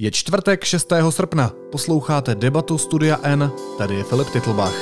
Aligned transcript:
Je 0.00 0.10
čtvrtek 0.10 0.64
6. 0.64 0.92
srpna. 1.10 1.52
Posloucháte 1.72 2.34
debatu 2.34 2.78
Studia 2.78 3.18
N. 3.22 3.52
Tady 3.78 3.94
je 3.94 4.04
Filip 4.04 4.28
Titlbach. 4.30 4.74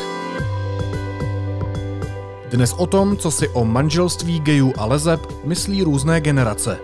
Dnes 2.51 2.73
o 2.73 2.87
tom, 2.87 3.17
co 3.17 3.31
si 3.31 3.49
o 3.49 3.65
manželství 3.65 4.41
gejů 4.41 4.73
a 4.77 4.87
lezeb 4.87 5.21
myslí 5.45 5.83
různé 5.83 6.21
generace. 6.21 6.79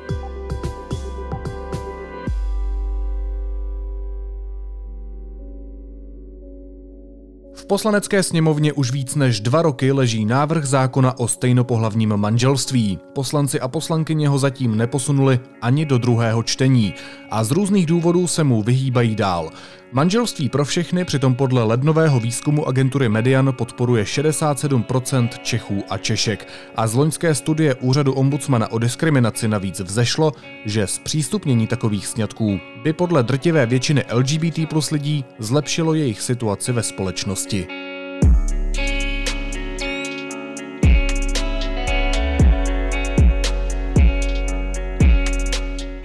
V 7.65 7.67
poslanecké 7.67 8.23
sněmovně 8.23 8.73
už 8.73 8.93
víc 8.93 9.15
než 9.15 9.41
dva 9.41 9.63
roky 9.63 9.93
leží 9.93 10.25
návrh 10.25 10.65
zákona 10.65 11.19
o 11.19 11.29
stejnopohlavním 11.29 12.17
manželství. 12.17 12.99
Poslanci 13.13 13.61
a 13.61 13.69
poslankyně 13.69 14.29
ho 14.29 14.39
zatím 14.39 14.77
neposunuli 14.77 15.41
ani 15.63 15.87
do 15.87 15.99
druhého 15.99 16.43
čtení 16.43 16.95
a 17.31 17.45
z 17.45 17.51
různých 17.51 17.87
důvodů 17.87 18.27
se 18.27 18.45
mu 18.45 18.63
vyhýbají 18.63 19.17
dál. 19.17 19.51
Manželství 19.97 20.49
pro 20.49 20.65
všechny 20.65 21.05
přitom 21.05 21.35
podle 21.35 21.63
lednového 21.63 22.21
výzkumu 22.21 22.69
agentury 22.69 23.09
Median 23.09 23.53
podporuje 23.59 24.05
67% 24.05 25.29
Čechů 25.43 25.85
a 25.91 25.99
Češek. 25.99 26.49
A 26.77 26.87
z 26.87 26.95
loňské 26.95 27.35
studie 27.35 27.75
úřadu 27.75 28.13
ombudsmana 28.13 28.73
o 28.73 28.79
diskriminaci 28.79 29.49
navíc 29.49 29.81
vzešlo, 29.81 30.33
že 30.65 30.87
zpřístupnění 30.87 31.67
takových 31.67 32.07
sňatků 32.07 32.61
by 32.83 32.93
podle 32.93 33.23
drtivé 33.23 33.67
většiny 33.67 34.05
LGBT 34.13 34.69
plus 34.69 34.91
lidí 34.91 35.25
zlepšilo 35.39 35.95
jejich 35.95 36.21
situaci 36.21 36.73
ve 36.73 36.83
společnosti. 36.83 37.94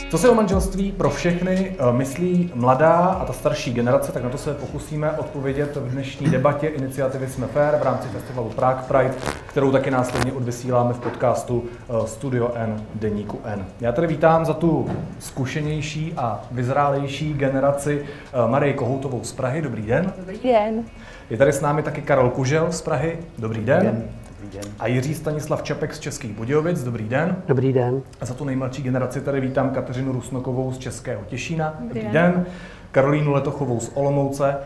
Co 0.10 0.18
se 0.18 0.30
o 0.30 0.36
manželství 0.36 0.92
pro 0.92 1.10
všechny 1.10 1.76
eh, 1.80 1.94
myslí 1.94 2.52
mladá 2.56 2.96
a 2.96 3.26
ta 3.26 3.34
starší 3.34 3.74
generace, 3.74 4.12
tak 4.12 4.24
na 4.24 4.30
to 4.30 4.38
se 4.38 4.54
pokusíme 4.54 5.12
odpovědět 5.12 5.76
v 5.76 5.92
dnešní 5.92 6.30
debatě 6.30 6.68
iniciativy 6.68 7.28
Jsme 7.28 7.48
Fair 7.48 7.76
v 7.80 7.84
rámci 7.84 8.08
festivalu 8.08 8.50
Prague 8.50 8.84
Pride, 8.88 9.14
kterou 9.48 9.72
taky 9.72 9.92
následně 9.92 10.34
odvysíláme 10.34 10.94
v 10.94 11.00
podcastu 11.00 11.64
eh, 11.64 12.08
Studio 12.08 12.52
N 12.56 12.84
Deníku 12.96 13.40
N. 13.44 13.66
Já 13.82 13.92
tady 13.92 14.08
vítám 14.08 14.46
za 14.46 14.54
tu 14.54 14.90
zkušenější 15.20 16.14
a 16.18 16.42
vyzrálejší 16.52 17.34
generaci 17.34 18.06
eh, 18.06 18.48
Marii 18.48 18.74
Kohoutovou 18.74 19.24
z 19.24 19.32
Prahy. 19.32 19.62
Dobrý 19.62 19.82
den. 19.82 20.14
Dobrý 20.18 20.40
den. 20.44 20.84
Je 21.30 21.38
tady 21.38 21.54
s 21.54 21.62
námi 21.62 21.84
taky 21.84 22.02
Karol 22.02 22.30
Kužel 22.30 22.72
z 22.72 22.82
Prahy. 22.82 23.18
Dobrý 23.38 23.66
den. 23.66 23.80
Dobrý 23.80 23.98
den. 23.98 24.10
Dobrý 24.54 24.62
den. 24.64 24.74
A 24.80 24.88
Jiří 24.88 25.16
Stanislav 25.16 25.64
Čepek 25.64 25.94
z 25.96 26.00
Českých 26.00 26.32
Budějovic. 26.34 26.84
Dobrý 26.84 27.10
den. 27.10 27.36
Dobrý 27.48 27.74
den. 27.74 28.02
A 28.22 28.26
za 28.26 28.34
tu 28.34 28.46
nejmladší 28.46 28.82
generaci 28.82 29.22
tady 29.22 29.42
vítám 29.42 29.70
Kateřinu 29.70 30.12
Rusnokovou 30.12 30.72
z 30.72 30.78
Českého 30.78 31.22
Těšína. 31.28 31.74
Dobrý 31.80 31.88
Dobrý 31.88 32.02
den. 32.02 32.32
den. 32.34 32.46
Karolínu 32.92 33.32
Letochovou 33.32 33.80
z 33.80 33.92
Olomouce. 33.94 34.58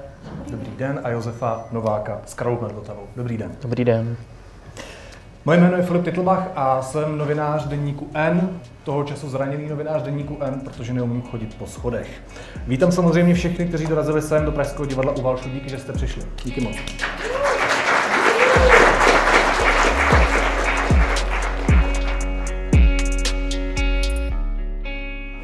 Dobrý 0.51 0.71
den. 0.77 0.99
A 1.03 1.09
Josefa 1.09 1.65
Nováka 1.71 2.21
z 2.25 2.33
Karolu 2.33 2.59
nad 2.61 2.71
Vltavou. 2.71 3.03
Dobrý 3.15 3.37
den. 3.37 3.51
Dobrý 3.61 3.85
den. 3.85 4.15
Moje 5.45 5.59
jméno 5.59 5.77
je 5.77 5.83
Filip 5.83 6.03
Titlbach 6.03 6.47
a 6.55 6.81
jsem 6.81 7.17
novinář 7.17 7.67
deníku 7.67 8.07
N, 8.13 8.49
toho 8.83 9.03
času 9.03 9.29
zraněný 9.29 9.69
novinář 9.69 10.01
deníku 10.01 10.37
N, 10.41 10.59
protože 10.63 10.93
neumím 10.93 11.21
chodit 11.21 11.55
po 11.57 11.67
schodech. 11.67 12.21
Vítám 12.67 12.91
samozřejmě 12.91 13.33
všechny, 13.33 13.65
kteří 13.65 13.87
dorazili 13.87 14.21
sem 14.21 14.45
do 14.45 14.51
Pražského 14.51 14.85
divadla 14.85 15.11
u 15.15 15.21
Valšu. 15.21 15.49
Díky, 15.49 15.69
že 15.69 15.77
jste 15.77 15.93
přišli. 15.93 16.23
Díky 16.43 16.61
moc. 16.61 16.75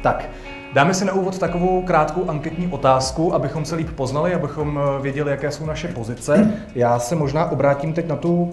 Tak, 0.02 0.28
dáme 0.72 0.94
si 0.94 1.04
na 1.04 1.12
úvod 1.12 1.38
takovou 1.38 1.82
krátkou 1.82 2.30
anketní 2.30 2.66
otázku, 2.68 3.34
abychom 3.34 3.64
se 3.64 3.76
líp 3.76 3.90
poznali, 3.90 4.34
abychom 4.34 4.80
eh, 4.98 5.02
věděli, 5.02 5.30
jaké 5.30 5.50
jsou 5.50 5.66
naše 5.66 5.88
pozice. 5.88 6.52
Já 6.74 6.98
se 6.98 7.14
možná 7.16 7.50
obrátím 7.50 7.92
teď 7.92 8.08
na 8.08 8.16
tu 8.16 8.42
uh, 8.42 8.52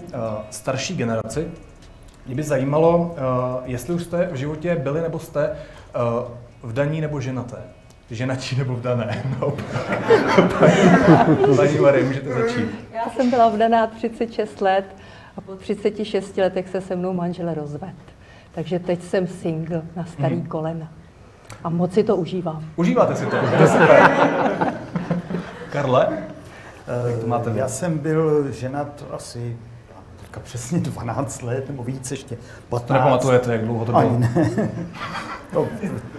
starší 0.50 0.96
generaci. 0.96 1.48
Mě 2.26 2.34
by 2.34 2.42
zajímalo, 2.42 2.98
uh, 2.98 3.14
jestli 3.64 3.94
už 3.94 4.02
jste 4.02 4.28
v 4.32 4.36
životě 4.36 4.76
byli 4.76 5.00
nebo 5.00 5.18
jste 5.18 5.50
uh, 5.50 6.70
vdaní 6.70 7.00
nebo 7.00 7.20
ženaté. 7.20 7.56
Ženatí 8.10 8.56
nebo 8.56 8.74
vdané. 8.74 9.24
No, 9.40 9.52
paní, 11.56 11.78
Marie, 11.78 12.04
můžete 12.04 12.34
začít. 12.34 12.68
Já 12.94 13.10
jsem 13.16 13.30
byla 13.30 13.48
vdaná 13.48 13.86
36 13.86 14.60
let 14.60 14.84
a 15.36 15.40
po 15.40 15.54
36 15.54 16.36
letech 16.36 16.68
se 16.68 16.80
se 16.80 16.96
mnou 16.96 17.12
manžel 17.12 17.54
rozved. 17.54 17.94
Takže 18.54 18.78
teď 18.78 19.02
jsem 19.02 19.26
single 19.26 19.82
na 19.96 20.04
starý 20.04 20.36
Mhm. 20.36 20.46
kolena. 20.46 20.92
A 21.64 21.68
moc 21.68 21.92
si 21.94 22.04
to 22.04 22.16
užívám. 22.16 22.64
Užíváte 22.76 23.16
si 23.16 23.26
to? 23.26 23.36
To 23.56 23.62
je 23.62 23.68
super. 23.68 24.12
Karle? 25.72 26.08
Jak 27.08 27.18
to 27.20 27.26
máte? 27.26 27.52
Já 27.54 27.68
jsem 27.68 27.98
byl 27.98 28.52
ženat 28.52 29.04
asi 29.12 29.56
teďka 30.20 30.40
přesně 30.40 30.78
12 30.80 31.42
let, 31.42 31.68
nebo 31.68 31.84
víc 31.84 32.10
ještě. 32.10 32.36
15. 32.68 32.86
To 32.88 32.92
nepamatujete, 32.92 33.52
jak 33.52 33.64
dlouho 33.64 33.84
to 33.84 33.92
bylo? 33.92 34.08
Ani 34.10 34.18
ne. 34.18 34.34
No, 35.52 35.66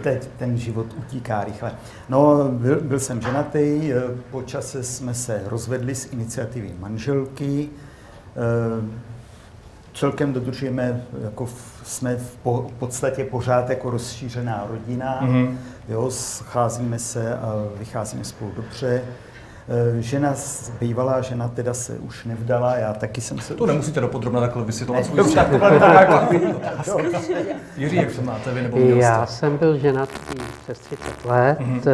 teď 0.03 0.27
ten 0.37 0.57
život 0.57 0.85
utíká 0.97 1.43
rychle. 1.43 1.71
No, 2.09 2.49
byl, 2.51 2.81
byl 2.81 2.99
jsem 2.99 3.21
ženatý, 3.21 3.93
eh, 3.93 4.01
po 4.31 4.41
čase 4.41 4.83
jsme 4.83 5.13
se 5.13 5.41
rozvedli 5.45 5.95
z 5.95 6.13
iniciativy 6.13 6.73
manželky. 6.79 7.69
Eh, 8.35 8.99
Celkem 9.93 10.33
dodržujeme, 10.33 11.01
jako 11.23 11.45
v, 11.45 11.78
jsme 11.89 12.15
v 12.15 12.35
po, 12.43 12.65
v 12.69 12.79
podstatě 12.79 13.23
pořád 13.23 13.69
jako 13.69 13.89
rozšířená 13.89 14.65
rodina. 14.69 15.17
Mhm. 15.21 15.59
Jo, 15.89 16.11
scházíme 16.11 16.99
se 16.99 17.35
a 17.37 17.53
vycházíme 17.79 18.23
spolu 18.23 18.51
dobře. 18.55 19.01
Eh, 19.97 20.01
Žena, 20.01 20.33
bývalá 20.79 21.21
žena 21.21 21.47
teda 21.47 21.73
se 21.73 21.93
už 21.93 22.25
nevdala, 22.25 22.75
já 22.75 22.93
taky 22.93 23.21
jsem 23.21 23.39
se 23.39 23.53
To 23.53 23.63
už... 23.63 23.67
nemusíte 23.67 24.01
dopodrobna 24.01 24.39
takhle 24.41 24.63
vysvětlovat 24.63 25.05
svůj 25.05 25.23
vztah. 25.23 25.47
Jiří, 27.77 27.95
jak 27.95 28.11
to 28.15 28.21
máte 28.21 28.53
vy 28.53 28.61
nebo 28.61 28.77
měl 28.77 28.97
Já 28.97 29.25
jste? 29.25 29.35
jsem 29.35 29.57
byl 29.57 29.77
ženatý 29.77 30.13
přes 30.63 30.79
30 30.79 31.25
let. 31.25 31.59
Mhm. 31.59 31.79
Mm-hmm. 31.79 31.91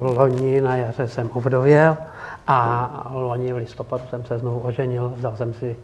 Loni 0.00 0.60
na 0.60 0.76
jaře 0.76 1.08
jsem 1.08 1.30
ovdověl 1.32 1.96
a 2.46 3.10
loni 3.14 3.52
v 3.52 3.56
listopadu 3.56 4.02
jsem 4.10 4.24
se 4.24 4.38
znovu 4.38 4.58
oženil. 4.58 5.12
Vzal 5.16 5.36
jsem 5.36 5.54
si 5.54 5.76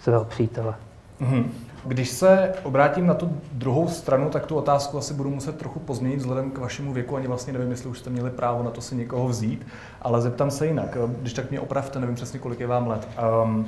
svého 0.00 0.24
přítele. 0.24 0.74
Mhm. 1.20 1.52
Když 1.86 2.10
se 2.10 2.52
obrátím 2.62 3.06
na 3.06 3.14
tu 3.14 3.36
druhou 3.52 3.88
stranu, 3.88 4.30
tak 4.30 4.46
tu 4.46 4.56
otázku 4.56 4.98
asi 4.98 5.14
budu 5.14 5.30
muset 5.30 5.56
trochu 5.56 5.80
pozměnit 5.80 6.16
vzhledem 6.16 6.50
k 6.50 6.58
vašemu 6.58 6.92
věku. 6.92 7.16
Ani 7.16 7.26
vlastně 7.26 7.52
nevím, 7.52 7.70
jestli 7.70 7.90
už 7.90 7.98
jste 7.98 8.10
měli 8.10 8.30
právo 8.30 8.62
na 8.62 8.70
to 8.70 8.80
si 8.80 8.96
někoho 8.96 9.28
vzít, 9.28 9.66
ale 10.02 10.20
zeptám 10.20 10.50
se 10.50 10.66
jinak. 10.66 10.98
Když 11.20 11.32
tak 11.32 11.50
mě 11.50 11.60
opravte, 11.60 11.98
nevím 11.98 12.14
přesně, 12.14 12.38
kolik 12.38 12.60
je 12.60 12.66
vám 12.66 12.86
let. 12.86 13.08
Um, 13.44 13.66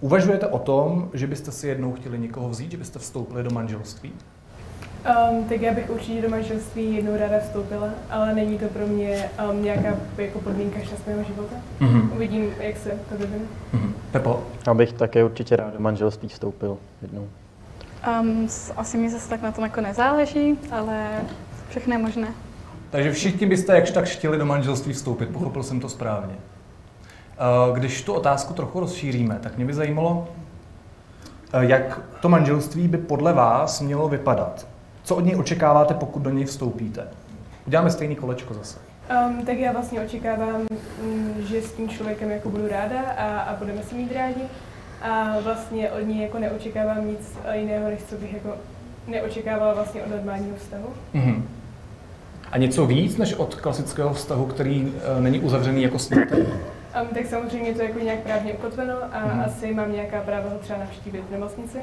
uvažujete 0.00 0.46
o 0.46 0.58
tom, 0.58 1.10
že 1.14 1.26
byste 1.26 1.50
si 1.50 1.68
jednou 1.68 1.92
chtěli 1.92 2.18
někoho 2.18 2.48
vzít, 2.48 2.70
že 2.70 2.76
byste 2.76 2.98
vstoupili 2.98 3.42
do 3.42 3.50
manželství? 3.50 4.12
Um, 5.30 5.44
tak 5.44 5.60
já 5.60 5.74
bych 5.74 5.90
určitě 5.90 6.22
do 6.22 6.28
manželství 6.28 6.94
jednou 6.94 7.16
ráda 7.16 7.38
vstoupila, 7.38 7.88
ale 8.10 8.34
není 8.34 8.58
to 8.58 8.66
pro 8.66 8.86
mě 8.86 9.30
um, 9.50 9.62
nějaká 9.62 9.94
jako 10.18 10.38
podmínka 10.38 10.80
šťastného 10.80 11.24
života. 11.24 11.56
Mhm. 11.80 12.12
Uvidím, 12.14 12.50
jak 12.60 12.76
se 12.76 12.90
to 12.90 13.18
vyvine. 13.18 13.44
Mhm. 13.72 13.94
Pepo? 14.12 14.42
Abych 14.66 14.92
také 14.92 15.24
určitě 15.24 15.56
rád 15.56 15.74
do 15.74 15.80
manželství 15.80 16.28
vstoupil 16.28 16.78
jednou. 17.02 17.28
Um, 18.20 18.48
asi 18.76 18.96
mi 18.98 19.10
zase 19.10 19.28
tak 19.28 19.42
na 19.42 19.52
tom 19.52 19.64
jako 19.64 19.80
nezáleží, 19.80 20.58
ale 20.72 21.08
všechno 21.68 21.94
je 21.94 21.98
možné. 21.98 22.28
Takže 22.90 23.12
všichni 23.12 23.46
byste 23.46 23.74
jakž 23.74 23.90
tak 23.90 24.04
chtěli 24.04 24.38
do 24.38 24.46
manželství 24.46 24.92
vstoupit, 24.92 25.26
pochopil 25.28 25.62
jsem 25.62 25.80
to 25.80 25.88
správně. 25.88 26.34
Eh, 26.34 27.78
Když 27.78 28.02
tu 28.02 28.12
otázku 28.12 28.54
trochu 28.54 28.80
rozšíříme, 28.80 29.38
tak 29.42 29.56
mě 29.56 29.64
by 29.66 29.74
zajímalo, 29.74 30.28
eh, 31.52 31.64
jak 31.66 32.00
to 32.20 32.28
manželství 32.28 32.88
by 32.88 32.98
podle 32.98 33.32
vás 33.32 33.80
mělo 33.80 34.08
vypadat. 34.08 34.66
Co 35.02 35.16
od 35.16 35.24
něj 35.24 35.36
očekáváte, 35.36 35.94
pokud 35.94 36.22
do 36.22 36.30
něj 36.30 36.44
vstoupíte? 36.44 37.08
Uděláme 37.66 37.90
stejný 37.90 38.16
kolečko 38.16 38.54
zase. 38.54 38.78
Um, 39.26 39.46
tak 39.46 39.58
já 39.58 39.72
vlastně 39.72 40.00
očekávám, 40.00 40.60
mm, 41.02 41.34
že 41.38 41.62
s 41.62 41.72
tím 41.72 41.88
člověkem 41.88 42.30
jako 42.30 42.48
budu 42.48 42.68
ráda 42.68 43.00
a, 43.18 43.40
a 43.40 43.56
budeme 43.56 43.82
se 43.82 43.94
mít 43.94 44.12
rádi. 44.12 44.42
A 45.02 45.36
vlastně 45.40 45.90
od 45.90 46.00
něj 46.00 46.22
jako 46.22 46.38
neočekávám 46.38 47.08
nic 47.08 47.38
jiného, 47.52 47.88
než 47.90 48.00
co 48.08 48.14
bych 48.16 48.32
jako 48.34 48.54
neočekávala 49.06 49.74
vlastně 49.74 50.02
od 50.02 50.10
normálního 50.10 50.56
vztahu. 50.56 50.86
Mhm. 51.14 51.48
A 52.52 52.58
něco 52.58 52.86
víc 52.86 53.16
než 53.16 53.34
od 53.34 53.54
klasického 53.54 54.12
vztahu, 54.14 54.46
který 54.46 54.94
eh, 55.18 55.20
není 55.20 55.40
uzavřený 55.40 55.82
jako 55.82 55.98
sňatek? 55.98 56.38
Um, 56.38 57.08
tak 57.14 57.26
samozřejmě 57.26 57.68
je 57.70 57.74
to 57.74 57.82
jako 57.82 57.98
nějak 57.98 58.18
právně 58.18 58.52
ukotveno 58.52 58.94
a 59.12 59.18
Mhm. 59.26 59.40
asi 59.46 59.74
mám 59.74 59.92
nějaká 59.92 60.20
práva 60.20 60.50
ho 60.50 60.58
třeba 60.58 60.78
navštívit 60.78 61.24
v 61.28 61.30
nemocnici. 61.32 61.78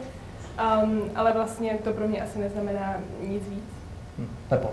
Um, 0.84 1.02
ale 1.16 1.34
vlastně 1.34 1.74
to 1.84 1.94
pro 1.94 2.08
mě 2.08 2.22
asi 2.22 2.40
neznamená 2.40 2.94
nic 3.28 3.44
víc. 3.50 3.64
Hm. 4.18 4.28
Pepo? 4.50 4.70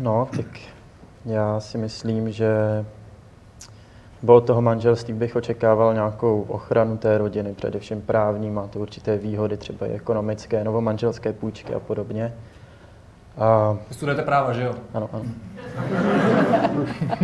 No, 0.00 0.28
tak 0.36 0.46
já 1.24 1.60
si 1.60 1.78
myslím, 1.78 2.32
že 2.32 2.48
bo 4.22 4.34
od 4.34 4.40
toho 4.46 4.62
manželství 4.62 5.14
bych 5.14 5.36
očekával 5.36 5.94
nějakou 5.94 6.42
ochranu 6.48 6.96
té 6.96 7.18
rodiny, 7.18 7.54
především 7.54 8.00
právní, 8.02 8.50
má 8.50 8.66
to 8.66 8.78
určité 8.78 9.16
výhody, 9.16 9.56
třeba 9.56 9.86
i 9.86 9.90
ekonomické, 9.90 10.64
novomanželské 10.64 11.32
půjčky 11.32 11.74
a 11.74 11.80
podobně. 11.80 12.34
A, 13.38 13.76
studujete 13.90 14.22
práva, 14.22 14.52
že 14.52 14.62
jo? 14.64 14.74
ano, 14.94 15.10
ano. 15.12 15.24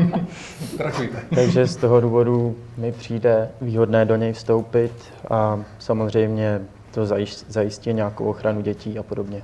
Takže 1.35 1.67
z 1.67 1.76
toho 1.76 2.00
důvodu 2.00 2.56
mi 2.76 2.93
přijde 2.93 3.50
výhodné 3.61 4.05
do 4.05 4.17
něj 4.17 4.32
vstoupit 4.32 4.93
a 5.31 5.61
samozřejmě 5.79 6.61
to 6.94 7.05
zajist- 7.05 7.44
zajistí 7.49 7.93
nějakou 7.93 8.25
ochranu 8.25 8.61
dětí 8.61 8.99
a 8.99 9.02
podobně. 9.02 9.43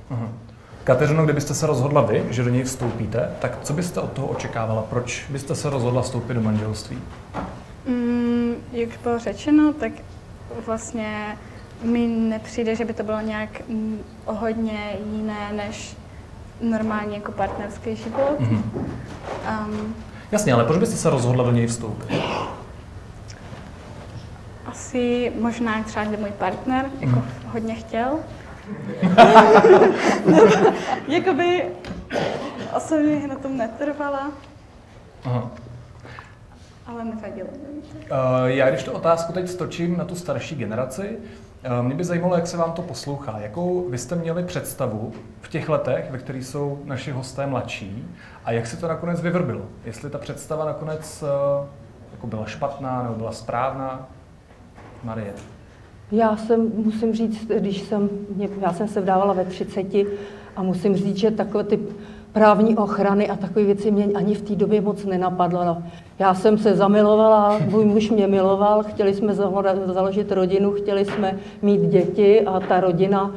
Kateřino, 0.83 1.23
kdybyste 1.23 1.53
se 1.53 1.67
rozhodla 1.67 2.01
vy, 2.01 2.23
že 2.29 2.43
do 2.43 2.49
něj 2.49 2.63
vstoupíte, 2.63 3.29
tak 3.39 3.57
co 3.63 3.73
byste 3.73 3.99
od 3.99 4.11
toho 4.11 4.27
očekávala? 4.27 4.81
Proč 4.81 5.25
byste 5.29 5.55
se 5.55 5.69
rozhodla 5.69 6.01
vstoupit 6.01 6.33
do 6.33 6.41
manželství? 6.41 6.97
Mm, 7.87 8.53
jak 8.71 8.89
bylo 9.03 9.19
řečeno, 9.19 9.73
tak 9.73 9.91
vlastně 10.65 11.37
mi 11.83 12.07
nepřijde, 12.07 12.75
že 12.75 12.85
by 12.85 12.93
to 12.93 13.03
bylo 13.03 13.21
nějak 13.21 13.49
mm, 13.69 13.99
hodně 14.25 14.97
jiné 15.11 15.53
než 15.55 15.97
normální 16.61 17.15
jako 17.15 17.31
partnerský 17.31 17.95
život. 17.95 18.39
Mhm. 18.39 18.71
Um, 19.67 19.95
Jasně, 20.31 20.53
ale 20.53 20.63
proč 20.63 20.79
byste 20.79 20.97
se 20.97 21.09
rozhodla 21.09 21.43
do 21.43 21.51
něj 21.51 21.67
vstoupit? 21.67 22.21
asi 24.71 25.31
možná 25.39 25.83
třeba, 25.83 26.05
že 26.05 26.17
můj 26.17 26.31
partner 26.31 26.85
jako 26.99 27.23
hodně 27.47 27.75
chtěl. 27.75 28.19
Jakoby 31.07 31.65
osobně 32.75 33.27
na 33.27 33.35
tom 33.35 33.57
netrvala, 33.57 34.31
Aha. 35.25 35.51
ale 36.87 37.05
nevadilo. 37.05 37.49
Uh, 37.49 38.45
já 38.45 38.69
když 38.69 38.83
tu 38.83 38.91
otázku 38.91 39.33
teď 39.33 39.49
stočím 39.49 39.97
na 39.97 40.05
tu 40.05 40.15
starší 40.15 40.55
generaci, 40.55 41.17
uh, 41.79 41.85
mě 41.85 41.95
by 41.95 42.03
zajímalo, 42.03 42.35
jak 42.35 42.47
se 42.47 42.57
vám 42.57 42.71
to 42.71 42.81
poslouchá. 42.81 43.39
Jakou 43.39 43.89
vy 43.89 43.97
jste 43.97 44.15
měli 44.15 44.43
představu 44.43 45.13
v 45.41 45.49
těch 45.49 45.69
letech, 45.69 46.11
ve 46.11 46.17
kterých 46.17 46.45
jsou 46.45 46.81
naši 46.85 47.11
hosté 47.11 47.47
mladší 47.47 48.07
a 48.45 48.51
jak 48.51 48.67
se 48.67 48.77
to 48.77 48.87
nakonec 48.87 49.21
vyvrbilo? 49.21 49.61
Jestli 49.85 50.09
ta 50.09 50.17
představa 50.17 50.65
nakonec 50.65 51.23
uh, 51.23 51.29
jako 52.11 52.27
byla 52.27 52.45
špatná 52.45 53.03
nebo 53.03 53.15
byla 53.15 53.31
správná? 53.31 54.07
Marie. 55.03 55.33
Já 56.11 56.37
jsem, 56.37 56.71
musím 56.75 57.13
říct, 57.13 57.47
když 57.59 57.81
jsem, 57.81 58.09
já 58.61 58.73
jsem 58.73 58.87
se 58.87 59.01
vdávala 59.01 59.33
ve 59.33 59.45
30 59.45 59.85
a 60.55 60.63
musím 60.63 60.95
říct, 60.95 61.17
že 61.17 61.31
takové 61.31 61.63
ty 61.63 61.79
právní 62.33 62.77
ochrany 62.77 63.29
a 63.29 63.35
takové 63.35 63.65
věci 63.65 63.91
mě 63.91 64.05
ani 64.05 64.35
v 64.35 64.41
té 64.41 64.55
době 64.55 64.81
moc 64.81 65.05
nenapadlo. 65.05 65.65
No. 65.65 65.83
Já 66.19 66.33
jsem 66.33 66.57
se 66.57 66.75
zamilovala, 66.75 67.59
můj 67.69 67.85
muž 67.85 68.09
mě 68.09 68.27
miloval, 68.27 68.83
chtěli 68.83 69.13
jsme 69.13 69.33
založit 69.85 70.31
rodinu, 70.31 70.71
chtěli 70.71 71.05
jsme 71.05 71.37
mít 71.61 71.81
děti 71.81 72.41
a 72.41 72.59
ta 72.59 72.79
rodina, 72.79 73.35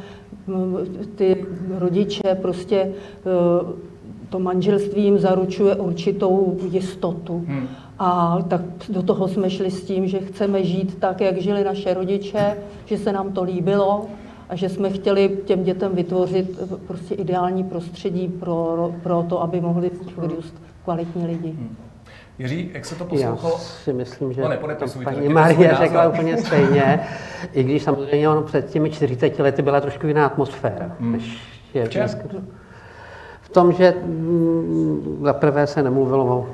ty 1.14 1.46
rodiče 1.78 2.38
prostě 2.42 2.76
eh, 2.76 3.84
to 4.28 4.38
manželství 4.38 5.04
jim 5.04 5.18
zaručuje 5.18 5.74
určitou 5.74 6.56
jistotu. 6.70 7.44
Hmm. 7.46 7.68
A 7.98 8.38
tak 8.48 8.60
do 8.88 9.02
toho 9.02 9.28
jsme 9.28 9.50
šli 9.50 9.70
s 9.70 9.84
tím, 9.84 10.08
že 10.08 10.18
chceme 10.18 10.64
žít 10.64 10.98
tak, 10.98 11.20
jak 11.20 11.36
žili 11.40 11.64
naše 11.64 11.94
rodiče, 11.94 12.56
že 12.84 12.98
se 12.98 13.12
nám 13.12 13.32
to 13.32 13.42
líbilo 13.42 14.06
a 14.48 14.56
že 14.56 14.68
jsme 14.68 14.90
chtěli 14.90 15.38
těm 15.44 15.64
dětem 15.64 15.94
vytvořit 15.94 16.58
prostě 16.86 17.14
ideální 17.14 17.64
prostředí 17.64 18.28
pro, 18.28 18.90
pro 19.02 19.22
to, 19.28 19.42
aby 19.42 19.60
mohli 19.60 19.90
vyrůst 20.18 20.54
kvalitní 20.84 21.26
lidi. 21.26 21.54
Jiří, 22.38 22.70
jak 22.74 22.84
se 22.84 22.94
to 22.94 23.04
Já 23.04 23.08
poslouchalo? 23.30 23.58
si 23.58 23.92
myslím, 23.92 24.32
že 24.32 24.40
No, 24.42 24.48
paní 25.04 25.28
Marie 25.28 25.68
názor. 25.68 25.84
řekla 25.86 26.08
úplně 26.08 26.36
stejně, 26.36 27.00
i 27.52 27.62
když 27.62 27.82
samozřejmě 27.82 28.28
ono 28.28 28.42
před 28.42 28.70
těmi 28.70 28.90
40 28.90 29.38
lety 29.38 29.62
byla 29.62 29.80
trošku 29.80 30.06
jiná 30.06 30.26
atmosféra, 30.26 30.96
než 31.00 31.38
je 31.74 31.84
V 31.84 31.88
čem? 31.88 32.00
dneska. 32.02 32.22
V 33.54 33.60
tom, 33.62 33.72
že 33.72 33.94
mm, 34.04 35.18
za 35.22 35.32
prvé 35.32 35.66
se 35.66 35.82
nemluvilo 35.82 36.24
o 36.24 36.46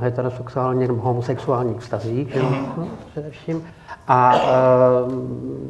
heterosexuálních 0.00 0.88
nebo 0.88 1.02
homosexuálních 1.02 1.76
vztazích, 1.76 2.28
že 2.32 2.38
jo, 2.38 2.46
no, 2.76 2.86
především. 3.10 3.64
A 4.08 4.36
e, 4.36 4.40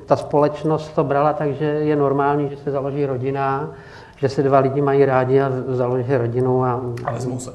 ta 0.06 0.17
společnost 0.17 0.88
to 0.94 1.05
brala 1.05 1.32
tak, 1.32 1.52
že 1.52 1.64
je 1.64 1.96
normální, 1.96 2.49
že 2.49 2.56
se 2.56 2.70
založí 2.70 3.06
rodina, 3.06 3.70
že 4.17 4.29
se 4.29 4.43
dva 4.43 4.58
lidi 4.58 4.81
mají 4.81 5.05
rádi 5.05 5.41
a 5.41 5.52
založí 5.69 6.17
rodinu 6.17 6.64
a, 6.64 6.81
A 7.05 7.12
vezmou 7.12 7.38
se. 7.38 7.52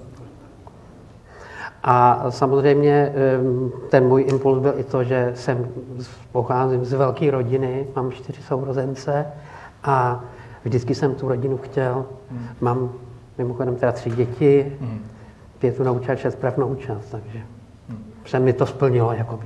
a 1.83 2.25
samozřejmě 2.30 3.13
em, 3.15 3.71
ten 3.89 4.07
můj 4.07 4.25
impuls 4.30 4.59
byl 4.59 4.74
i 4.77 4.83
to, 4.83 5.03
že 5.03 5.31
jsem 5.36 5.68
pocházím 6.31 6.86
z 6.86 6.94
velké 6.94 7.31
rodiny, 7.31 7.88
mám 7.95 8.12
čtyři 8.12 8.41
sourozence 8.41 9.25
a 9.83 10.24
vždycky 10.69 10.95
jsem 10.95 11.16
tu 11.16 11.27
rodinu 11.27 11.57
chtěl. 11.57 12.06
Mám 12.62 12.92
mimochodem 13.38 13.75
teda 13.75 13.92
tři 13.92 14.10
děti, 14.10 14.77
pět 15.60 15.80
vnoučat, 15.80 16.19
šest 16.19 16.36
pravnoučat, 16.36 16.98
takže 17.12 17.42
se 18.25 18.39
mi 18.39 18.54
to 18.54 18.66
splnilo 18.66 19.13
jakoby. 19.13 19.45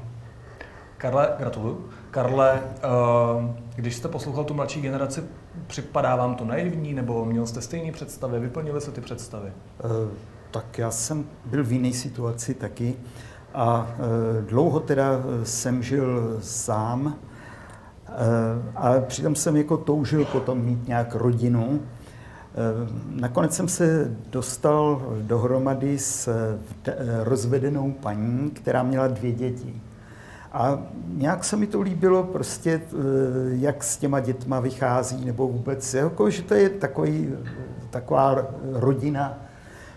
Karle, 0.98 1.30
gratuluju. 1.40 1.86
Karle, 2.12 2.62
eh, 2.76 3.54
když 3.76 3.96
jste 3.96 4.08
poslouchal 4.08 4.44
tu 4.44 4.54
mladší 4.54 4.82
generaci, 4.82 5.24
připadá 5.68 6.16
vám 6.16 6.36
to 6.36 6.46
naivní, 6.46 6.94
nebo 6.94 7.26
měl 7.26 7.46
jste 7.46 7.62
stejné 7.62 7.92
představy, 7.92 8.40
vyplnily 8.40 8.82
se 8.82 8.92
ty 8.92 9.02
představy? 9.02 9.50
Eh, 9.50 9.88
Tak 10.52 10.78
já 10.78 10.92
jsem 10.92 11.26
byl 11.46 11.64
v 11.64 11.72
jiné 11.72 11.94
situaci 11.94 12.54
taky 12.54 12.96
a 13.54 13.88
eh, 13.90 14.42
dlouho 14.42 14.80
teda 14.80 15.12
eh, 15.14 15.46
jsem 15.46 15.84
žil 15.84 16.38
sám 16.42 17.16
eh, 18.14 18.72
a 18.76 19.02
přitom 19.02 19.36
jsem 19.36 19.56
jako 19.58 19.78
toužil 19.78 20.26
potom 20.26 20.62
mít 20.62 20.88
nějak 20.88 21.16
rodinu. 21.16 21.80
Eh, 21.80 22.90
Nakonec 23.10 23.56
jsem 23.56 23.68
se 23.68 24.12
dostal 24.30 25.02
dohromady 25.22 26.00
s 26.00 26.28
eh, 26.28 26.94
rozvedenou 27.24 27.92
paní, 27.92 28.52
která 28.52 28.84
měla 28.84 29.08
dvě 29.08 29.32
děti. 29.32 29.82
A 30.52 30.80
nějak 31.08 31.44
se 31.44 31.58
mi 31.58 31.68
to 31.68 31.82
líbilo 31.82 32.24
prostě, 32.24 32.82
jak 33.48 33.84
s 33.84 33.98
těma 33.98 34.20
dětma 34.20 34.60
vychází, 34.60 35.26
nebo 35.26 35.48
vůbec, 35.48 35.94
jako, 35.94 36.30
že 36.30 36.42
to 36.42 36.54
je 36.54 36.70
takový, 36.70 37.30
taková 37.90 38.46
rodina, 38.74 39.38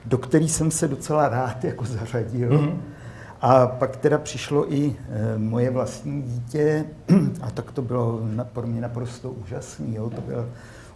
do 0.05 0.19
které 0.19 0.45
jsem 0.45 0.71
se 0.71 0.89
docela 0.89 1.29
rád 1.29 1.65
jako 1.65 1.85
zařadil. 1.85 2.51
Mm-hmm. 2.51 2.77
A 3.41 3.67
pak 3.67 3.97
teda 3.97 4.19
přišlo 4.19 4.73
i 4.75 4.97
eh, 4.99 5.39
moje 5.39 5.71
vlastní 5.71 6.23
dítě 6.23 6.85
a 7.43 7.51
tak 7.51 7.71
to 7.71 7.83
bylo 7.83 8.21
pro 8.53 8.67
mě 8.67 8.81
naprosto 8.81 9.31
úžasný. 9.31 9.95
Jo? 9.95 10.11
To 10.11 10.21
byl 10.21 10.49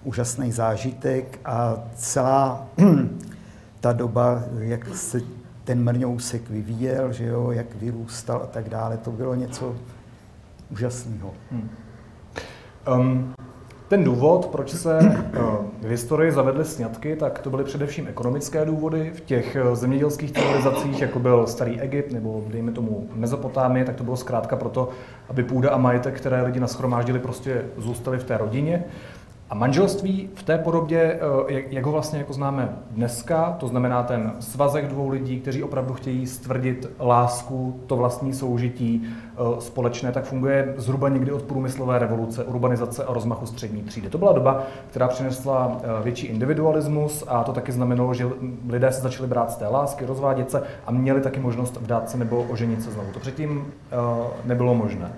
úžasný 0.05 0.53
zážitek 0.53 1.41
a 1.45 1.77
celá 1.95 2.67
ta 3.81 3.93
doba, 3.93 4.43
jak 4.59 4.97
se 4.97 5.21
ten 5.65 5.85
mrňousek 5.85 6.51
vyvíjel, 6.51 7.13
že 7.13 7.25
jo, 7.25 7.51
jak 7.51 7.75
vyrůstal 7.75 8.41
a 8.43 8.47
tak 8.47 8.69
dále, 8.69 8.97
to 8.97 9.11
bylo 9.11 9.35
něco 9.35 9.77
úžasného. 10.71 11.35
Um, 12.97 13.35
ten 13.91 14.05
důvod, 14.05 14.47
proč 14.47 14.71
se 14.71 14.99
uh, 14.99 15.43
v 15.81 15.85
historii 15.85 16.33
zavedly 16.33 16.65
sňatky, 16.65 17.17
tak 17.17 17.39
to 17.39 17.51
byly 17.51 17.65
především 17.65 18.09
ekonomické 18.09 18.65
důvody. 18.65 19.11
V 19.15 19.21
těch 19.21 19.57
uh, 19.65 19.75
zemědělských 19.75 20.33
civilizacích, 20.33 21.01
jako 21.01 21.19
byl 21.19 21.47
starý 21.47 21.81
Egypt 21.81 22.13
nebo 22.13 22.45
dejme 22.47 22.73
tomu 22.73 23.09
Mezopotámie, 23.15 23.85
tak 23.85 23.97
to 23.97 24.05
bylo 24.05 24.17
zkrátka 24.17 24.57
proto, 24.57 24.89
aby 25.29 25.45
půda 25.45 25.71
a 25.71 25.77
majetek, 25.77 26.17
které 26.17 26.43
lidi 26.43 26.61
nashromáždili, 26.61 27.19
prostě 27.19 27.65
zůstaly 27.77 28.19
v 28.19 28.25
té 28.25 28.39
rodině. 28.39 28.85
A 29.51 29.55
manželství 29.55 30.31
v 30.35 30.43
té 30.43 30.59
podobě, 30.59 31.21
uh, 31.41 31.51
jak, 31.51 31.87
ho 31.87 31.93
vlastně 31.93 32.19
jako 32.19 32.33
známe 32.33 32.77
dneska, 32.91 33.57
to 33.61 33.69
znamená 33.69 34.03
ten 34.03 34.33
svazek 34.41 34.89
dvou 34.89 35.09
lidí, 35.09 35.41
kteří 35.41 35.63
opravdu 35.63 35.95
chtějí 35.95 36.27
stvrdit 36.27 36.91
lásku, 37.01 37.81
to 37.87 37.97
vlastní 37.97 38.33
soužití 38.33 39.03
uh, 39.39 39.59
společné, 39.59 40.13
tak 40.13 40.25
funguje 40.25 40.75
zhruba 40.77 41.09
někdy 41.09 41.33
od 41.33 41.43
průmyslové 41.43 41.99
revoluce, 41.99 42.45
urbanizace 42.45 43.05
a 43.05 43.13
rozmachu 43.13 43.47
střední 43.47 43.83
třídy. 43.83 44.09
To 44.09 44.19
byla 44.19 44.33
doba, 44.33 44.63
která 44.91 45.09
přinesla 45.09 45.67
uh, 45.67 46.05
větší 46.05 46.27
individualismus 46.27 47.25
a 47.29 47.45
to 47.45 47.53
taky 47.53 47.73
znamenalo, 47.73 48.15
že 48.15 48.31
lidé 48.69 48.93
se 48.93 49.01
začali 49.01 49.29
brát 49.29 49.51
z 49.51 49.57
té 49.57 49.67
lásky, 49.67 50.07
rozvádět 50.07 50.51
se 50.51 50.63
a 50.87 50.91
měli 50.91 51.21
taky 51.21 51.41
možnost 51.41 51.77
vdát 51.77 52.11
se 52.11 52.19
nebo 52.19 52.43
oženit 52.43 52.83
se 52.83 52.91
znovu. 52.91 53.13
To 53.13 53.21
předtím 53.21 53.67
nebylo 54.45 54.75
možné. 54.75 55.13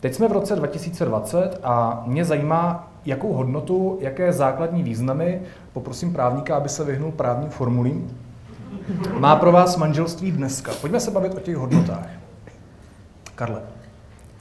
Teď 0.00 0.14
jsme 0.14 0.28
v 0.28 0.32
roce 0.32 0.56
2020 0.56 1.60
a 1.62 2.02
mě 2.06 2.24
zajímá, 2.24 2.92
jakou 3.06 3.32
hodnotu, 3.32 3.98
jaké 4.00 4.32
základní 4.32 4.82
významy, 4.82 5.42
poprosím 5.72 6.12
právníka, 6.12 6.56
aby 6.56 6.68
se 6.68 6.84
vyhnul 6.84 7.12
právním 7.12 7.50
formulím, 7.50 8.18
má 9.18 9.36
pro 9.36 9.52
vás 9.52 9.76
manželství 9.76 10.32
dneska. 10.32 10.72
Pojďme 10.80 11.00
se 11.00 11.10
bavit 11.10 11.34
o 11.34 11.40
těch 11.40 11.56
hodnotách. 11.56 12.08
Karle, 13.34 13.62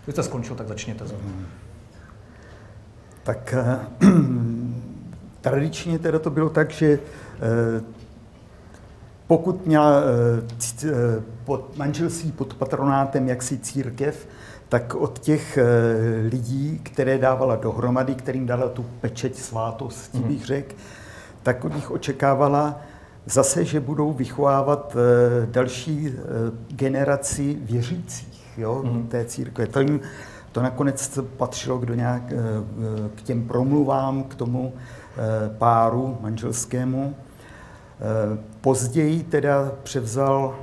vy 0.07 0.13
jste 0.13 0.23
skončil, 0.23 0.55
tak 0.55 0.67
začněte. 0.67 1.07
znovu. 1.07 1.23
Tak 3.23 3.53
eh, 3.57 3.79
tradičně 5.41 5.99
teda 5.99 6.19
to 6.19 6.29
bylo 6.29 6.49
tak, 6.49 6.71
že 6.71 6.87
eh, 6.93 7.81
pokud 9.27 9.65
měla 9.65 10.01
eh, 10.83 11.21
pod 11.45 11.77
manželství 11.77 12.31
pod 12.31 12.53
patronátem 12.53 13.27
jaksi 13.27 13.57
církev, 13.57 14.27
tak 14.75 14.95
od 14.95 15.19
těch 15.19 15.57
eh, 15.57 15.65
lidí, 16.29 16.79
které 16.83 17.17
dávala 17.17 17.55
dohromady, 17.55 18.15
kterým 18.15 18.45
dala 18.45 18.69
tu 18.69 18.85
pečeť 19.01 19.35
svátosti, 19.35 20.19
bych 20.19 20.45
řekl, 20.45 20.75
tak 21.43 21.65
od 21.65 21.75
nich 21.75 21.91
očekávala 21.91 22.81
zase, 23.25 23.65
že 23.65 23.79
budou 23.79 24.13
vychovávat 24.13 24.97
další 25.45 26.13
generaci 26.69 27.57
věřících 27.61 28.53
jo, 28.57 28.81
mm. 28.83 29.07
té 29.07 29.25
církve. 29.25 29.67
To 29.67 29.79
jim 29.79 29.99
to 30.51 30.61
nakonec 30.61 31.19
patřilo 31.37 31.79
k, 31.79 31.95
nějak, 31.95 32.23
k 33.15 33.21
těm 33.21 33.47
promluvám, 33.47 34.23
k 34.23 34.35
tomu 34.35 34.73
páru 35.57 36.17
manželskému. 36.21 37.15
Později 38.61 39.23
teda 39.23 39.71
převzal 39.83 40.55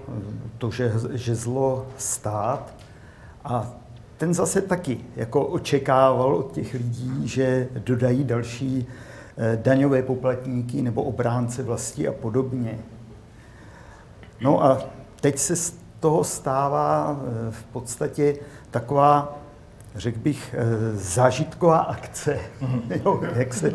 to 0.58 0.70
že, 0.70 0.92
žezlo 1.12 1.86
stát 1.96 2.74
a 3.44 3.81
ten 4.22 4.34
zase 4.34 4.62
taky 4.62 5.00
jako 5.16 5.46
očekával 5.46 6.34
od 6.34 6.52
těch 6.52 6.74
lidí, 6.74 7.28
že 7.28 7.68
dodají 7.74 8.24
další 8.24 8.86
eh, 9.36 9.58
daňové 9.62 10.02
poplatníky 10.02 10.82
nebo 10.82 11.02
obránce 11.02 11.62
vlastí 11.62 12.08
a 12.08 12.12
podobně. 12.12 12.78
No 14.40 14.64
a 14.64 14.80
teď 15.20 15.38
se 15.38 15.56
z 15.56 15.74
toho 16.00 16.24
stává 16.24 17.20
eh, 17.20 17.50
v 17.50 17.64
podstatě 17.64 18.36
taková 18.70 19.38
řekl 19.94 20.18
bych, 20.18 20.54
eh, 20.58 20.96
zážitková 20.96 21.78
akce. 21.78 22.38
Mm-hmm. 22.62 23.00
jo, 23.04 23.20
jak, 23.34 23.54
se, 23.54 23.68
eh, 23.68 23.72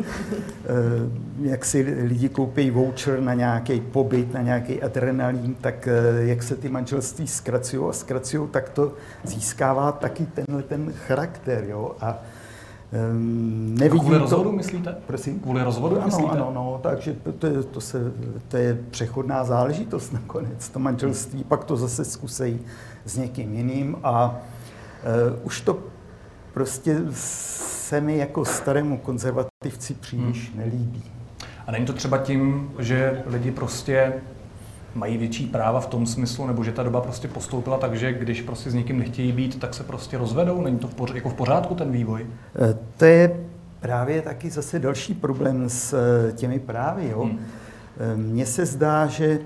jak 1.40 1.64
si 1.64 1.96
lidi 2.02 2.28
koupí 2.28 2.70
voucher 2.70 3.20
na 3.20 3.34
nějaký 3.34 3.80
pobyt, 3.80 4.34
na 4.34 4.42
nějaký 4.42 4.82
adrenalin, 4.82 5.54
tak 5.54 5.88
eh, 5.88 6.24
jak 6.24 6.42
se 6.42 6.56
ty 6.56 6.68
manželství 6.68 7.26
zkracují 7.26 7.88
a 7.88 7.92
zkracují, 7.92 8.48
tak 8.48 8.68
to 8.68 8.92
získává 9.24 9.92
taky 9.92 10.26
tenhle 10.26 10.62
ten 10.62 10.92
charakter. 11.06 11.64
Jo? 11.68 11.96
A 12.00 12.18
Um, 13.12 13.74
nevidím 13.78 14.00
kvůli 14.00 14.18
rozvodu, 14.18 14.50
to... 14.50 14.56
myslíte? 14.56 14.96
Prosím? 15.06 15.40
Kvůli 15.40 15.62
rozvodu, 15.62 15.96
ano, 15.96 16.04
myslíte? 16.06 16.30
Ano, 16.30 16.50
no, 16.54 16.80
takže 16.82 17.16
to, 17.38 17.46
je, 17.46 17.62
to, 17.62 17.80
se, 17.80 18.12
to 18.48 18.56
je 18.56 18.78
přechodná 18.90 19.44
záležitost 19.44 20.12
nakonec, 20.12 20.68
to 20.68 20.78
manželství, 20.78 21.44
pak 21.44 21.64
to 21.64 21.76
zase 21.76 22.04
zkusej 22.04 22.58
s 23.04 23.16
někým 23.16 23.54
jiným 23.54 23.96
a 24.02 24.36
uh, 25.36 25.46
už 25.46 25.60
to 25.60 25.78
prostě 26.54 26.96
se 27.12 28.00
mi 28.00 28.18
jako 28.18 28.44
starému 28.44 28.98
konzervativci 28.98 29.94
příliš 29.94 30.50
hmm. 30.50 30.58
nelíbí. 30.58 31.02
A 31.66 31.72
není 31.72 31.86
to 31.86 31.92
třeba 31.92 32.18
tím, 32.18 32.70
že 32.78 33.22
lidi 33.26 33.50
prostě 33.50 34.12
mají 34.94 35.18
větší 35.18 35.46
práva 35.46 35.80
v 35.80 35.86
tom 35.86 36.06
smyslu, 36.06 36.46
nebo 36.46 36.64
že 36.64 36.72
ta 36.72 36.82
doba 36.82 37.00
prostě 37.00 37.28
postoupila 37.28 37.78
tak, 37.78 37.94
že 37.94 38.12
když 38.12 38.42
prostě 38.42 38.70
s 38.70 38.74
někým 38.74 38.98
nechtějí 38.98 39.32
být, 39.32 39.60
tak 39.60 39.74
se 39.74 39.84
prostě 39.84 40.18
rozvedou? 40.18 40.62
Není 40.62 40.78
to 40.78 40.88
v 40.88 40.94
pořádku, 40.94 41.16
jako 41.16 41.28
v 41.28 41.34
pořádku 41.34 41.74
ten 41.74 41.92
vývoj? 41.92 42.26
E, 42.70 42.78
to 42.96 43.04
je 43.04 43.40
právě 43.80 44.22
taky 44.22 44.50
zase 44.50 44.78
další 44.78 45.14
problém 45.14 45.68
s 45.68 45.92
e, 45.92 46.32
těmi 46.32 46.58
právy. 46.58 47.08
Jo? 47.08 47.22
Hmm. 47.22 47.38
E, 47.98 48.16
mně 48.16 48.46
se 48.46 48.66
zdá, 48.66 49.06
že 49.06 49.38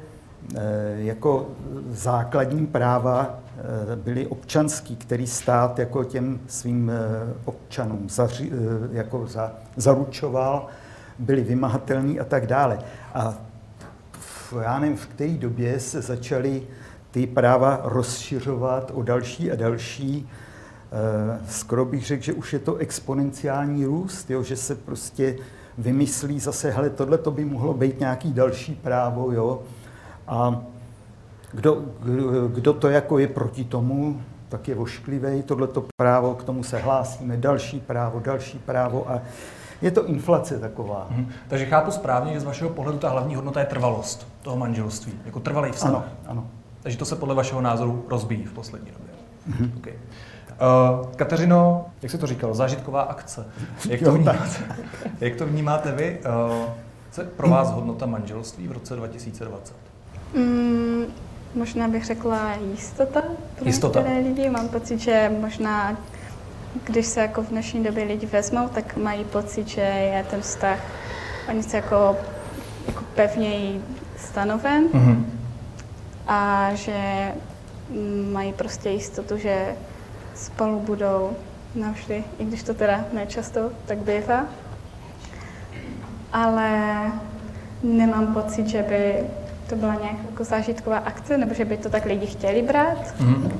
jako 0.96 1.48
základní 1.90 2.66
práva 2.66 3.41
Eh, 3.58 3.96
byly 3.96 4.26
občanský, 4.26 4.96
který 4.96 5.26
stát 5.26 5.78
jako 5.78 6.04
těm 6.04 6.40
svým 6.46 6.90
eh, 6.90 7.34
občanům 7.44 8.08
zaři, 8.08 8.50
eh, 8.52 8.88
jako 8.92 9.26
za, 9.26 9.52
zaručoval, 9.76 10.66
byly 11.18 11.42
vymahatelný 11.42 12.20
a 12.20 12.24
tak 12.24 12.46
dále. 12.46 12.78
A 13.14 13.34
v, 14.12 14.54
já 14.62 14.78
nevím, 14.78 14.96
v 14.96 15.06
které 15.06 15.30
době 15.30 15.80
se 15.80 16.02
začaly 16.02 16.62
ty 17.10 17.26
práva 17.26 17.80
rozšiřovat 17.84 18.90
o 18.94 19.02
další 19.02 19.52
a 19.52 19.56
další. 19.56 20.28
Skoro 21.48 21.84
bych 21.84 22.06
řekl, 22.06 22.22
že 22.22 22.32
už 22.32 22.52
je 22.52 22.58
to 22.58 22.76
exponenciální 22.76 23.84
růst, 23.84 24.30
jo, 24.30 24.42
že 24.42 24.56
se 24.56 24.74
prostě 24.74 25.36
vymyslí 25.78 26.40
zase, 26.40 26.70
hele, 26.70 26.90
tohle 26.90 27.18
to 27.18 27.30
by 27.30 27.44
mohlo 27.44 27.74
být 27.74 28.00
nějaký 28.00 28.32
další 28.32 28.74
právo, 28.74 29.32
jo. 29.32 29.62
A 30.26 30.62
kdo, 31.52 31.82
kdo 32.48 32.72
to 32.72 32.88
jako 32.88 33.18
je 33.18 33.28
proti 33.28 33.64
tomu, 33.64 34.20
tak 34.48 34.68
je 34.68 34.74
vošklivý, 34.74 35.42
tohleto 35.42 35.84
právo, 35.96 36.34
k 36.34 36.44
tomu 36.44 36.62
se 36.62 36.78
hlásíme, 36.78 37.36
další 37.36 37.80
právo, 37.80 38.20
další 38.20 38.58
právo 38.58 39.10
a 39.10 39.20
je 39.82 39.90
to 39.90 40.06
inflace 40.06 40.58
taková. 40.58 41.06
Mhm. 41.10 41.28
Takže 41.48 41.66
chápu 41.66 41.90
správně, 41.90 42.32
že 42.32 42.40
z 42.40 42.44
vašeho 42.44 42.70
pohledu 42.70 42.98
ta 42.98 43.08
hlavní 43.08 43.34
hodnota 43.34 43.60
je 43.60 43.66
trvalost 43.66 44.28
toho 44.42 44.56
manželství, 44.56 45.12
jako 45.24 45.40
trvalý 45.40 45.72
vztah. 45.72 45.90
Ano, 45.90 46.04
ano. 46.26 46.46
Takže 46.82 46.98
to 46.98 47.04
se 47.04 47.16
podle 47.16 47.34
vašeho 47.34 47.60
názoru 47.60 48.06
rozbíjí 48.08 48.44
v 48.44 48.52
poslední 48.52 48.90
době. 48.90 49.10
Mhm. 49.46 49.72
Okay. 49.78 49.92
Uh, 49.92 51.06
Kateřino, 51.16 51.86
jak 52.02 52.10
se 52.10 52.18
to 52.18 52.26
říkalo, 52.26 52.54
zážitková 52.54 53.02
akce. 53.02 53.46
Jak 53.88 54.00
to 54.00 54.12
vnímáte, 54.12 54.48
jak 55.20 55.36
to 55.36 55.46
vnímáte 55.46 55.92
vy? 55.92 56.18
Uh, 56.50 56.68
co 57.10 57.20
je 57.20 57.26
pro 57.26 57.48
vás 57.48 57.70
hodnota 57.70 58.06
manželství 58.06 58.68
v 58.68 58.72
roce 58.72 58.96
2020? 58.96 59.76
Mm, 60.34 61.04
Možná 61.54 61.88
bych 61.88 62.04
řekla 62.04 62.54
jistota 62.70 63.22
pro 63.56 63.66
jistota. 63.66 64.00
některé 64.00 64.20
lidi. 64.20 64.50
Mám 64.50 64.68
pocit, 64.68 64.98
že 64.98 65.32
možná, 65.40 65.96
když 66.84 67.06
se 67.06 67.20
jako 67.20 67.42
v 67.42 67.48
dnešní 67.48 67.84
době 67.84 68.04
lidi 68.04 68.26
vezmou, 68.26 68.68
tak 68.68 68.96
mají 68.96 69.24
pocit, 69.24 69.68
že 69.68 69.80
je 69.80 70.26
ten 70.30 70.40
vztah 70.40 70.78
o 71.48 71.52
něco 71.52 71.76
jako, 71.76 72.16
jako 72.86 73.04
pevněji 73.14 73.82
stanoven 74.16 74.88
mm-hmm. 74.88 75.24
a 76.28 76.70
že 76.74 77.32
mají 78.32 78.52
prostě 78.52 78.88
jistotu, 78.88 79.36
že 79.36 79.76
spolu 80.34 80.80
budou 80.80 81.30
navždy, 81.74 82.24
i 82.38 82.44
když 82.44 82.62
to 82.62 82.74
teda 82.74 83.04
nečasto 83.12 83.70
tak 83.86 83.98
bývá. 83.98 84.46
Ale 86.32 87.02
nemám 87.82 88.34
pocit, 88.34 88.66
že 88.68 88.82
by 88.82 89.24
to 89.72 89.76
byla 89.78 89.94
nějak 89.94 90.16
jako 90.30 90.44
zážitková 90.44 90.98
akce, 90.98 91.38
nebo 91.38 91.54
že 91.54 91.64
by 91.64 91.76
to 91.76 91.88
tak 91.88 92.04
lidi 92.04 92.26
chtěli 92.26 92.62
brát. 92.62 93.20
Mm. 93.20 93.50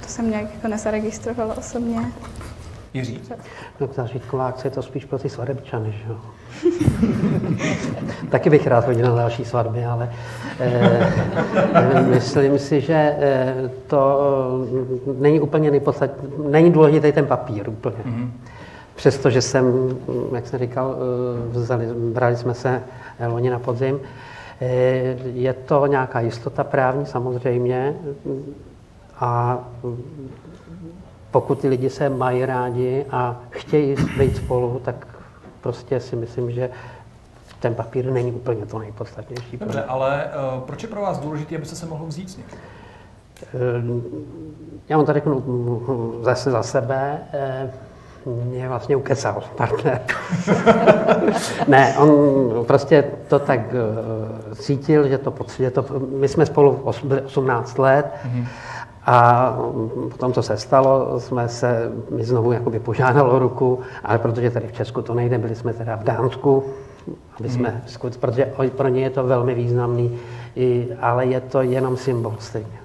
To 0.00 0.06
jsem 0.06 0.30
nějak 0.30 0.54
jako 0.54 0.68
nezaregistrovala 0.68 1.56
osobně. 1.56 2.00
Jiří? 2.94 3.20
No, 3.80 3.88
zážitková 3.94 4.48
akce 4.48 4.66
je 4.66 4.70
to 4.70 4.82
spíš 4.82 5.04
pro 5.04 5.18
ty 5.18 5.28
svadebčany, 5.28 5.92
že 5.92 6.04
jo? 6.08 6.20
Taky 8.30 8.50
bych 8.50 8.66
rád 8.66 8.84
chodil 8.84 9.06
na 9.08 9.16
další 9.16 9.44
svatby, 9.44 9.84
ale 9.84 10.12
eh, 10.60 12.02
myslím 12.02 12.58
si, 12.58 12.80
že 12.80 13.16
eh, 13.18 13.70
to 13.86 14.66
není 15.18 15.40
úplně 15.40 15.70
nejpodstat, 15.70 16.10
není 16.50 16.70
důležitý 16.70 17.12
ten 17.12 17.26
papír 17.26 17.68
úplně. 17.68 17.96
Mm-hmm. 18.06 18.30
Přestože 18.94 19.42
jsem, 19.42 19.96
jak 20.34 20.46
jsem 20.46 20.58
říkal, 20.58 20.96
eh, 20.96 21.58
vzali, 21.58 21.86
brali 22.12 22.36
jsme 22.36 22.54
se 22.54 22.82
loni 23.26 23.50
na 23.50 23.58
podzim, 23.58 24.00
Eh, 24.00 24.20
je 25.34 25.52
to 25.52 25.86
nějaká 25.86 26.20
jistota 26.20 26.64
právní 26.64 27.06
samozřejmě 27.06 27.96
a 29.16 29.58
pokud 31.30 31.60
ty 31.60 31.68
lidi 31.68 31.90
se 31.90 32.08
mají 32.08 32.46
rádi 32.46 33.06
a 33.10 33.40
chtějí 33.50 33.96
být 34.18 34.36
spolu, 34.36 34.80
tak 34.84 35.06
prostě 35.60 36.00
si 36.00 36.16
myslím, 36.16 36.50
že 36.50 36.70
ten 37.60 37.74
papír 37.74 38.12
není 38.12 38.32
úplně 38.32 38.66
to 38.66 38.78
nejpodstatnější. 38.78 39.56
Dobře, 39.56 39.82
ale 39.82 40.30
uh, 40.54 40.60
proč 40.60 40.82
je 40.82 40.88
pro 40.88 41.00
vás 41.00 41.18
důležité, 41.18 41.56
abyste 41.56 41.76
se 41.76 41.86
mohl 41.86 42.06
vzít 42.06 42.30
s 42.30 42.36
někým? 42.36 42.58
Uh, 43.84 44.02
já 44.88 44.96
vám 44.96 45.06
to 45.06 45.12
řeknu 45.12 45.42
zase 46.22 46.50
za 46.50 46.62
sebe. 46.62 47.18
Mě 48.26 48.68
vlastně 48.68 48.96
ukecal 48.96 49.42
partner. 49.56 50.00
ne, 51.68 51.94
on 51.98 52.64
prostě 52.64 53.04
to 53.28 53.38
tak 53.38 53.60
uh, 53.60 54.54
cítil, 54.54 55.08
že 55.08 55.18
to 55.18 55.30
potřebuje. 55.30 55.70
To, 55.70 55.84
my 56.18 56.28
jsme 56.28 56.46
spolu 56.46 56.70
18 57.26 57.78
let 57.78 58.06
mm-hmm. 58.24 58.46
a 59.06 59.56
potom, 60.10 60.32
co 60.32 60.42
se 60.42 60.56
stalo, 60.56 61.20
jsme 61.20 61.48
se, 61.48 61.92
mi 62.10 62.24
znovu 62.24 62.52
jakoby 62.52 62.78
požádalo 62.78 63.38
ruku, 63.38 63.80
ale 64.04 64.18
protože 64.18 64.50
tady 64.50 64.68
v 64.68 64.72
Česku 64.72 65.02
to 65.02 65.14
nejde, 65.14 65.38
byli 65.38 65.54
jsme 65.54 65.72
teda 65.72 65.96
v 65.96 66.04
Dánsku, 66.04 66.64
aby 67.40 67.48
mm-hmm. 67.48 67.52
jsme, 67.52 67.82
protože 68.20 68.52
pro 68.76 68.88
ně 68.88 69.02
je 69.02 69.10
to 69.10 69.24
velmi 69.24 69.54
významný, 69.54 70.18
i, 70.56 70.88
ale 71.00 71.26
je 71.26 71.40
to 71.40 71.62
jenom 71.62 71.96
symbol 71.96 72.34
stejně. 72.38 72.80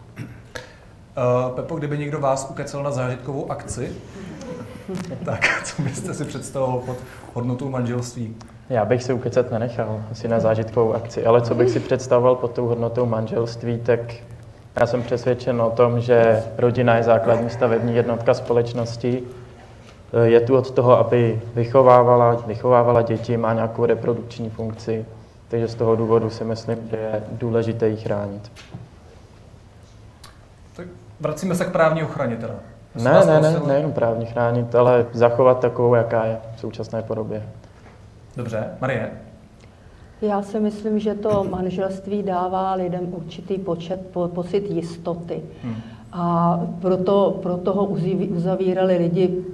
Uh, 1.18 1.56
Pepo, 1.56 1.76
kdyby 1.76 1.98
někdo 1.98 2.20
vás 2.20 2.48
ukecel 2.50 2.84
na 2.84 2.92
zážitkovou 2.92 3.52
akci, 3.52 3.92
tak 5.26 5.64
co 5.64 5.82
byste 5.82 6.14
si 6.14 6.26
představoval 6.26 6.80
pod 6.80 6.98
hodnotou 7.34 7.70
manželství? 7.70 8.36
Já 8.70 8.86
bych 8.86 9.04
si 9.04 9.14
ukecat 9.14 9.52
nenechal, 9.52 10.04
asi 10.12 10.28
na 10.28 10.40
zážitkovou 10.40 10.94
akci, 10.94 11.26
ale 11.26 11.42
co 11.42 11.56
bych 11.56 11.70
si 11.70 11.80
představoval 11.80 12.36
pod 12.36 12.52
tou 12.52 12.68
hodnotou 12.68 13.06
manželství, 13.06 13.78
tak 13.78 14.00
já 14.80 14.88
jsem 14.88 15.04
přesvědčen 15.04 15.62
o 15.62 15.70
tom, 15.70 16.02
že 16.02 16.44
rodina 16.58 16.96
je 16.96 17.04
základní 17.04 17.50
stavební 17.50 17.96
jednotka 17.96 18.34
společnosti. 18.34 19.24
Je 20.24 20.40
tu 20.40 20.58
od 20.58 20.72
toho, 20.72 20.98
aby 21.00 21.42
vychovávala, 21.56 22.44
vychovávala 22.48 23.02
děti, 23.02 23.38
má 23.38 23.54
nějakou 23.54 23.86
reprodukční 23.86 24.50
funkci, 24.50 25.06
takže 25.48 25.68
z 25.68 25.76
toho 25.76 25.96
důvodu 25.96 26.30
si 26.30 26.44
myslím, 26.44 26.78
že 26.92 26.98
je 26.98 27.24
důležité 27.32 27.90
ji 27.90 27.98
chránit. 27.98 28.52
Tak 30.76 30.88
vracíme 31.20 31.56
se 31.56 31.66
k 31.66 31.72
právní 31.72 32.04
ochraně 32.04 32.36
teda. 32.36 32.56
Ne, 33.04 33.26
ne, 33.26 33.42
ne, 33.42 33.60
nejenom 33.68 33.94
právně 33.94 34.26
chránit, 34.26 34.76
ale 34.76 35.06
zachovat 35.14 35.60
takovou, 35.60 35.96
jaká 35.96 36.26
je 36.26 36.38
v 36.56 36.60
současné 36.60 37.02
podobě. 37.02 37.44
Dobře, 38.38 38.68
Marie? 38.82 39.12
Já 40.22 40.42
si 40.42 40.60
myslím, 40.60 41.00
že 41.00 41.14
to 41.14 41.44
manželství 41.50 42.24
dává 42.24 42.74
lidem 42.74 43.08
určitý 43.12 43.58
počet, 43.58 44.08
po, 44.14 44.28
pocit 44.28 44.70
jistoty. 44.70 45.42
Hmm. 45.64 45.76
A 46.12 46.60
proto, 46.82 47.40
proto 47.44 47.74
ho 47.74 47.86
uzavírali 48.30 48.98
lidi 48.98 49.46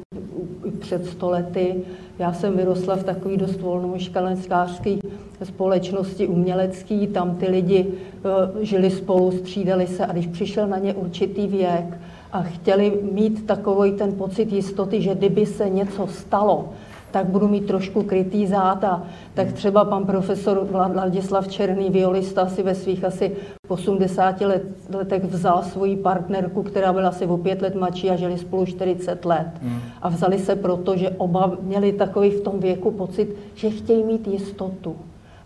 před 0.80 1.06
stolety. 1.06 1.76
Já 2.20 2.34
jsem 2.34 2.58
vyrostla 2.58 2.96
v 2.96 3.04
takový 3.04 3.38
dost 3.38 3.62
volnoškalenskářský 3.62 5.00
společnosti 5.44 6.28
umělecký, 6.28 7.08
tam 7.08 7.36
ty 7.36 7.48
lidi 7.48 7.88
eh, 7.90 8.66
žili 8.66 8.92
spolu, 8.92 9.32
střídali 9.32 9.88
se 9.88 10.06
a 10.06 10.12
když 10.12 10.28
přišel 10.28 10.68
na 10.68 10.78
ně 10.78 10.94
určitý 10.94 11.48
věk 11.48 11.98
a 12.34 12.42
chtěli 12.42 13.00
mít 13.12 13.46
takový 13.48 13.92
ten 13.92 14.14
pocit 14.14 14.52
jistoty, 14.52 15.02
že 15.02 15.16
kdyby 15.16 15.46
se 15.46 15.70
něco 15.70 16.08
stalo, 16.08 16.70
tak 17.12 17.26
budu 17.26 17.48
mít 17.48 17.68
trošku 17.68 18.04
krytý 18.04 18.48
záda. 18.48 19.04
Tak 19.34 19.54
třeba 19.54 19.86
pan 19.86 20.06
profesor 20.06 20.68
Vladislav 20.94 21.48
Černý, 21.48 21.90
violista, 21.90 22.48
si 22.48 22.64
ve 22.64 22.76
svých 22.76 23.04
asi 23.04 23.36
80 23.68 24.42
let, 24.42 24.64
letech 24.94 25.24
vzal 25.24 25.64
svoji 25.64 25.98
partnerku, 25.98 26.64
která 26.64 26.94
byla 26.94 27.10
asi 27.10 27.26
o 27.26 27.38
pět 27.38 27.62
let 27.62 27.76
mladší 27.76 28.10
a 28.10 28.16
žili 28.16 28.38
spolu 28.38 28.66
40 28.66 29.26
let. 29.26 29.48
Hmm. 29.62 29.80
A 30.02 30.10
vzali 30.10 30.40
se 30.40 30.56
proto, 30.56 30.98
že 30.98 31.10
oba 31.10 31.58
měli 31.62 31.92
takový 31.92 32.30
v 32.30 32.42
tom 32.42 32.60
věku 32.60 32.92
pocit, 32.92 33.36
že 33.56 33.70
chtějí 33.70 34.04
mít 34.04 34.28
jistotu. 34.28 34.96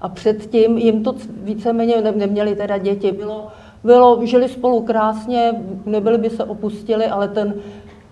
A 0.01 0.09
předtím 0.09 0.77
jim 0.77 1.03
to 1.03 1.15
víceméně 1.43 2.01
neměli 2.15 2.55
teda 2.55 2.77
děti. 2.77 3.11
Bylo, 3.11 3.47
bylo, 3.85 4.25
žili 4.25 4.49
spolu 4.49 4.81
krásně, 4.81 5.51
nebyli 5.85 6.17
by 6.17 6.29
se 6.29 6.43
opustili, 6.43 7.05
ale 7.05 7.27
ten 7.27 7.53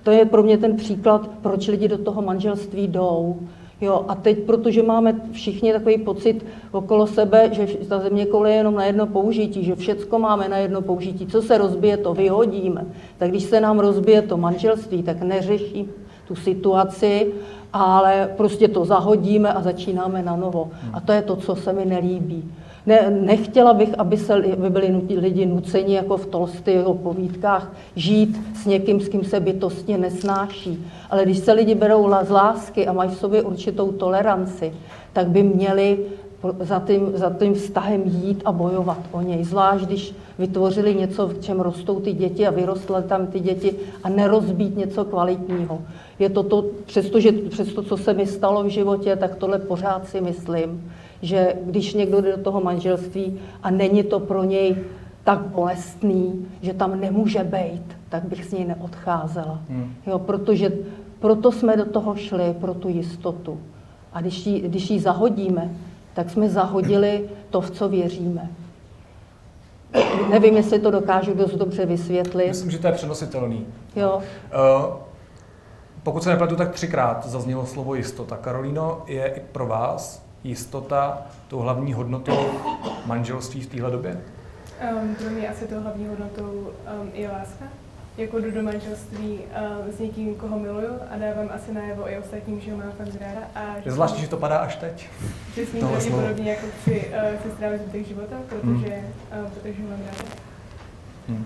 to 0.03 0.11
je 0.11 0.25
pro 0.25 0.43
mě 0.43 0.57
ten 0.57 0.75
příklad, 0.75 1.29
proč 1.41 1.67
lidi 1.67 1.87
do 1.87 1.97
toho 1.97 2.21
manželství 2.21 2.87
jdou. 2.87 3.35
Jo, 3.81 4.05
a 4.07 4.15
teď, 4.15 4.39
protože 4.39 4.83
máme 4.83 5.15
všichni 5.31 5.73
takový 5.73 5.97
pocit 5.97 6.45
okolo 6.71 7.07
sebe, 7.07 7.49
že 7.51 7.67
ta 7.89 7.99
země 7.99 8.25
koule 8.25 8.51
je 8.51 8.55
jenom 8.55 8.75
na 8.75 8.85
jedno 8.85 9.07
použití, 9.07 9.63
že 9.63 9.75
všecko 9.75 10.19
máme 10.19 10.49
na 10.49 10.57
jedno 10.57 10.81
použití, 10.81 11.27
co 11.27 11.41
se 11.41 11.57
rozbije, 11.57 11.97
to 11.97 12.13
vyhodíme. 12.13 12.85
Tak 13.17 13.29
když 13.29 13.43
se 13.43 13.61
nám 13.61 13.79
rozbije 13.79 14.21
to 14.21 14.37
manželství, 14.37 15.03
tak 15.03 15.21
neřeší 15.21 15.89
tu 16.27 16.35
situaci, 16.35 17.33
ale 17.73 18.29
prostě 18.37 18.67
to 18.67 18.85
zahodíme 18.85 19.53
a 19.53 19.61
začínáme 19.61 20.23
na 20.23 20.35
novo. 20.35 20.69
A 20.93 20.99
to 20.99 21.11
je 21.11 21.21
to, 21.21 21.35
co 21.35 21.55
se 21.55 21.73
mi 21.73 21.85
nelíbí. 21.85 22.51
Ne, 22.85 23.09
nechtěla 23.21 23.73
bych, 23.73 23.99
aby, 23.99 24.17
se, 24.17 24.33
aby 24.33 24.69
byli 24.69 25.01
lidi 25.17 25.45
nuceni, 25.45 25.95
jako 25.95 26.17
v 26.17 26.25
Tolstyho 26.25 26.93
povídkách, 26.93 27.73
žít 27.95 28.41
s 28.55 28.65
někým, 28.65 29.01
s 29.01 29.09
kým 29.09 29.23
se 29.23 29.39
bytostně 29.39 29.97
nesnáší. 29.97 30.85
Ale 31.09 31.23
když 31.23 31.37
se 31.37 31.53
lidi 31.53 31.75
berou 31.75 32.09
z 32.23 32.29
lásky 32.29 32.87
a 32.87 32.93
mají 32.93 33.09
v 33.09 33.17
sobě 33.17 33.41
určitou 33.41 33.91
toleranci, 33.91 34.73
tak 35.13 35.27
by 35.27 35.43
měli 35.43 35.97
za 36.59 36.79
tím, 36.79 37.11
za 37.15 37.29
tím 37.39 37.53
vztahem 37.53 38.01
jít 38.05 38.41
a 38.45 38.51
bojovat 38.51 38.99
o 39.11 39.21
něj. 39.21 39.43
Zvlášť, 39.43 39.85
když 39.85 40.15
vytvořili 40.39 40.95
něco, 40.95 41.27
v 41.27 41.39
čem 41.39 41.59
rostou 41.59 41.99
ty 41.99 42.13
děti 42.13 42.47
a 42.47 42.51
vyrostly 42.51 43.03
tam 43.07 43.27
ty 43.27 43.39
děti 43.39 43.75
a 44.03 44.09
nerozbít 44.09 44.77
něco 44.77 45.05
kvalitního. 45.05 45.81
Je 46.19 46.29
to 46.29 46.43
to, 46.43 46.65
přestože, 46.85 47.31
přes 47.31 47.73
to, 47.73 47.81
co 47.83 47.97
se 47.97 48.13
mi 48.13 48.27
stalo 48.27 48.63
v 48.63 48.67
životě, 48.67 49.15
tak 49.15 49.35
tohle 49.35 49.59
pořád 49.59 50.07
si 50.07 50.21
myslím, 50.21 50.91
že 51.23 51.55
když 51.65 51.93
někdo 51.93 52.21
jde 52.21 52.31
do 52.31 52.43
toho 52.43 52.61
manželství 52.61 53.39
a 53.63 53.71
není 53.71 54.03
to 54.03 54.19
pro 54.19 54.43
něj 54.43 54.75
tak 55.23 55.39
bolestný, 55.39 56.47
že 56.61 56.73
tam 56.73 56.99
nemůže 56.99 57.43
být, 57.43 57.97
tak 58.09 58.23
bych 58.23 58.45
s 58.45 58.51
něj 58.51 58.65
neodcházela. 58.65 59.59
Hmm. 59.69 59.93
Jo, 60.07 60.19
protože 60.19 60.71
proto 61.19 61.51
jsme 61.51 61.77
do 61.77 61.85
toho 61.85 62.15
šli, 62.15 62.53
pro 62.61 62.73
tu 62.73 62.89
jistotu. 62.89 63.59
A 64.13 64.21
když 64.21 64.45
ji, 64.45 64.61
když 64.61 64.89
ji 64.89 64.99
zahodíme, 64.99 65.69
tak 66.13 66.29
jsme 66.29 66.49
zahodili 66.49 67.29
to, 67.49 67.61
v 67.61 67.71
co 67.71 67.89
věříme. 67.89 68.49
Nevím, 70.29 70.57
jestli 70.57 70.79
to 70.79 70.91
dokážu 70.91 71.33
dost 71.33 71.55
dobře 71.55 71.85
vysvětlit. 71.85 72.47
Myslím, 72.47 72.71
že 72.71 72.79
to 72.79 72.87
je 72.87 72.93
přenositelný. 72.93 73.65
Jo. 73.95 74.17
Uh, 74.17 74.95
pokud 76.03 76.23
se 76.23 76.29
nepletu, 76.29 76.55
tak 76.55 76.71
třikrát 76.71 77.27
zaznělo 77.27 77.65
slovo 77.65 77.95
jistota. 77.95 78.37
Karolíno, 78.37 79.01
je 79.07 79.25
i 79.25 79.39
pro 79.51 79.67
vás 79.67 80.22
jistota 80.43 81.21
tou 81.47 81.59
hlavní 81.59 81.93
hodnotou 81.93 82.45
manželství 83.05 83.61
v 83.61 83.67
téhle 83.67 83.91
době? 83.91 84.21
Um, 85.01 85.15
pro 85.15 85.29
mě 85.29 85.49
asi 85.49 85.67
tou 85.67 85.81
hlavní 85.81 86.07
hodnotou 86.07 86.51
um, 87.01 87.09
je 87.13 87.29
láska. 87.29 87.65
Jako 88.17 88.39
jdu 88.39 88.51
do 88.51 88.63
manželství 88.63 89.39
um, 89.39 89.93
s 89.93 89.99
někým, 89.99 90.35
koho 90.35 90.59
miluju 90.59 90.93
a 91.09 91.17
dávám 91.17 91.49
asi 91.55 91.73
najevo 91.73 92.11
i 92.11 92.17
ostatním, 92.17 92.61
že 92.61 92.71
ho 92.71 92.77
mám 92.77 92.91
fakt 92.97 93.21
ráda. 93.21 93.47
A 93.55 93.75
je 93.85 93.91
zvláštní, 93.91 94.21
že 94.21 94.27
to 94.27 94.37
padá 94.37 94.57
až 94.57 94.75
teď. 94.75 95.09
Že 95.55 95.65
s 95.65 95.73
ním 95.73 95.87
pravděpodobně 95.87 96.51
jako 96.51 96.65
chci, 96.81 96.91
uh, 96.91 97.39
chci 97.39 97.51
strávit 97.51 97.81
zbytek 97.81 98.07
života, 98.07 98.35
protože, 98.49 98.95
hmm. 99.31 99.43
uh, 99.43 99.49
protože 99.49 99.83
ho 99.83 99.89
mám 99.89 99.99
ráda. 99.99 100.29
Hmm. 101.27 101.45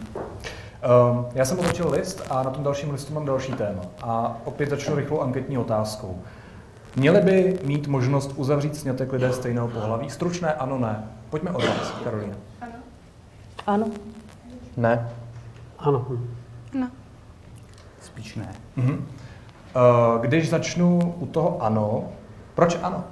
Um, 1.12 1.26
já 1.34 1.46
jsem 1.46 1.60
otočil 1.60 1.92
list 1.92 2.24
a 2.30 2.44
na 2.44 2.50
tom 2.50 2.64
dalším 2.64 2.92
listu 2.92 3.14
mám 3.14 3.26
další 3.26 3.54
téma. 3.54 3.82
A 4.02 4.38
opět 4.46 4.70
začnu 4.70 4.96
rychlou 4.96 5.22
anketní 5.22 5.58
otázkou. 5.58 6.22
Měli 6.98 7.22
by 7.22 7.60
mít 7.64 7.88
možnost 7.88 8.34
uzavřít 8.36 8.76
snětek 8.76 9.14
lidé 9.14 9.34
stejného 9.34 9.68
pohlaví? 9.68 10.10
Stručné 10.10 10.54
ano, 10.54 10.78
ne. 10.80 11.04
Pojďme 11.30 11.52
od 11.52 11.66
vás, 11.66 11.92
Karolina. 12.04 12.36
Ano. 12.62 12.74
Ano. 13.68 13.86
Ne. 14.78 15.10
Ano. 15.80 16.08
No. 16.74 16.88
Spíš 18.02 18.36
ne. 18.36 18.56
Mhm. 18.76 18.94
Uh, 18.94 20.22
když 20.22 20.50
začnu 20.50 21.16
u 21.20 21.26
toho 21.26 21.64
ano, 21.64 22.10
proč 22.56 22.78
ano? 22.84 23.04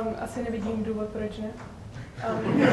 Um, 0.00 0.08
asi 0.24 0.42
nevidím 0.42 0.84
důvod, 0.84 1.06
proč 1.08 1.38
ne. 1.38 1.48
Um. 2.30 2.64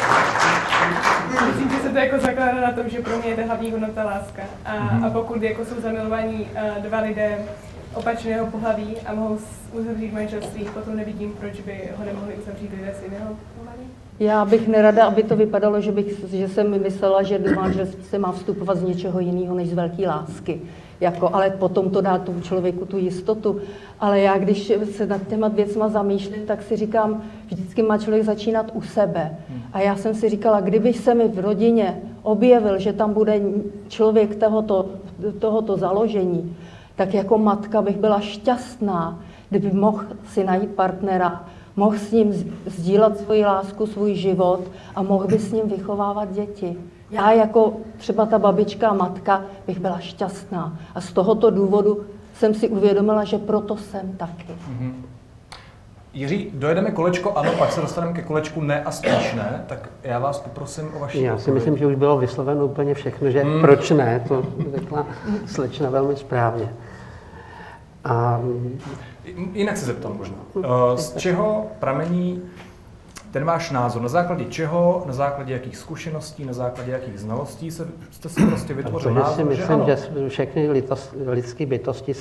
To 1.96 2.00
jako 2.00 2.18
zakládá 2.18 2.60
na 2.60 2.72
tom, 2.72 2.88
že 2.88 3.00
pro 3.00 3.18
mě 3.18 3.28
je 3.28 3.36
to 3.36 3.42
hlavní 3.46 3.70
hodnota 3.70 4.04
láska. 4.04 4.42
A, 4.64 4.74
mm-hmm. 4.74 5.06
a 5.06 5.10
pokud 5.10 5.42
jako 5.42 5.64
jsou 5.64 5.80
zamilovaní 5.80 6.40
uh, 6.40 6.82
dva 6.82 7.00
lidé 7.00 7.38
opačného 7.94 8.46
pohlaví 8.46 8.96
a 9.06 9.14
mohou 9.14 9.38
uzavřít 9.72 10.12
manželství, 10.12 10.64
potom 10.74 10.96
nevidím, 10.96 11.32
proč 11.40 11.60
by 11.60 11.90
ho 11.98 12.04
nemohli 12.04 12.34
uzavřít 12.34 12.70
lidé 12.70 12.94
z 13.00 13.02
jiného 13.02 13.36
pohlaví. 13.58 13.82
Já 14.20 14.44
bych 14.44 14.68
nerada, 14.68 15.06
aby 15.06 15.22
to 15.22 15.36
vypadalo, 15.36 15.80
že, 15.80 15.92
bych, 15.92 16.24
že 16.32 16.48
jsem 16.48 16.82
myslela, 16.82 17.22
že 17.22 17.38
do 17.38 17.54
manželství 17.54 18.04
se 18.04 18.18
má 18.18 18.32
vstupovat 18.32 18.78
z 18.78 18.82
něčeho 18.82 19.20
jiného 19.20 19.54
než 19.54 19.68
z 19.68 19.74
velké 19.74 20.08
lásky. 20.08 20.60
Jako, 21.00 21.34
ale 21.34 21.50
potom 21.50 21.90
to 21.90 22.00
dá 22.00 22.18
tomu 22.18 22.40
člověku 22.40 22.84
tu 22.84 22.98
jistotu. 22.98 23.60
Ale 24.00 24.20
já, 24.20 24.38
když 24.38 24.72
se 24.92 25.06
nad 25.06 25.28
těma 25.28 25.48
věcma 25.48 25.88
zamýšlím, 25.88 26.46
tak 26.46 26.62
si 26.62 26.76
říkám, 26.76 27.22
vždycky 27.46 27.82
má 27.82 27.98
člověk 27.98 28.24
začínat 28.24 28.70
u 28.74 28.82
sebe. 28.82 29.36
A 29.72 29.80
já 29.80 29.96
jsem 29.96 30.14
si 30.14 30.28
říkala, 30.28 30.60
kdyby 30.60 30.92
se 30.92 31.14
mi 31.14 31.28
v 31.28 31.38
rodině 31.38 32.02
objevil, 32.22 32.78
že 32.78 32.92
tam 32.92 33.12
bude 33.12 33.40
člověk 33.88 34.36
tohoto, 34.36 34.86
tohoto 35.38 35.76
založení, 35.76 36.56
tak 36.96 37.14
jako 37.14 37.38
matka 37.38 37.82
bych 37.82 37.96
byla 37.96 38.20
šťastná, 38.20 39.20
kdyby 39.50 39.72
mohl 39.72 40.04
si 40.28 40.44
najít 40.44 40.70
partnera, 40.70 41.44
mohl 41.76 41.96
s 41.96 42.12
ním 42.12 42.32
sdílet 42.66 43.18
svoji 43.18 43.44
lásku, 43.44 43.86
svůj 43.86 44.14
život 44.14 44.60
a 44.94 45.02
mohl 45.02 45.26
by 45.26 45.38
s 45.38 45.52
ním 45.52 45.68
vychovávat 45.68 46.32
děti. 46.32 46.76
Já 47.10 47.32
jako 47.32 47.76
třeba 47.96 48.26
ta 48.26 48.38
babička 48.38 48.88
a 48.88 48.94
matka 48.94 49.44
bych 49.66 49.78
byla 49.78 49.98
šťastná. 49.98 50.78
A 50.94 51.00
z 51.00 51.12
tohoto 51.12 51.50
důvodu 51.50 52.06
jsem 52.34 52.54
si 52.54 52.68
uvědomila, 52.68 53.24
že 53.24 53.38
proto 53.38 53.76
jsem 53.76 54.12
taky. 54.16 54.52
Mm-hmm. 54.52 54.92
Jiří, 56.16 56.50
dojedeme 56.54 56.90
kolečko 56.90 57.32
ano, 57.32 57.52
pak 57.58 57.72
se 57.72 57.80
dostaneme 57.80 58.12
ke 58.12 58.22
kolečku 58.22 58.60
ne 58.60 58.84
a 58.84 58.90
spíš 58.90 59.34
ne, 59.34 59.64
tak 59.66 59.90
já 60.02 60.18
vás 60.18 60.38
poprosím 60.38 60.88
o 60.96 60.98
vaši 60.98 61.22
Já 61.22 61.38
si 61.38 61.50
myslím, 61.50 61.76
že 61.76 61.86
už 61.86 61.94
bylo 61.94 62.18
vysloveno 62.18 62.64
úplně 62.64 62.94
všechno, 62.94 63.30
že 63.30 63.42
hmm. 63.42 63.60
proč 63.60 63.90
ne, 63.90 64.24
to 64.28 64.46
řekla 64.74 65.06
slečna 65.46 65.90
velmi 65.90 66.16
správně. 66.16 66.72
A... 68.04 68.40
Jinak 69.52 69.76
se 69.76 69.84
zeptám 69.86 70.16
možná. 70.16 70.36
Eh, 70.58 70.98
z 70.98 71.16
čeho 71.16 71.66
pramení 71.78 72.42
ten 73.36 73.44
váš 73.44 73.70
názor, 73.70 74.02
na 74.02 74.08
základě 74.08 74.44
čeho, 74.44 75.02
na 75.06 75.12
základě 75.12 75.52
jakých 75.52 75.76
zkušeností, 75.76 76.44
na 76.44 76.52
základě 76.52 76.92
jakých 76.92 77.20
znalostí 77.20 77.70
se, 77.70 77.88
jste 78.10 78.28
si 78.28 78.46
prostě 78.46 78.74
vytvořil 78.74 79.14
názor, 79.14 79.34
si 79.34 79.44
myslím, 79.44 79.84
že, 79.86 79.96
že 79.96 80.28
všechny 80.28 80.84
lidské 81.26 81.66
bytosti 81.66 82.12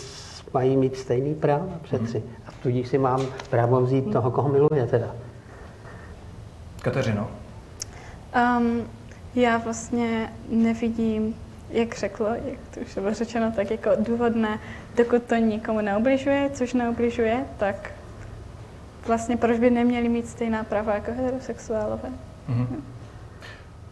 mají 0.54 0.78
mít 0.78 0.97
stejný 0.97 1.36
práva 1.36 1.73
přeci. 1.82 2.17
Hmm. 2.17 2.36
A 2.47 2.51
tudíž 2.63 2.88
si 2.88 2.97
mám 2.97 3.21
právo 3.49 3.82
vzít 3.82 4.12
toho, 4.12 4.32
koho 4.32 4.49
miluje 4.49 4.88
teda. 4.88 5.15
Kateřino? 6.82 7.28
Um, 8.58 8.84
já 9.36 9.58
vlastně 9.58 10.34
nevidím, 10.49 11.36
jak 11.69 11.97
řeklo, 11.97 12.28
jak 12.28 12.60
to 12.73 12.80
už 12.80 12.93
bylo 12.93 13.13
řečeno, 13.13 13.51
tak 13.56 13.71
jako 13.71 13.89
důvodné, 13.99 14.60
dokud 14.97 15.23
to 15.23 15.36
nikomu 15.36 15.82
neubližuje, 15.82 16.49
což 16.54 16.73
neubližuje, 16.73 17.45
tak 17.58 17.91
vlastně 19.08 19.38
proč 19.38 19.60
by 19.60 19.70
neměli 19.70 20.10
mít 20.10 20.28
stejná 20.28 20.63
práva 20.63 20.94
jako 20.94 21.12
heterosexuálové? 21.12 22.10
Mm-hmm. 22.50 22.82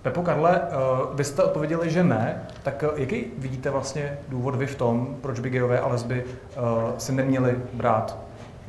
Pepo 0.01 0.21
Karle, 0.21 0.61
eh, 0.61 0.75
vy 1.13 1.23
jste 1.23 1.43
odpověděli, 1.43 1.89
že 1.89 2.03
ne, 2.03 2.43
tak 2.63 2.83
eh, 2.83 3.01
jaký 3.01 3.25
vidíte 3.37 3.69
vlastně 3.69 4.17
důvod 4.29 4.55
vy 4.55 4.67
v 4.67 4.75
tom, 4.75 5.15
proč 5.21 5.39
by 5.39 5.49
gejové 5.49 5.79
a 5.79 5.87
lesby 5.87 6.23
eh, 6.27 6.59
si 6.97 7.11
neměli 7.11 7.55
brát 7.73 8.17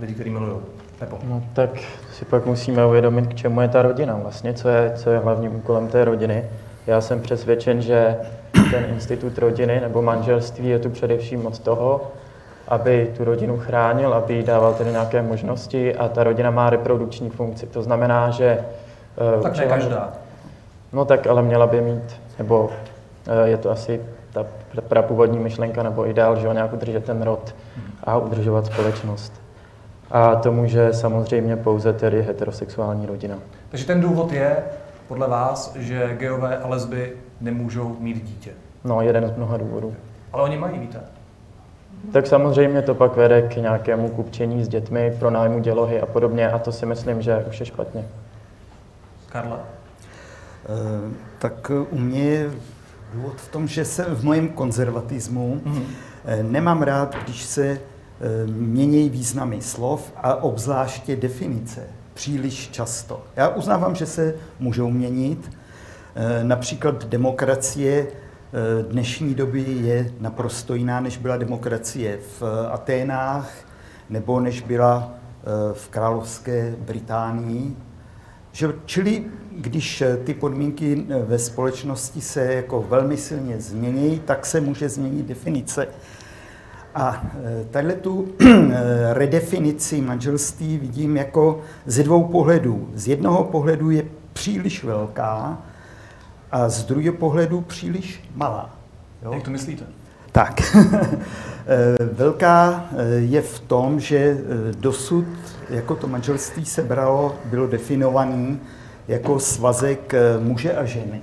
lidi, 0.01 0.15
kteří 0.15 0.31
milují? 0.31 0.57
Pepo. 0.99 1.19
No 1.25 1.43
tak 1.53 1.71
si 2.13 2.25
pak 2.25 2.47
musíme 2.47 2.87
uvědomit, 2.87 3.27
k 3.27 3.35
čemu 3.35 3.61
je 3.61 3.69
ta 3.69 3.83
rodina 3.83 4.17
vlastně, 4.17 4.55
co 4.55 4.69
je, 4.69 4.93
co 4.97 5.11
je 5.11 5.19
hlavním 5.19 5.57
úkolem 5.57 5.89
té 5.89 6.05
rodiny. 6.05 6.45
Já 6.87 7.01
jsem 7.01 7.21
přesvědčen, 7.21 7.83
že 7.83 8.17
ten 8.71 8.85
institut 8.89 9.39
rodiny 9.39 9.81
nebo 9.81 10.03
manželství 10.03 10.69
je 10.69 10.79
tu 10.79 10.91
především 10.91 11.47
od 11.47 11.59
toho, 11.59 12.13
aby 12.69 13.13
tu 13.17 13.25
rodinu 13.25 13.59
chránil, 13.59 14.15
aby 14.15 14.35
jí 14.35 14.43
dával 14.43 14.75
tedy 14.75 14.91
nějaké 14.91 15.23
možnosti 15.23 15.97
a 15.97 16.09
ta 16.09 16.25
rodina 16.25 16.51
má 16.51 16.71
reprodukční 16.71 17.31
funkci. 17.31 17.67
To 17.67 17.83
znamená, 17.83 18.31
že... 18.31 18.59
Tak 19.43 19.57
ne 19.57 19.67
každá. 19.67 20.13
No 20.93 21.05
tak 21.05 21.27
ale 21.27 21.43
měla 21.43 21.67
by 21.67 21.81
mít, 21.81 22.21
nebo 22.39 22.71
eh, 23.27 23.49
je 23.49 23.57
to 23.57 23.71
asi 23.71 24.01
ta 24.33 24.47
prapůvodní 24.89 25.39
myšlenka 25.39 25.83
nebo 25.83 26.09
ideál, 26.09 26.37
že 26.37 26.49
nějak 26.53 26.73
udržet 26.73 27.05
ten 27.05 27.23
rod 27.23 27.55
a 28.05 28.19
udržovat 28.19 28.67
společnost. 28.67 29.33
A 30.11 30.35
to 30.35 30.53
může 30.53 30.93
samozřejmě 30.93 31.57
pouze 31.57 31.93
tedy 31.93 32.23
heterosexuální 32.23 33.07
rodina. 33.07 33.39
Takže 33.69 33.87
ten 33.87 34.01
důvod 34.01 34.33
je, 34.33 34.57
podle 35.09 35.29
vás, 35.29 35.77
že 35.77 36.17
geové 36.19 36.59
a 36.59 36.69
lesby 36.69 37.13
nemůžou 37.41 37.97
mít 38.01 38.25
dítě? 38.25 38.51
No, 38.85 39.03
jeden 39.03 39.29
z 39.29 39.37
mnoha 39.37 39.57
důvodů. 39.57 39.95
Ale 40.33 40.43
oni 40.43 40.59
mají, 40.59 40.79
víte? 40.79 41.01
Tak 42.13 42.27
samozřejmě 42.27 42.83
to 42.83 42.95
pak 42.95 43.17
vede 43.17 43.43
k 43.43 43.57
nějakému 43.57 44.09
kupčení 44.09 44.65
s 44.65 44.69
dětmi, 44.69 45.17
pro 45.19 45.31
nájmu 45.31 45.59
dělohy 45.59 46.01
a 46.01 46.07
podobně 46.07 46.49
a 46.51 46.59
to 46.59 46.73
si 46.73 46.87
myslím, 46.87 47.23
že 47.23 47.45
už 47.49 47.61
je 47.61 47.67
špatně. 47.67 48.05
Karla? 49.29 49.61
Eh, 49.61 51.13
tak 51.39 51.71
u 51.91 51.99
mě 51.99 52.23
je 52.23 52.51
důvod 53.15 53.37
v 53.37 53.49
tom, 53.49 53.69
že 53.69 53.85
se 53.85 54.05
v 54.05 54.25
mém 54.25 54.49
konzervatismu 54.49 55.61
mm-hmm. 55.65 55.85
nemám 56.43 56.83
rád, 56.83 57.17
když 57.25 57.43
se 57.43 57.67
eh, 57.67 57.79
mění 58.47 59.11
významy 59.11 59.63
slov 59.63 60.13
a 60.17 60.35
obzvláště 60.35 61.17
definice 61.17 61.83
příliš 62.15 62.69
často. 62.69 63.23
Já 63.37 63.49
uznávám, 63.49 63.95
že 63.95 64.07
se 64.07 64.35
můžou 64.59 64.91
měnit. 64.91 65.51
Například 66.43 67.05
demokracie 67.05 68.07
dnešní 68.89 69.35
doby 69.35 69.65
je 69.69 70.13
naprosto 70.21 70.75
jiná, 70.75 71.01
než 71.01 71.17
byla 71.17 71.37
demokracie 71.37 72.19
v 72.41 72.43
Aténách 72.73 73.51
nebo 74.11 74.41
než 74.41 74.61
byla 74.61 75.15
v 75.73 75.89
královské 75.89 76.77
Británii. 76.79 77.77
Čili 78.87 79.25
když 79.57 80.03
eh, 80.03 80.17
ty 80.17 80.35
podmínky 80.35 81.07
eh, 81.09 81.23
ve 81.23 81.39
společnosti 81.39 82.21
se 82.21 82.55
jako 82.55 82.83
velmi 82.89 83.17
silně 83.17 83.61
změní, 83.61 84.23
tak 84.25 84.47
se 84.47 84.61
může 84.61 84.89
změnit 84.89 85.27
definice. 85.27 85.89
A 86.95 87.27
eh, 87.35 87.65
tahle 87.71 87.93
tu 87.93 88.29
redefinici 89.13 90.01
manželství 90.01 90.79
vidím 90.79 91.17
jako 91.17 91.61
ze 91.87 92.03
dvou 92.03 92.25
pohledů. 92.25 92.89
Z 92.95 93.09
jednoho 93.09 93.45
pohledu 93.45 93.91
je 93.91 94.05
příliš 94.33 94.85
velká 94.85 95.63
a 96.55 96.69
z 96.69 96.85
druhého 96.85 97.15
pohledu 97.15 97.61
příliš 97.61 98.25
malá. 98.35 98.71
Jo? 99.23 99.33
Jak 99.33 99.43
to 99.43 99.51
myslíte? 99.51 99.85
Tak, 100.33 100.77
velká 102.13 102.85
je 103.17 103.43
v 103.43 103.61
tom, 103.61 104.01
že 104.01 104.37
dosud 104.79 105.25
jako 105.71 105.95
to 105.97 106.07
manželství 106.07 106.65
se 106.65 106.83
bralo, 106.83 107.35
bylo 107.45 107.67
definované 107.67 108.57
jako 109.09 109.41
svazek 109.41 110.15
eh, 110.15 110.39
muže 110.39 110.77
a 110.77 110.85
ženy. 110.85 111.21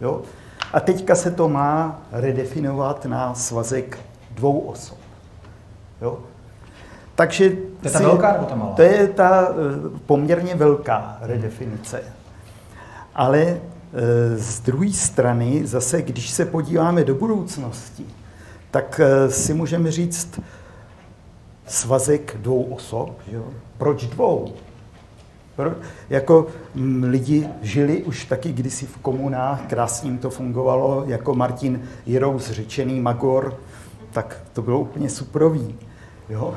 Jo? 0.00 0.22
A 0.72 0.80
teďka 0.80 1.14
se 1.14 1.30
to 1.30 1.48
má 1.48 2.02
redefinovat 2.12 3.04
na 3.04 3.34
svazek 3.34 3.98
dvou 4.30 4.58
osob. 4.58 4.98
Jo? 6.02 6.18
Takže 7.14 7.50
to 7.50 7.88
je 7.88 7.90
ta 7.90 7.98
velká 7.98 8.32
nebo 8.32 8.44
ta 8.44 8.54
malá? 8.54 8.72
To 8.72 8.82
je 8.82 9.08
ta 9.08 9.48
eh, 9.48 9.54
poměrně 10.06 10.54
velká 10.54 11.18
redefinice. 11.20 12.02
Ale 13.14 13.40
eh, 13.40 13.75
z 14.36 14.60
druhé 14.60 14.92
strany, 14.92 15.66
zase 15.66 16.02
když 16.02 16.30
se 16.30 16.44
podíváme 16.44 17.04
do 17.04 17.14
budoucnosti, 17.14 18.06
tak 18.70 19.00
si 19.28 19.54
můžeme 19.54 19.92
říct 19.92 20.40
svazek 21.66 22.36
dvou 22.40 22.62
osob. 22.62 23.18
Jo? 23.32 23.44
Proč 23.78 24.06
dvou? 24.06 24.52
Jako 26.10 26.46
m, 26.74 27.04
lidi 27.04 27.48
žili 27.62 28.02
už 28.02 28.24
taky 28.24 28.52
kdysi 28.52 28.86
v 28.86 28.96
komunách, 28.98 29.66
krásně 29.66 30.18
to 30.18 30.30
fungovalo, 30.30 31.04
jako 31.06 31.34
Martin 31.34 31.80
Jirous 32.06 32.50
řečený 32.50 33.00
Magor, 33.00 33.56
tak 34.12 34.42
to 34.52 34.62
bylo 34.62 34.80
úplně 34.80 35.10
suprový. 35.10 35.74
Jo? 36.28 36.54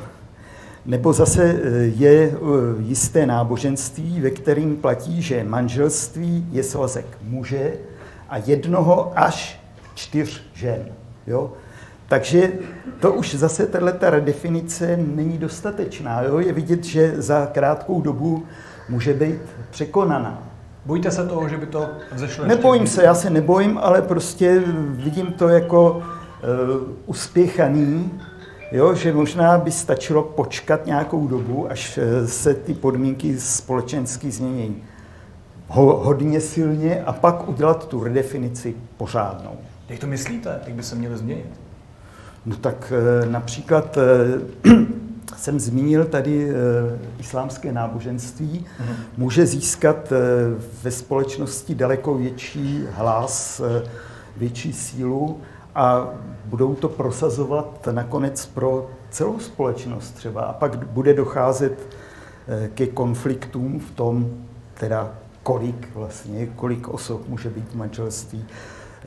Nebo 0.86 1.12
zase 1.12 1.44
e, 1.44 1.68
je 1.78 2.12
e, 2.12 2.32
jisté 2.78 3.26
náboženství, 3.26 4.20
ve 4.20 4.30
kterým 4.30 4.76
platí, 4.76 5.22
že 5.22 5.44
manželství 5.44 6.46
je 6.52 6.62
svazek 6.62 7.06
muže 7.22 7.72
a 8.28 8.36
jednoho 8.36 9.12
až 9.18 9.60
čtyř 9.94 10.42
žen. 10.54 10.84
Jo? 11.26 11.52
Takže 12.08 12.52
to 13.00 13.12
už 13.12 13.34
zase 13.34 13.66
tato 13.66 14.10
redefinice 14.10 14.96
není 14.96 15.38
dostatečná. 15.38 16.22
Jo? 16.22 16.38
Je 16.38 16.52
vidět, 16.52 16.84
že 16.84 17.14
za 17.22 17.46
krátkou 17.46 18.00
dobu 18.00 18.44
může 18.88 19.14
být 19.14 19.40
překonaná. 19.70 20.42
Bojíte 20.86 21.10
se 21.10 21.26
toho, 21.26 21.48
že 21.48 21.56
by 21.56 21.66
to 21.66 21.88
vzešlo? 22.12 22.46
Nebojím 22.46 22.86
se, 22.86 23.02
já 23.02 23.14
se 23.14 23.30
nebojím, 23.30 23.78
ale 23.82 24.02
prostě 24.02 24.62
vidím 24.90 25.26
to 25.26 25.48
jako 25.48 25.92
uh, 25.92 26.02
uspěchaný, 27.06 28.10
jo, 28.72 28.94
že 28.94 29.12
možná 29.12 29.58
by 29.58 29.72
stačilo 29.72 30.22
počkat 30.22 30.86
nějakou 30.86 31.26
dobu, 31.26 31.70
až 31.70 31.98
uh, 31.98 32.26
se 32.26 32.54
ty 32.54 32.74
podmínky 32.74 33.40
společensky 33.40 34.30
změní 34.30 34.82
Ho, 35.68 35.96
hodně 35.96 36.40
silně 36.40 37.02
a 37.04 37.12
pak 37.12 37.48
udělat 37.48 37.88
tu 37.88 38.04
redefinici 38.04 38.74
pořádnou. 38.96 39.58
Jak 39.88 39.98
to 39.98 40.06
myslíte? 40.06 40.60
Jak 40.66 40.74
by 40.74 40.82
se 40.82 40.96
měly 40.96 41.16
změnit? 41.16 41.60
No 42.46 42.56
tak 42.56 42.92
uh, 43.24 43.30
například 43.30 43.98
jsem 45.36 45.60
zmínil 45.60 46.04
tady 46.04 46.48
islámské 47.18 47.72
náboženství, 47.72 48.66
mm-hmm. 48.66 48.94
může 49.16 49.46
získat 49.46 50.12
ve 50.82 50.90
společnosti 50.90 51.74
daleko 51.74 52.14
větší 52.14 52.84
hlas, 52.92 53.60
větší 54.36 54.72
sílu 54.72 55.40
a 55.74 56.08
budou 56.44 56.74
to 56.74 56.88
prosazovat 56.88 57.88
nakonec 57.90 58.46
pro 58.46 58.90
celou 59.10 59.38
společnost 59.38 60.10
třeba. 60.10 60.42
A 60.42 60.52
pak 60.52 60.86
bude 60.86 61.14
docházet 61.14 61.88
e, 62.48 62.68
ke 62.68 62.86
konfliktům 62.86 63.80
v 63.80 63.90
tom, 63.90 64.30
teda 64.74 65.14
kolik 65.42 65.94
vlastně, 65.94 66.46
kolik 66.46 66.88
osob 66.88 67.28
může 67.28 67.50
být 67.50 67.68
v 67.68 67.74
manželství. 67.74 68.44
E, 68.44 69.06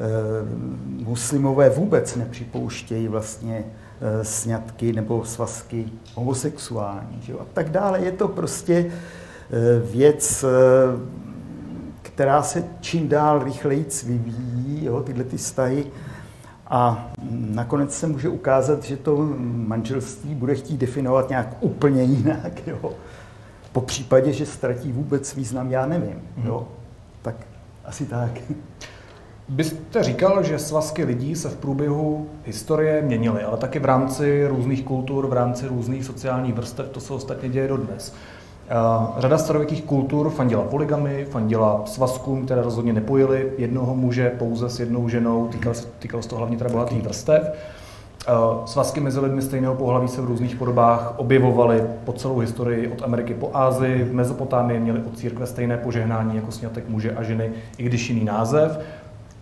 muslimové 1.03 1.69
vůbec 1.69 2.15
nepřipouštějí 2.15 3.07
vlastně 3.07 3.65
Eh, 4.05 4.25
sňatky 4.25 4.93
nebo 4.93 5.25
svazky 5.25 5.85
homosexuální 6.15 7.21
že 7.21 7.31
jo? 7.31 7.39
a 7.39 7.45
tak 7.53 7.69
dále. 7.69 7.99
Je 7.99 8.11
to 8.11 8.27
prostě 8.27 8.85
eh, 8.85 9.79
věc, 9.91 10.43
eh, 10.43 10.47
která 12.01 12.43
se 12.43 12.63
čím 12.81 13.07
dál 13.07 13.43
rychleji 13.43 13.85
vyvíjí, 14.05 14.85
jo? 14.85 15.03
tyhle 15.03 15.23
ty 15.23 15.37
vztahy. 15.37 15.85
A 16.73 17.11
nakonec 17.29 17.97
se 17.97 18.07
může 18.07 18.29
ukázat, 18.29 18.83
že 18.83 18.97
to 18.97 19.17
manželství 19.41 20.35
bude 20.35 20.55
chtít 20.55 20.77
definovat 20.77 21.29
nějak 21.29 21.57
úplně 21.59 22.03
jinak. 22.03 22.67
Jo? 22.67 22.91
Po 23.71 23.81
případě, 23.81 24.33
že 24.33 24.45
ztratí 24.45 24.91
vůbec 24.91 25.35
význam, 25.35 25.71
já 25.71 25.85
nevím. 25.85 26.21
Jo? 26.43 26.57
Mhm. 26.57 26.67
Tak 27.21 27.35
asi 27.85 28.05
tak. 28.05 28.31
Byste 29.49 30.03
říkal, 30.03 30.43
že 30.43 30.59
svazky 30.59 31.03
lidí 31.03 31.35
se 31.35 31.49
v 31.49 31.57
průběhu 31.57 32.29
historie 32.45 33.01
měnily, 33.01 33.43
ale 33.43 33.57
taky 33.57 33.79
v 33.79 33.85
rámci 33.85 34.47
různých 34.47 34.83
kultur, 34.83 35.27
v 35.27 35.33
rámci 35.33 35.67
různých 35.67 36.05
sociálních 36.05 36.53
vrstev, 36.53 36.89
to 36.89 36.99
se 36.99 37.13
ostatně 37.13 37.49
děje 37.49 37.67
dodnes. 37.67 38.13
Řada 39.17 39.37
starověkých 39.37 39.83
kultur 39.83 40.29
fandila 40.29 40.63
poligamy, 40.63 41.25
fandila 41.25 41.81
svazkům, 41.85 42.45
které 42.45 42.61
rozhodně 42.61 42.93
nepojily 42.93 43.51
jednoho 43.57 43.95
muže 43.95 44.29
pouze 44.29 44.69
s 44.69 44.79
jednou 44.79 45.09
ženou, 45.09 45.47
týkalo 45.47 45.75
se, 45.75 45.87
týkalo 45.99 46.23
se 46.23 46.29
to 46.29 46.35
hlavně 46.35 46.57
teda 46.57 46.69
bohatých 46.69 47.03
vrstev. 47.03 47.51
Svazky 48.65 48.99
mezi 48.99 49.19
lidmi 49.19 49.41
stejného 49.41 49.75
pohlaví 49.75 50.07
se 50.07 50.21
v 50.21 50.25
různých 50.25 50.55
podobách 50.55 51.13
objevovaly 51.17 51.83
po 52.03 52.13
celou 52.13 52.39
historii, 52.39 52.87
od 52.87 53.03
Ameriky 53.03 53.33
po 53.33 53.49
Ázii. 53.53 54.03
V 54.03 54.13
Mezopotámii 54.13 54.79
měli 54.79 54.99
od 54.99 55.17
církve 55.17 55.45
stejné 55.45 55.77
požehnání 55.77 56.35
jako 56.35 56.51
snětek 56.51 56.89
muže 56.89 57.11
a 57.11 57.23
ženy, 57.23 57.51
i 57.77 57.83
když 57.83 58.09
jiný 58.09 58.25
název 58.25 58.79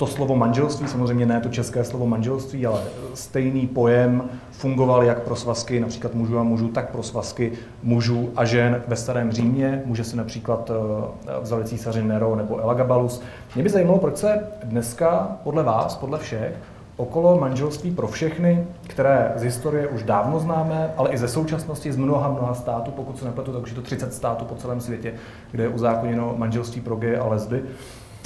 to 0.01 0.07
slovo 0.07 0.35
manželství, 0.35 0.87
samozřejmě 0.87 1.25
ne 1.25 1.41
to 1.41 1.49
české 1.49 1.83
slovo 1.83 2.07
manželství, 2.07 2.65
ale 2.65 2.81
stejný 3.13 3.67
pojem 3.67 4.23
fungoval 4.51 5.03
jak 5.03 5.23
pro 5.23 5.35
svazky 5.35 5.79
například 5.79 6.13
mužů 6.13 6.39
a 6.39 6.43
mužů, 6.43 6.67
tak 6.67 6.89
pro 6.89 7.03
svazky 7.03 7.51
mužů 7.83 8.29
a 8.35 8.45
žen 8.45 8.81
ve 8.87 8.95
starém 8.95 9.31
Římě. 9.31 9.81
Může 9.85 10.03
si 10.03 10.17
například 10.17 10.71
eh, 10.71 11.41
vzali 11.41 11.63
císaři 11.63 12.03
Nero 12.03 12.35
nebo 12.35 12.57
Elagabalus. 12.57 13.21
Mě 13.55 13.63
by 13.63 13.69
zajímalo, 13.69 13.97
proč 13.99 14.17
se 14.17 14.47
dneska 14.63 15.37
podle 15.43 15.63
vás, 15.63 15.95
podle 15.95 16.19
všech, 16.19 16.53
okolo 16.97 17.39
manželství 17.39 17.91
pro 17.91 18.07
všechny, 18.07 18.67
které 18.87 19.33
z 19.35 19.41
historie 19.41 19.87
už 19.87 20.03
dávno 20.03 20.39
známe, 20.39 20.93
ale 20.97 21.09
i 21.09 21.17
ze 21.17 21.27
současnosti 21.27 21.91
z 21.91 21.97
mnoha, 21.97 22.29
mnoha 22.29 22.53
států, 22.53 22.91
pokud 22.91 23.19
se 23.19 23.25
nepletu, 23.25 23.53
tak 23.53 23.63
už 23.63 23.69
je 23.69 23.75
to 23.75 23.81
30 23.81 24.13
států 24.13 24.45
po 24.45 24.55
celém 24.55 24.81
světě, 24.81 25.13
kde 25.51 25.63
je 25.63 25.69
uzákoněno 25.69 26.33
manželství 26.37 26.81
pro 26.81 26.95
geje 26.95 27.19
a 27.19 27.27
lesby. 27.27 27.63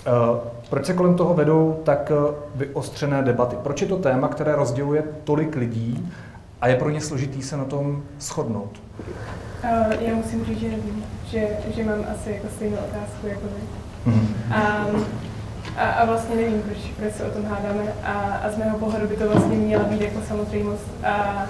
Eh, 0.07 0.39
proč 0.69 0.85
se 0.85 0.93
kolem 0.93 1.15
toho 1.15 1.33
vedou 1.33 1.79
tak 1.83 2.11
eh, 2.11 2.33
vyostřené 2.55 3.21
debaty? 3.21 3.55
Proč 3.63 3.81
je 3.81 3.87
to 3.87 3.97
téma, 3.97 4.27
které 4.27 4.55
rozděluje 4.55 5.03
tolik 5.23 5.55
lidí 5.55 6.11
a 6.61 6.67
je 6.67 6.75
pro 6.75 6.89
ně 6.89 7.01
složitý 7.01 7.41
se 7.41 7.57
na 7.57 7.65
tom 7.65 8.03
shodnout? 8.19 8.81
Uh, 9.63 9.93
já 9.99 10.15
musím 10.15 10.45
říct, 10.45 10.59
že 10.59 10.67
nevím, 10.67 11.03
že, 11.27 11.47
že 11.75 11.83
mám 11.83 12.05
asi 12.13 12.31
jako 12.31 12.47
stejnou 12.55 12.77
otázku 12.77 13.27
jako 13.27 13.41
vy. 13.41 13.61
Mm-hmm. 14.11 14.95
Um, 14.95 15.05
a, 15.77 15.89
a 15.89 16.05
vlastně 16.05 16.35
nevím, 16.35 16.61
proč, 16.61 16.77
proč 16.77 17.13
se 17.13 17.23
o 17.23 17.31
tom 17.31 17.45
hádáme. 17.45 17.93
A, 18.03 18.13
a 18.13 18.49
z 18.49 18.57
mého 18.57 18.77
pohledu 18.77 19.07
by 19.07 19.15
to 19.15 19.29
vlastně 19.29 19.57
měla 19.57 19.83
být 19.83 20.01
jako 20.01 20.21
samozřejmost. 20.27 20.87
A, 21.03 21.45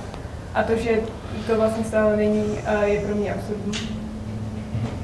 a 0.53 0.63
to, 0.63 0.75
že 0.75 0.99
to 1.47 1.55
vlastně 1.55 1.83
stále 1.83 2.17
není, 2.17 2.57
je 2.83 2.99
pro 2.99 3.15
mě 3.15 3.33
absurdní. 3.33 3.71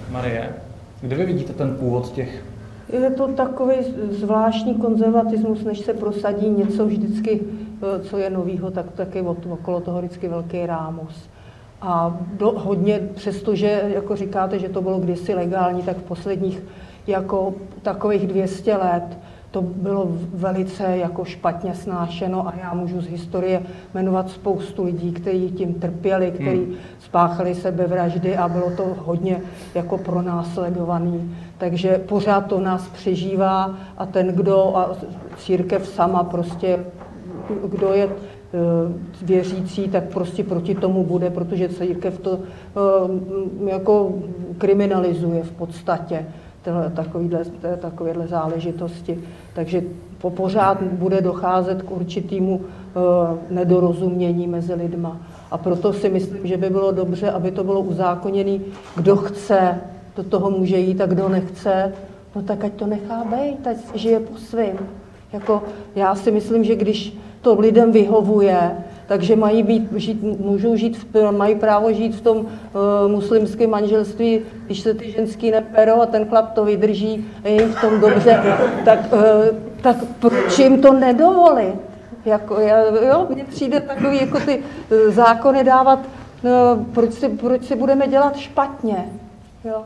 Marie, 0.09 0.53
kde 1.01 1.15
vy 1.15 1.25
vidíte 1.25 1.53
ten 1.53 1.75
původ 1.75 2.11
těch 2.11 2.43
je 2.91 3.12
to 3.12 3.27
takový 3.27 3.75
zvláštní 4.10 4.75
konzervatismus, 4.75 5.63
než 5.63 5.80
se 5.80 5.93
prosadí 5.93 6.49
něco 6.49 6.86
vždycky, 6.86 7.41
e, 7.95 7.99
co 7.99 8.17
je 8.17 8.30
novýho, 8.30 8.71
tak 8.71 8.91
taky 8.91 9.21
okolo 9.21 9.80
toho 9.82 9.99
vždycky 9.99 10.27
velký 10.27 10.65
rámus. 10.65 11.30
A 11.82 12.19
do, 12.34 12.51
hodně, 12.51 13.10
přestože, 13.15 13.82
jako 13.88 14.15
říkáte, 14.15 14.60
že 14.60 14.69
to 14.69 14.82
bylo 14.82 14.99
kdysi 14.99 15.34
legální, 15.34 15.84
tak 15.84 15.97
v 15.97 16.04
posledních 16.04 16.63
jako 17.08 17.54
takových 17.82 18.27
200 18.27 18.77
let 18.77 19.17
to 19.51 19.61
bylo 19.61 20.07
velice 20.33 20.97
jako 20.97 21.25
špatně 21.25 21.75
snášeno 21.75 22.47
a 22.47 22.53
já 22.61 22.73
můžu 22.73 23.01
z 23.01 23.07
historie 23.07 23.61
jmenovat 23.93 24.29
spoustu 24.29 24.83
lidí, 24.83 25.11
kteří 25.11 25.51
tím 25.51 25.73
trpěli, 25.73 26.31
kteří 26.31 26.65
hmm. 26.65 26.75
spáchali 26.99 27.55
sebevraždy 27.55 28.37
a 28.37 28.47
bylo 28.47 28.71
to 28.77 28.95
hodně 29.05 29.41
jako 29.75 29.97
pronásledovaný. 29.97 31.35
Takže 31.57 31.97
pořád 31.97 32.41
to 32.41 32.59
nás 32.59 32.87
přežívá 32.87 33.75
a 33.97 34.05
ten, 34.05 34.27
kdo, 34.27 34.77
a 34.77 34.95
církev 35.37 35.87
sama 35.87 36.23
prostě, 36.23 36.79
kdo 37.67 37.93
je 37.93 38.03
e, 38.03 38.09
věřící, 39.21 39.89
tak 39.89 40.03
prostě 40.03 40.43
proti 40.43 40.75
tomu 40.75 41.03
bude, 41.03 41.29
protože 41.29 41.69
církev 41.69 42.19
to 42.19 42.39
e, 42.39 43.71
jako 43.71 44.13
kriminalizuje 44.57 45.43
v 45.43 45.51
podstatě 45.51 46.25
takovýhle, 46.93 47.45
takovéhle 47.80 48.28
záležitosti. 48.28 49.19
Takže 49.54 49.82
po 50.21 50.30
pořád 50.30 50.84
bude 50.84 51.21
docházet 51.21 51.82
k 51.82 51.91
určitému 51.91 52.56
uh, 52.56 52.63
nedorozumění 53.50 54.47
mezi 54.47 54.74
lidma. 54.74 55.17
A 55.52 55.58
proto 55.58 55.93
si 55.93 56.10
myslím, 56.10 56.47
že 56.47 56.58
by 56.58 56.69
bylo 56.69 56.91
dobře, 56.91 57.32
aby 57.32 57.52
to 57.52 57.63
bylo 57.63 57.82
uzákoněné, 57.82 58.60
kdo 58.95 59.15
chce, 59.15 59.82
do 60.15 60.24
toho 60.24 60.50
může 60.50 60.78
jít 60.78 61.02
a 61.02 61.06
kdo 61.06 61.30
nechce, 61.30 61.93
no 62.36 62.41
tak 62.41 62.63
ať 62.63 62.74
to 62.74 62.88
nechá 62.88 63.24
být, 63.24 63.67
ať 63.67 63.78
žije 63.95 64.19
po 64.19 64.38
svým. 64.38 64.80
Jako, 65.34 65.63
já 65.95 66.15
si 66.15 66.32
myslím, 66.32 66.63
že 66.63 66.76
když 66.76 67.17
to 67.41 67.60
lidem 67.60 67.91
vyhovuje, 67.91 68.71
takže 69.12 69.36
mají 69.36 69.63
být, 69.63 69.91
žít, 69.95 70.24
můžou 70.39 70.76
žít, 70.76 71.15
mají 71.32 71.56
právo 71.56 71.93
žít 71.93 72.15
v 72.15 72.21
tom 72.21 72.38
uh, 72.38 72.45
muslimském 73.08 73.69
manželství, 73.69 74.39
když 74.65 74.80
se 74.80 74.93
ty 74.93 75.12
ženský 75.12 75.52
neperou 75.52 76.02
a 76.02 76.06
ten 76.06 76.26
chlap 76.26 76.54
to 76.54 76.65
vydrží 76.65 77.26
je 77.43 77.52
jim 77.52 77.74
v 77.74 77.82
tom 77.82 78.00
dobře, 78.00 78.43
tak, 78.86 79.00
uh, 79.13 79.19
tak 79.82 79.95
proč 80.19 80.60
jim 80.60 80.82
to 80.82 80.93
nedovolit? 80.93 81.76
Jako, 82.26 82.60
já, 82.60 82.80
jo, 82.86 83.28
mně 83.30 83.43
přijde 83.43 83.80
takový, 83.80 84.21
jako 84.21 84.39
ty 84.39 84.58
uh, 84.58 85.13
zákony 85.13 85.63
dávat, 85.63 86.00
uh, 86.00 86.86
proč, 86.93 87.13
si, 87.13 87.30
proč 87.30 87.65
si 87.65 87.76
budeme 87.76 88.08
dělat 88.08 88.38
špatně. 88.38 89.06
Jo. 89.65 89.84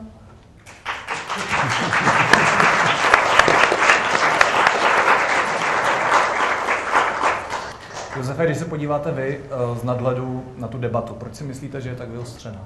Josefe, 8.16 8.44
když 8.44 8.58
se 8.58 8.64
podíváte 8.64 9.12
vy 9.12 9.40
eh, 9.44 9.78
z 9.78 9.84
nadhledu 9.84 10.44
na 10.56 10.68
tu 10.68 10.78
debatu, 10.78 11.14
proč 11.14 11.34
si 11.34 11.44
myslíte, 11.44 11.80
že 11.80 11.88
je 11.88 11.94
tak 11.94 12.08
vyostřená? 12.08 12.60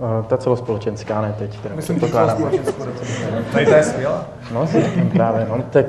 Eh, 0.00 0.22
ta 0.22 0.36
celospolečenská, 0.36 1.20
ne 1.20 1.34
teď. 1.38 1.60
Teda 1.60 1.74
Myslím, 1.74 2.00
že 2.00 2.08
celospolečenskou 2.08 2.84
Tady 3.52 3.66
to 3.66 3.74
je 3.74 3.82
skvělá. 3.82 4.26
No, 4.52 4.66
si 4.66 4.82
právě, 5.12 5.46
no, 5.48 5.64
tak 5.70 5.86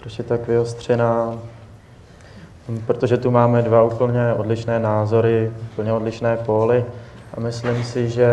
proč 0.00 0.18
je 0.18 0.24
tak 0.24 0.48
vyostřená? 0.48 1.38
Protože 2.86 3.16
tu 3.16 3.30
máme 3.30 3.62
dva 3.62 3.82
úplně 3.82 4.32
odlišné 4.32 4.78
názory, 4.78 5.52
úplně 5.72 5.92
odlišné 5.92 6.36
póly 6.36 6.84
a 7.34 7.40
myslím 7.40 7.84
si, 7.84 8.08
že 8.08 8.28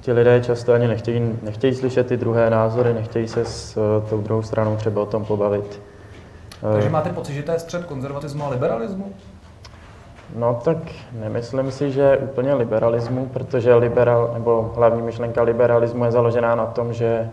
ti 0.00 0.12
lidé 0.12 0.40
často 0.40 0.72
ani 0.72 0.88
nechtějí, 0.88 1.38
nechtějí 1.42 1.74
slyšet 1.74 2.06
ty 2.06 2.16
druhé 2.16 2.50
názory, 2.50 2.94
nechtějí 2.94 3.28
se 3.28 3.44
s 3.44 3.76
uh, 3.76 4.08
tou 4.08 4.20
druhou 4.20 4.42
stranou 4.42 4.76
třeba 4.76 5.02
o 5.02 5.06
tom 5.06 5.24
pobavit. 5.24 5.80
Takže 6.60 6.90
máte 6.90 7.10
pocit, 7.10 7.34
že 7.34 7.42
to 7.42 7.52
je 7.52 7.58
střed 7.58 7.84
konzervatismu 7.84 8.44
a 8.44 8.48
liberalismu? 8.48 9.12
No 10.36 10.60
tak 10.64 10.76
nemyslím 11.12 11.70
si, 11.70 11.92
že 11.92 12.16
úplně 12.16 12.54
liberalismu, 12.54 13.26
protože 13.26 13.74
liberal, 13.74 14.30
nebo 14.34 14.72
hlavní 14.76 15.02
myšlenka 15.02 15.42
liberalismu 15.42 16.04
je 16.04 16.12
založená 16.12 16.54
na 16.54 16.66
tom, 16.66 16.92
že 16.92 17.30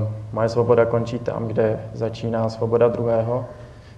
uh, 0.00 0.08
moje 0.32 0.48
svoboda 0.48 0.84
končí 0.84 1.18
tam, 1.18 1.48
kde 1.48 1.80
začíná 1.94 2.48
svoboda 2.48 2.88
druhého. 2.88 3.44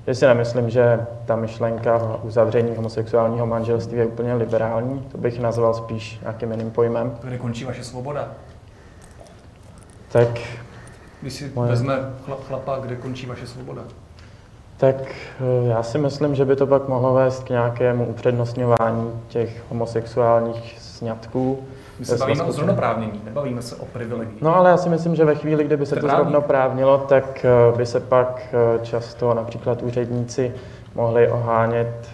Já 0.07 0.15
si 0.15 0.27
nemyslím, 0.27 0.71
že 0.71 1.07
ta 1.25 1.37
myšlenka 1.37 2.19
uzavření 2.23 2.77
homosexuálního 2.77 3.47
manželství 3.47 3.99
je 3.99 4.07
úplně 4.07 4.35
liberální. 4.35 5.07
To 5.13 5.19
bych 5.19 5.41
nazval 5.41 5.75
spíš 5.75 6.21
nějakým 6.21 6.51
jiným 6.51 6.71
pojmem. 6.71 7.19
Kde 7.23 7.39
končí 7.39 7.65
vaše 7.65 7.85
svoboda? 7.85 8.29
Tak... 10.13 10.29
Když 11.21 11.33
si 11.33 11.53
moje... 11.55 11.71
vezme 11.71 11.95
chlap, 12.25 12.45
chlapa, 12.45 12.79
kde 12.79 12.97
končí 12.97 13.27
vaše 13.27 13.47
svoboda? 13.47 13.83
Tak 14.79 14.97
eh, 14.97 15.69
já 15.69 15.83
si 15.83 15.99
myslím, 15.99 16.35
že 16.35 16.45
by 16.45 16.57
to 16.57 16.67
pak 16.67 16.89
mohlo 16.89 17.15
vést 17.15 17.45
k 17.45 17.51
nějakému 17.51 18.07
upřednostňování 18.07 19.13
těch 19.29 19.63
homosexuálních 19.69 20.77
sňatků. 20.81 21.59
My 21.99 22.05
se 22.05 22.17
bavíme 22.17 22.43
o 22.43 22.53
zrovnoprávnění, 22.53 23.21
nebavíme 23.25 23.63
se 23.63 23.77
o 23.77 23.85
privilegii. 23.87 24.39
No 24.41 24.57
ale 24.57 24.71
já 24.71 24.77
si 24.77 24.89
myslím, 24.89 25.17
že 25.17 25.25
ve 25.25 25.35
chvíli, 25.35 25.65
kdyby 25.65 25.87
se 25.87 25.95
to, 25.95 26.01
to 26.01 26.09
zrovnoprávnilo, 26.09 26.99
tak 26.99 27.45
eh, 27.45 27.77
by 27.77 27.87
se 27.87 28.01
pak 28.01 28.43
eh, 28.53 28.79
často 28.85 29.35
například 29.35 29.83
úředníci 29.83 30.55
mohli 30.95 31.31
ohánět 31.31 32.09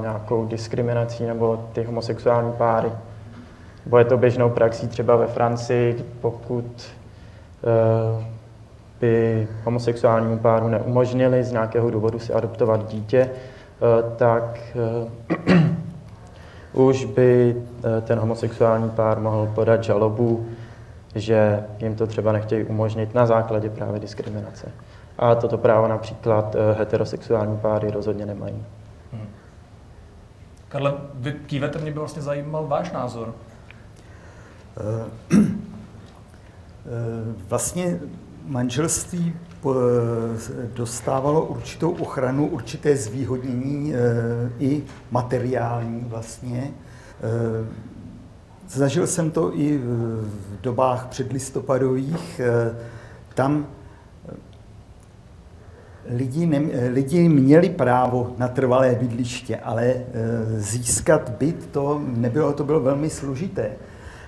nějakou 0.00 0.46
diskriminací 0.46 1.26
nebo 1.26 1.64
ty 1.72 1.82
homosexuální 1.82 2.52
páry. 2.52 2.92
Bo 3.86 3.98
je 3.98 4.04
to 4.04 4.16
běžnou 4.16 4.50
praxí 4.50 4.88
třeba 4.88 5.16
ve 5.16 5.26
Francii, 5.26 6.04
pokud 6.20 6.86
by 9.04 9.48
homosexuálnímu 9.64 10.38
páru 10.38 10.68
neumožnili 10.68 11.44
z 11.44 11.52
nějakého 11.52 11.90
důvodu 11.90 12.18
si 12.18 12.32
adoptovat 12.32 12.88
dítě, 12.88 13.30
eh, 13.30 13.30
tak 14.16 14.60
eh, 15.46 15.54
už 16.72 17.04
by 17.04 17.56
eh, 17.56 18.00
ten 18.00 18.18
homosexuální 18.18 18.90
pár 18.90 19.20
mohl 19.20 19.52
podat 19.54 19.84
žalobu, 19.84 20.48
že 21.14 21.64
jim 21.78 21.94
to 21.94 22.06
třeba 22.06 22.32
nechtějí 22.32 22.64
umožnit 22.64 23.14
na 23.14 23.26
základě 23.26 23.70
právě 23.70 24.00
diskriminace. 24.00 24.72
A 25.18 25.34
toto 25.34 25.58
právo 25.58 25.88
například 25.88 26.56
heterosexuální 26.78 27.58
páry 27.58 27.90
rozhodně 27.90 28.26
nemají. 28.26 28.64
Hmm. 29.12 29.26
Karle, 30.68 30.94
vy 31.14 31.32
kývete, 31.32 31.78
mě 31.78 31.90
by 31.90 31.98
vlastně 31.98 32.22
zajímal 32.22 32.66
váš 32.66 32.92
názor. 32.92 33.34
Vlastně 37.48 38.00
manželství 38.44 39.34
dostávalo 40.74 41.44
určitou 41.44 41.90
ochranu, 41.90 42.46
určité 42.46 42.96
zvýhodnění 42.96 43.94
e, 43.94 43.98
i 44.58 44.82
materiální 45.10 46.04
vlastně. 46.08 46.60
E, 46.60 46.70
zažil 48.68 49.06
jsem 49.06 49.30
to 49.30 49.58
i 49.58 49.78
v 49.78 50.60
dobách 50.62 51.06
předlistopadových. 51.06 52.40
Tam 53.34 53.66
lidi, 56.08 56.46
ne, 56.46 56.60
lidi 56.88 57.28
měli 57.28 57.68
právo 57.68 58.34
na 58.38 58.48
trvalé 58.48 58.94
bydliště, 58.94 59.56
ale 59.56 59.94
získat 60.56 61.30
byt 61.30 61.68
to 61.72 62.02
nebylo, 62.06 62.52
to 62.52 62.64
bylo 62.64 62.80
velmi 62.80 63.10
složité. 63.10 63.70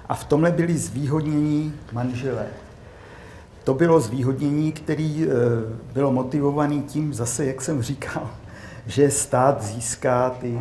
A 0.08 0.14
v 0.14 0.24
tomhle 0.24 0.50
byli 0.50 0.78
zvýhodnění 0.78 1.74
manželé. 1.92 2.46
To 3.66 3.74
bylo 3.74 4.00
zvýhodnění, 4.00 4.72
které 4.72 5.26
bylo 5.92 6.12
motivované 6.12 6.82
tím, 6.82 7.14
zase, 7.14 7.46
jak 7.46 7.62
jsem 7.62 7.82
říkal, 7.82 8.30
že 8.86 9.10
stát 9.10 9.62
získá 9.62 10.30
ty 10.30 10.60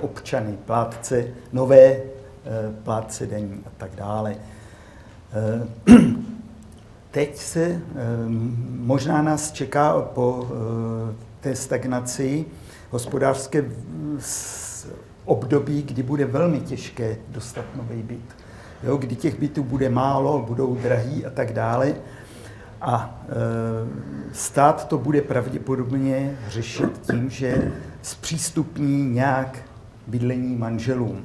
občany, 0.00 0.58
plátce, 0.66 1.26
nové 1.52 1.96
plátce 2.82 3.26
daní 3.26 3.62
a 3.66 3.70
tak 3.76 3.90
dále. 3.96 4.36
Teď 7.10 7.36
se 7.36 7.80
možná 8.68 9.22
nás 9.22 9.52
čeká 9.52 10.00
po 10.00 10.48
té 11.40 11.56
stagnaci 11.56 12.44
hospodářské 12.90 13.64
období, 15.24 15.82
kdy 15.82 16.02
bude 16.02 16.24
velmi 16.24 16.60
těžké 16.60 17.16
dostat 17.28 17.64
nový 17.76 18.02
byt. 18.02 18.36
Jo, 18.82 18.96
kdy 18.96 19.16
těch 19.16 19.40
bytů 19.40 19.64
bude 19.64 19.88
málo, 19.88 20.44
budou 20.48 20.74
drahý 20.74 21.26
a 21.26 21.30
tak 21.30 21.52
dále. 21.52 21.94
A 22.80 23.20
e, 23.28 24.34
stát 24.34 24.88
to 24.88 24.98
bude 24.98 25.22
pravděpodobně 25.22 26.38
řešit 26.48 27.00
tím, 27.10 27.30
že 27.30 27.72
zpřístupní 28.02 29.10
nějak 29.10 29.58
bydlení 30.06 30.56
manželům. 30.56 31.24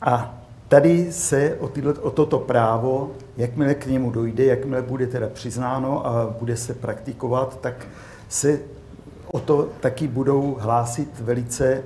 A 0.00 0.38
tady 0.68 1.12
se 1.12 1.56
o, 1.60 1.68
tyhle, 1.68 1.92
o 1.92 2.10
toto 2.10 2.38
právo, 2.38 3.10
jakmile 3.36 3.74
k 3.74 3.86
němu 3.86 4.10
dojde, 4.10 4.44
jakmile 4.44 4.82
bude 4.82 5.06
teda 5.06 5.28
přiznáno 5.28 6.06
a 6.06 6.34
bude 6.38 6.56
se 6.56 6.74
praktikovat, 6.74 7.60
tak 7.60 7.86
se 8.28 8.58
o 9.32 9.40
to 9.40 9.68
taky 9.80 10.08
budou 10.08 10.56
hlásit 10.60 11.20
velice 11.20 11.82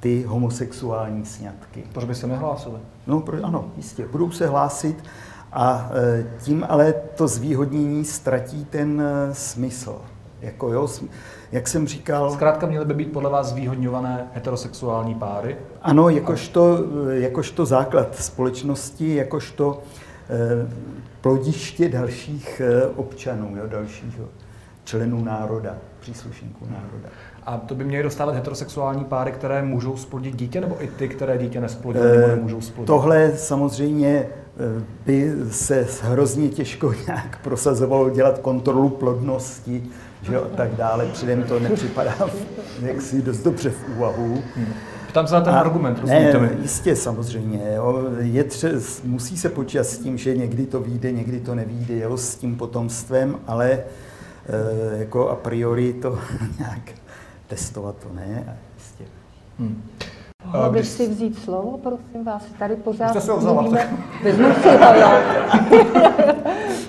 ty 0.00 0.22
homosexuální 0.22 1.26
sňatky. 1.26 1.84
Proč 1.92 2.04
by 2.04 2.14
se 2.14 2.26
nehlásili? 2.26 2.78
No, 3.06 3.20
pro, 3.20 3.38
ano, 3.42 3.72
jistě, 3.76 4.06
budou 4.06 4.30
se 4.30 4.46
hlásit 4.46 5.04
a 5.52 5.90
e, 5.94 6.26
tím 6.38 6.66
ale 6.68 6.92
to 6.92 7.28
zvýhodnění 7.28 8.04
ztratí 8.04 8.64
ten 8.64 9.00
e, 9.00 9.34
smysl. 9.34 10.00
Jako 10.40 10.72
jo, 10.72 10.88
jak 11.52 11.68
jsem 11.68 11.86
říkal... 11.86 12.30
Zkrátka 12.30 12.66
měly 12.66 12.84
by 12.84 12.94
být 12.94 13.12
podle 13.12 13.30
vás 13.30 13.46
zvýhodňované 13.46 14.26
heterosexuální 14.34 15.14
páry? 15.14 15.56
Ano, 15.82 16.08
jakožto, 16.08 16.78
jakožto 17.10 17.66
základ 17.66 18.16
společnosti, 18.16 19.14
jakožto 19.14 19.82
plodiště 21.20 21.88
dalších 21.88 22.62
občanů, 22.96 23.56
jo, 23.56 23.66
dalších 23.66 24.20
členů 24.84 25.24
národa, 25.24 25.76
příslušníků 26.00 26.66
národa. 26.70 27.08
A 27.46 27.56
to 27.56 27.74
by 27.74 27.84
měly 27.84 28.02
dostávat 28.02 28.34
heterosexuální 28.34 29.04
páry, 29.04 29.32
které 29.32 29.62
můžou 29.62 29.96
splodit 29.96 30.36
dítě, 30.36 30.60
nebo 30.60 30.84
i 30.84 30.86
ty, 30.86 31.08
které 31.08 31.38
dítě 31.38 31.60
nesplodí, 31.60 31.98
nebo 32.00 32.26
nemůžou 32.26 32.60
splodit? 32.60 32.86
Tohle 32.86 33.32
samozřejmě 33.36 34.26
by 35.06 35.32
se 35.50 35.86
hrozně 36.02 36.48
těžko 36.48 36.92
nějak 37.06 37.38
prosazovalo 37.42 38.10
dělat 38.10 38.38
kontrolu 38.38 38.88
plodnosti, 38.88 39.82
že 40.22 40.34
jo, 40.34 40.46
a 40.52 40.56
tak 40.56 40.74
dále. 40.74 41.06
Předem 41.06 41.42
to 41.42 41.60
nepřipadá 41.60 42.14
jaksi 42.82 43.22
dost 43.22 43.42
dobře 43.42 43.70
v 43.70 43.96
úvahu. 43.96 44.42
Hmm. 44.56 44.66
Ptám 45.08 45.26
se 45.26 45.34
na 45.34 45.40
ten 45.40 45.54
a 45.54 45.60
argument, 45.60 45.98
rozumíte 46.00 46.32
ne, 46.32 46.38
mi? 46.38 46.62
Jistě, 46.62 46.96
samozřejmě. 46.96 47.72
Jo. 47.74 48.02
Je 48.18 48.44
tře- 48.44 49.00
musí 49.04 49.36
se 49.36 49.48
počítat 49.48 49.84
s 49.84 49.98
tím, 49.98 50.18
že 50.18 50.36
někdy 50.36 50.66
to 50.66 50.80
vyjde, 50.80 51.12
někdy 51.12 51.40
to 51.40 51.54
nevíde, 51.54 51.98
jo, 51.98 52.16
s 52.16 52.34
tím 52.34 52.56
potomstvem, 52.56 53.36
ale 53.46 53.70
e, 53.72 53.82
jako 54.98 55.28
a 55.28 55.36
priori 55.36 55.92
to 55.92 56.18
nějak 56.58 56.90
testovat 57.50 57.94
to 58.02 58.08
ne. 58.14 58.58
Jistě. 58.74 59.04
Hmm. 59.58 59.82
Mohla 60.44 60.68
bych 60.70 60.86
si 60.86 61.08
vzít 61.08 61.38
slovo, 61.38 61.78
prosím 61.78 62.24
vás, 62.24 62.42
tady 62.58 62.76
pořád 62.76 63.16
vzala, 63.16 63.62
mluvíme, 63.62 63.98
vezmu 64.22 64.46
si 64.62 64.68
ho, 64.68 65.12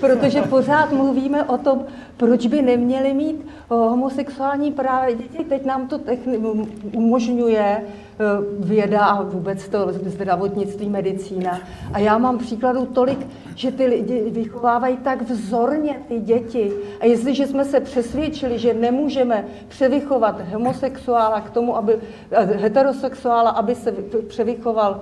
protože 0.00 0.42
pořád 0.42 0.92
mluvíme 0.92 1.44
o 1.44 1.58
tom, 1.58 1.84
proč 2.16 2.46
by 2.46 2.62
neměli 2.62 3.14
mít 3.14 3.46
homosexuální 3.70 4.72
práva 4.72 5.10
děti. 5.10 5.44
Teď 5.44 5.64
nám 5.64 5.88
to 5.88 5.98
techni- 5.98 6.66
umožňuje 6.92 7.82
Eh, 8.11 8.11
věda 8.58 9.04
a 9.04 9.22
vůbec 9.22 9.68
to 9.68 9.92
zdravotnictví, 9.92 10.88
medicína. 10.88 11.60
A 11.92 11.98
já 11.98 12.18
mám 12.18 12.38
příkladů 12.38 12.86
tolik, 12.86 13.26
že 13.54 13.72
ty 13.72 13.86
lidi 13.86 14.30
vychovávají 14.30 14.96
tak 14.96 15.22
vzorně 15.22 16.00
ty 16.08 16.20
děti. 16.20 16.72
A 17.00 17.06
jestliže 17.06 17.46
jsme 17.46 17.64
se 17.64 17.80
přesvědčili, 17.80 18.58
že 18.58 18.74
nemůžeme 18.74 19.44
převychovat 19.68 20.40
homosexuála 20.52 21.40
k 21.40 21.50
tomu, 21.50 21.76
aby 21.76 21.96
eh, 22.30 22.44
heterosexuála, 22.44 23.50
aby 23.50 23.74
se 23.74 23.92
převychoval 24.28 25.00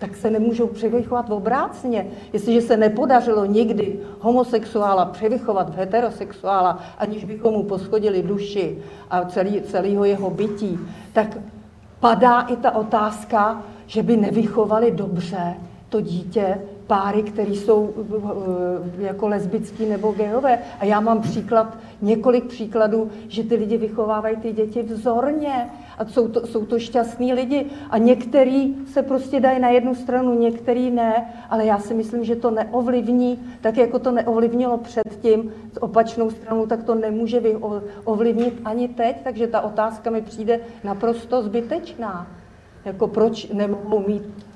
tak 0.00 0.16
se 0.16 0.30
nemůžou 0.30 0.66
převychovat 0.66 1.30
obrácně. 1.30 2.06
Jestliže 2.32 2.60
se 2.60 2.76
nepodařilo 2.76 3.44
nikdy 3.44 4.00
homosexuála 4.20 5.04
převychovat 5.04 5.70
v 5.70 5.76
heterosexuála, 5.76 6.78
aniž 6.98 7.24
bychom 7.24 7.54
mu 7.54 7.62
poschodili 7.62 8.22
duši 8.22 8.78
a 9.10 9.24
celý, 9.24 9.62
celého 9.62 10.04
jeho 10.04 10.30
bytí, 10.30 10.78
tak 11.12 11.38
padá 12.00 12.40
i 12.40 12.56
ta 12.56 12.70
otázka, 12.70 13.62
že 13.86 14.02
by 14.02 14.16
nevychovali 14.16 14.90
dobře 14.90 15.54
to 15.88 16.00
dítě 16.00 16.58
páry, 16.90 17.22
které 17.22 17.50
jsou 17.50 17.94
eh, 18.98 19.06
jako 19.06 19.28
lesbický 19.28 19.86
nebo 19.86 20.12
gejové. 20.12 20.58
A 20.80 20.84
já 20.84 21.00
mám 21.00 21.22
příklad, 21.22 21.78
několik 22.02 22.44
příkladů, 22.44 23.10
že 23.28 23.44
ty 23.44 23.54
lidi 23.54 23.76
vychovávají 23.76 24.36
ty 24.36 24.52
děti 24.52 24.82
vzorně 24.82 25.70
a 25.98 26.04
jsou 26.04 26.28
to, 26.28 26.46
jsou 26.46 26.66
to 26.66 26.78
šťastní 26.78 27.34
lidi. 27.34 27.66
A 27.90 27.98
některý 27.98 28.74
se 28.86 29.02
prostě 29.02 29.40
dají 29.40 29.60
na 29.60 29.68
jednu 29.68 29.94
stranu, 29.94 30.34
některý 30.34 30.90
ne, 30.90 31.32
ale 31.50 31.66
já 31.66 31.78
si 31.78 31.94
myslím, 31.94 32.24
že 32.24 32.36
to 32.36 32.50
neovlivní, 32.50 33.38
tak 33.60 33.76
jako 33.76 33.98
to 33.98 34.10
neovlivnilo 34.10 34.78
předtím 34.78 35.52
s 35.72 35.82
opačnou 35.82 36.30
stranu, 36.30 36.66
tak 36.66 36.82
to 36.82 36.94
nemůže 36.94 37.42
ovlivnit 38.04 38.60
ani 38.64 38.88
teď, 38.88 39.16
takže 39.24 39.46
ta 39.46 39.60
otázka 39.60 40.10
mi 40.10 40.22
přijde 40.22 40.60
naprosto 40.84 41.42
zbytečná. 41.42 42.26
Jako 42.84 43.08
proč 43.08 43.48
nemohou 43.48 44.04
mít 44.06 44.49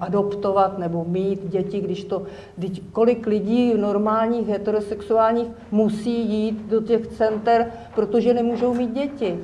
adoptovat 0.00 0.78
nebo 0.78 1.04
mít 1.08 1.48
děti, 1.48 1.80
když 1.80 2.04
to, 2.04 2.22
když 2.56 2.82
kolik 2.92 3.26
lidí 3.26 3.74
normálních 3.74 4.48
heterosexuálních 4.48 5.48
musí 5.70 6.30
jít 6.30 6.66
do 6.68 6.80
těch 6.80 7.06
center, 7.06 7.72
protože 7.94 8.34
nemůžou 8.34 8.74
mít 8.74 8.92
děti. 8.92 9.38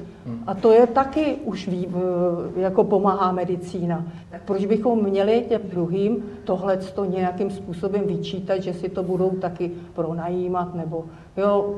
A 0.46 0.54
to 0.54 0.72
je 0.72 0.86
taky 0.86 1.36
už 1.44 1.68
ví, 1.68 1.88
eh, 1.88 2.60
jako 2.60 2.84
pomáhá 2.84 3.32
medicína. 3.32 4.04
Tak 4.30 4.42
proč 4.42 4.66
bychom 4.66 5.02
měli 5.02 5.44
těm 5.48 5.60
druhým 5.64 6.24
tohle 6.44 6.76
to 6.76 7.04
nějakým 7.04 7.50
způsobem 7.50 8.02
vyčítat, 8.06 8.62
že 8.62 8.74
si 8.74 8.88
to 8.88 9.02
budou 9.02 9.30
taky 9.30 9.70
pronajímat 9.94 10.74
nebo 10.74 11.04
jo, 11.36 11.74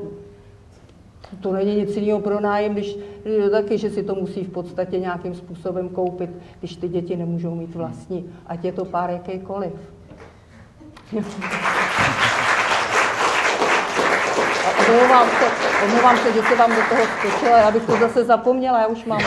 to 1.40 1.52
není 1.52 1.76
nic 1.76 1.96
jiného 1.96 2.20
pro 2.20 2.40
nájem, 2.40 2.72
když 2.72 2.98
taky, 3.50 3.78
že 3.78 3.90
si 3.90 4.02
to 4.02 4.14
musí 4.14 4.44
v 4.44 4.50
podstatě 4.50 4.98
nějakým 4.98 5.34
způsobem 5.34 5.88
koupit, 5.88 6.30
když 6.58 6.76
ty 6.76 6.88
děti 6.88 7.16
nemůžou 7.16 7.54
mít 7.54 7.74
vlastní, 7.74 8.30
ať 8.46 8.64
je 8.64 8.72
to 8.72 8.84
pár 8.84 9.10
jakýkoliv. 9.10 9.72
Omlouvám 14.88 15.28
se, 15.28 15.46
omlouvám 15.84 16.16
se, 16.18 16.32
že 16.32 16.42
se 16.42 16.56
vám 16.56 16.70
do 16.70 16.82
toho 16.88 17.02
skočila, 17.18 17.58
já 17.58 17.70
bych 17.70 17.82
to 17.82 17.96
zase 17.96 18.24
zapomněla, 18.24 18.80
já 18.80 18.86
už 18.86 19.04
mám. 19.04 19.20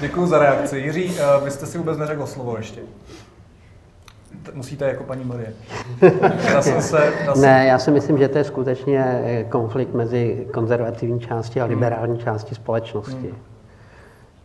Děkuji 0.00 0.26
za 0.26 0.38
reakci. 0.38 0.78
Jiří, 0.78 1.16
eh, 1.18 1.44
vy 1.44 1.50
jste 1.50 1.66
si 1.66 1.78
vůbec 1.78 1.98
neřekl 1.98 2.26
slovo 2.26 2.56
ještě 2.56 2.80
musíte 4.54 4.84
jako 4.84 5.04
paní 5.04 5.24
Marie. 5.24 5.52
Já 6.52 6.62
se, 6.62 7.12
já 7.24 7.34
ne, 7.34 7.66
já 7.66 7.78
si 7.78 7.90
myslím, 7.90 8.18
že 8.18 8.28
to 8.28 8.38
je 8.38 8.44
skutečně 8.44 9.22
eh, 9.24 9.44
konflikt 9.44 9.94
mezi 9.94 10.46
konzervativní 10.52 11.20
části 11.20 11.60
a 11.60 11.64
liberální 11.64 12.14
hmm. 12.14 12.22
části 12.22 12.54
společnosti. 12.54 13.28
Hmm. 13.28 13.38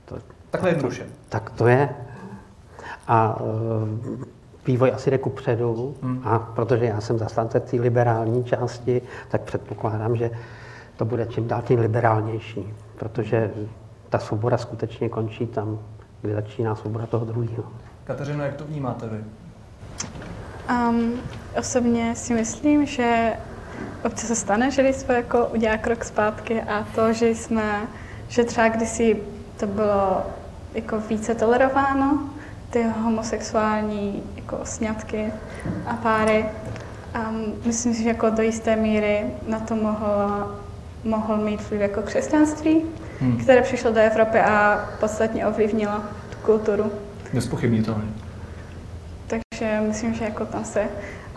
To, 0.05 0.15
Takhle 0.51 0.69
jednoduše. 0.69 1.05
Tak 1.29 1.49
to 1.49 1.67
je. 1.67 1.89
A 3.07 3.41
uh, 3.41 3.47
vývoj 4.67 4.91
asi 4.95 5.11
jde 5.11 5.17
kupředu 5.17 5.95
hmm. 6.01 6.21
a 6.23 6.39
protože 6.39 6.85
já 6.85 7.01
jsem 7.01 7.17
zastánce 7.17 7.59
té 7.59 7.77
liberální 7.77 8.43
části, 8.43 9.01
tak 9.29 9.41
předpokládám, 9.41 10.15
že 10.15 10.31
to 10.97 11.05
bude 11.05 11.25
čím 11.25 11.47
dál 11.47 11.61
tím 11.61 11.79
liberálnější, 11.79 12.73
protože 12.99 13.51
ta 14.09 14.19
svoboda 14.19 14.57
skutečně 14.57 15.09
končí 15.09 15.47
tam, 15.47 15.79
kde 16.21 16.33
začíná 16.33 16.75
svoboda 16.75 17.05
toho 17.05 17.25
druhého. 17.25 17.63
Kateřino, 18.03 18.43
jak 18.43 18.55
to 18.55 18.65
vnímáte 18.65 19.07
vy? 19.09 19.23
Um, 20.69 21.13
osobně 21.59 22.15
si 22.15 22.33
myslím, 22.33 22.85
že 22.85 23.33
občas 24.05 24.27
se 24.27 24.35
stane, 24.35 24.71
že 24.71 24.81
lidstvo 24.81 25.13
jako 25.13 25.45
udělá 25.45 25.77
krok 25.77 26.03
zpátky 26.03 26.61
a 26.61 26.87
to, 26.95 27.13
že 27.13 27.29
jsme, 27.29 27.81
že 28.27 28.43
třeba 28.43 28.67
kdysi 28.67 29.21
to 29.57 29.67
bylo 29.67 30.23
jako 30.73 30.99
více 30.99 31.35
tolerováno, 31.35 32.29
ty 32.69 32.83
homosexuální 33.01 34.23
jako 34.35 34.59
sňatky 34.63 35.31
a 35.85 35.93
páry. 35.93 36.45
Um, 37.29 37.53
myslím 37.65 37.93
si, 37.93 38.03
že 38.03 38.09
jako 38.09 38.29
do 38.29 38.43
jisté 38.43 38.75
míry 38.75 39.25
na 39.47 39.59
to 39.59 39.75
mohl, 39.75 40.55
mohl 41.03 41.37
mít 41.37 41.69
vliv 41.69 41.81
jako 41.81 42.01
křesťanství, 42.01 42.81
hmm. 43.19 43.37
které 43.37 43.61
přišlo 43.61 43.91
do 43.91 43.99
Evropy 43.99 44.39
a 44.39 44.85
podstatně 44.99 45.47
ovlivnilo 45.47 45.95
tu 46.29 46.37
kulturu. 46.45 46.91
Nespochybnitelně. 47.33 48.26
Že 49.57 49.79
myslím, 49.87 50.13
že 50.13 50.23
jako 50.23 50.45
tam 50.45 50.65
se 50.65 50.87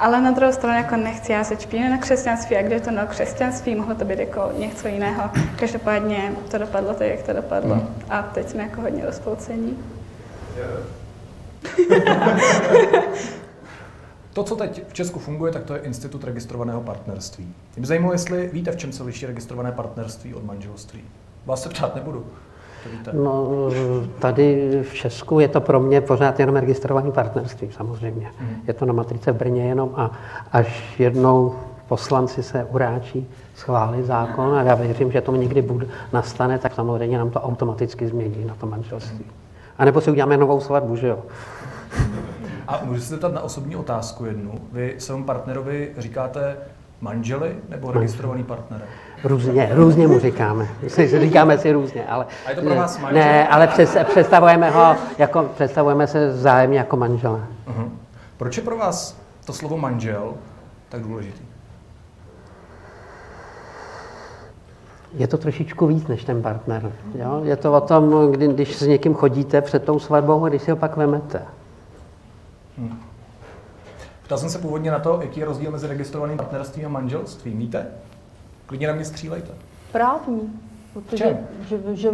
ale 0.00 0.20
na 0.20 0.30
druhou 0.30 0.52
stranu 0.52 0.76
jako 0.76 0.96
nechci 0.96 1.32
já 1.32 1.44
se 1.44 1.56
čpíne 1.56 1.90
na 1.90 1.98
křesťanství 1.98 2.56
a 2.56 2.62
kde 2.62 2.74
je 2.74 2.80
to 2.80 2.90
na 2.90 3.06
křesťanství, 3.06 3.74
mohlo 3.74 3.94
to 3.94 4.04
být 4.04 4.18
jako 4.18 4.50
něco 4.58 4.88
jiného. 4.88 5.30
Každopádně 5.58 6.32
to 6.50 6.58
dopadlo 6.58 6.94
tak, 6.94 7.08
jak 7.08 7.22
to 7.22 7.32
dopadlo. 7.32 7.74
Mm. 7.74 7.88
A 8.08 8.22
teď 8.22 8.48
jsme 8.48 8.62
jako 8.62 8.80
hodně 8.80 9.06
rozpolcení. 9.06 9.78
To, 14.32 14.44
co 14.44 14.56
teď 14.56 14.88
v 14.88 14.92
Česku 14.92 15.18
funguje, 15.18 15.52
tak 15.52 15.64
to 15.64 15.74
je 15.74 15.80
institut 15.80 16.24
registrovaného 16.24 16.80
partnerství. 16.80 17.54
Mě 17.76 17.86
zajímalo, 17.86 18.12
jestli 18.12 18.50
víte, 18.52 18.72
v 18.72 18.76
čem 18.76 18.92
se 18.92 19.02
liší 19.02 19.26
registrované 19.26 19.72
partnerství 19.72 20.34
od 20.34 20.44
manželství. 20.44 21.00
Vás 21.46 21.62
se 21.62 21.68
ptát 21.68 21.94
nebudu. 21.94 22.26
No, 23.12 23.48
tady 24.18 24.80
v 24.82 24.94
Česku 24.94 25.40
je 25.40 25.48
to 25.48 25.60
pro 25.60 25.80
mě 25.80 26.00
pořád 26.00 26.40
jenom 26.40 26.56
registrované 26.56 27.10
partnerství, 27.10 27.68
samozřejmě. 27.76 28.30
Hmm. 28.38 28.56
Je 28.66 28.74
to 28.74 28.86
na 28.86 28.92
matrice 28.92 29.32
v 29.32 29.36
Brně 29.36 29.68
jenom 29.68 29.90
a 29.96 30.10
až 30.52 30.98
jednou 30.98 31.54
poslanci 31.88 32.42
se 32.42 32.64
uráčí 32.64 33.28
schválit 33.54 34.06
zákon 34.06 34.54
a 34.54 34.62
já 34.62 34.74
věřím, 34.74 35.12
že 35.12 35.20
to 35.20 35.36
někdy 35.36 35.62
bude, 35.62 35.86
nastane, 36.12 36.58
tak 36.58 36.74
samozřejmě 36.74 37.18
nám 37.18 37.30
to 37.30 37.40
automaticky 37.40 38.08
změní 38.08 38.44
na 38.44 38.54
to 38.54 38.66
manželství. 38.66 39.24
A 39.78 39.84
nebo 39.84 40.00
si 40.00 40.10
uděláme 40.10 40.36
novou 40.36 40.60
svatbu, 40.60 40.96
že 40.96 41.08
jo? 41.08 41.18
A 42.68 42.80
můžu 42.84 43.00
se 43.00 43.08
zeptat 43.08 43.32
na 43.32 43.40
osobní 43.40 43.76
otázku 43.76 44.24
jednu. 44.24 44.52
Vy 44.72 44.94
svému 44.98 45.24
partnerovi 45.24 45.92
říkáte 45.98 46.56
manželi 47.00 47.56
nebo 47.68 47.92
registrovaný 47.92 48.44
partner? 48.44 48.82
Různě, 49.24 49.68
různě 49.72 50.08
mu 50.08 50.18
říkáme. 50.18 50.68
říkáme 51.20 51.58
si 51.58 51.72
různě, 51.72 52.06
ale... 52.06 52.26
A 52.46 52.50
je 52.50 52.56
to 52.56 52.62
pro 52.62 52.74
vás 52.74 52.98
manžel? 52.98 53.22
Ne, 53.22 53.48
ale 53.48 53.66
přes, 53.66 53.96
představujeme 54.04 54.70
ho, 54.70 54.96
jako, 55.18 55.42
představujeme 55.54 56.06
se 56.06 56.36
zájemně 56.36 56.78
jako 56.78 56.96
manžela. 56.96 57.40
Uh-huh. 57.68 57.88
Proč 58.36 58.56
je 58.56 58.62
pro 58.62 58.76
vás 58.76 59.16
to 59.44 59.52
slovo 59.52 59.76
manžel 59.76 60.34
tak 60.88 61.02
důležitý? 61.02 61.42
Je 65.14 65.26
to 65.26 65.38
trošičku 65.38 65.86
víc 65.86 66.06
než 66.06 66.24
ten 66.24 66.42
partner. 66.42 66.92
Jo? 67.14 67.40
Je 67.44 67.56
to 67.56 67.72
o 67.72 67.80
tom, 67.80 68.32
kdy, 68.32 68.48
když 68.48 68.76
s 68.76 68.86
někým 68.86 69.14
chodíte 69.14 69.60
před 69.60 69.84
tou 69.84 69.98
svatbou 69.98 70.44
a 70.44 70.48
když 70.48 70.62
si 70.62 70.70
ho 70.70 70.76
pak 70.76 70.96
vemete. 70.96 71.42
Hmm. 72.78 72.98
Ptal 74.22 74.38
jsem 74.38 74.50
se 74.50 74.58
původně 74.58 74.90
na 74.90 74.98
to, 74.98 75.18
jaký 75.22 75.40
je 75.40 75.46
rozdíl 75.46 75.70
mezi 75.70 75.86
registrovaným 75.86 76.36
partnerstvím 76.36 76.86
a 76.86 76.88
manželstvím. 76.88 77.58
Víte? 77.58 77.86
Klidně 78.70 78.86
na 78.86 78.94
mě 78.94 79.04
střílejte. 79.04 79.48
Právní. 79.92 80.40
Protože, 80.92 81.38
že, 81.68 81.80
že, 81.92 82.10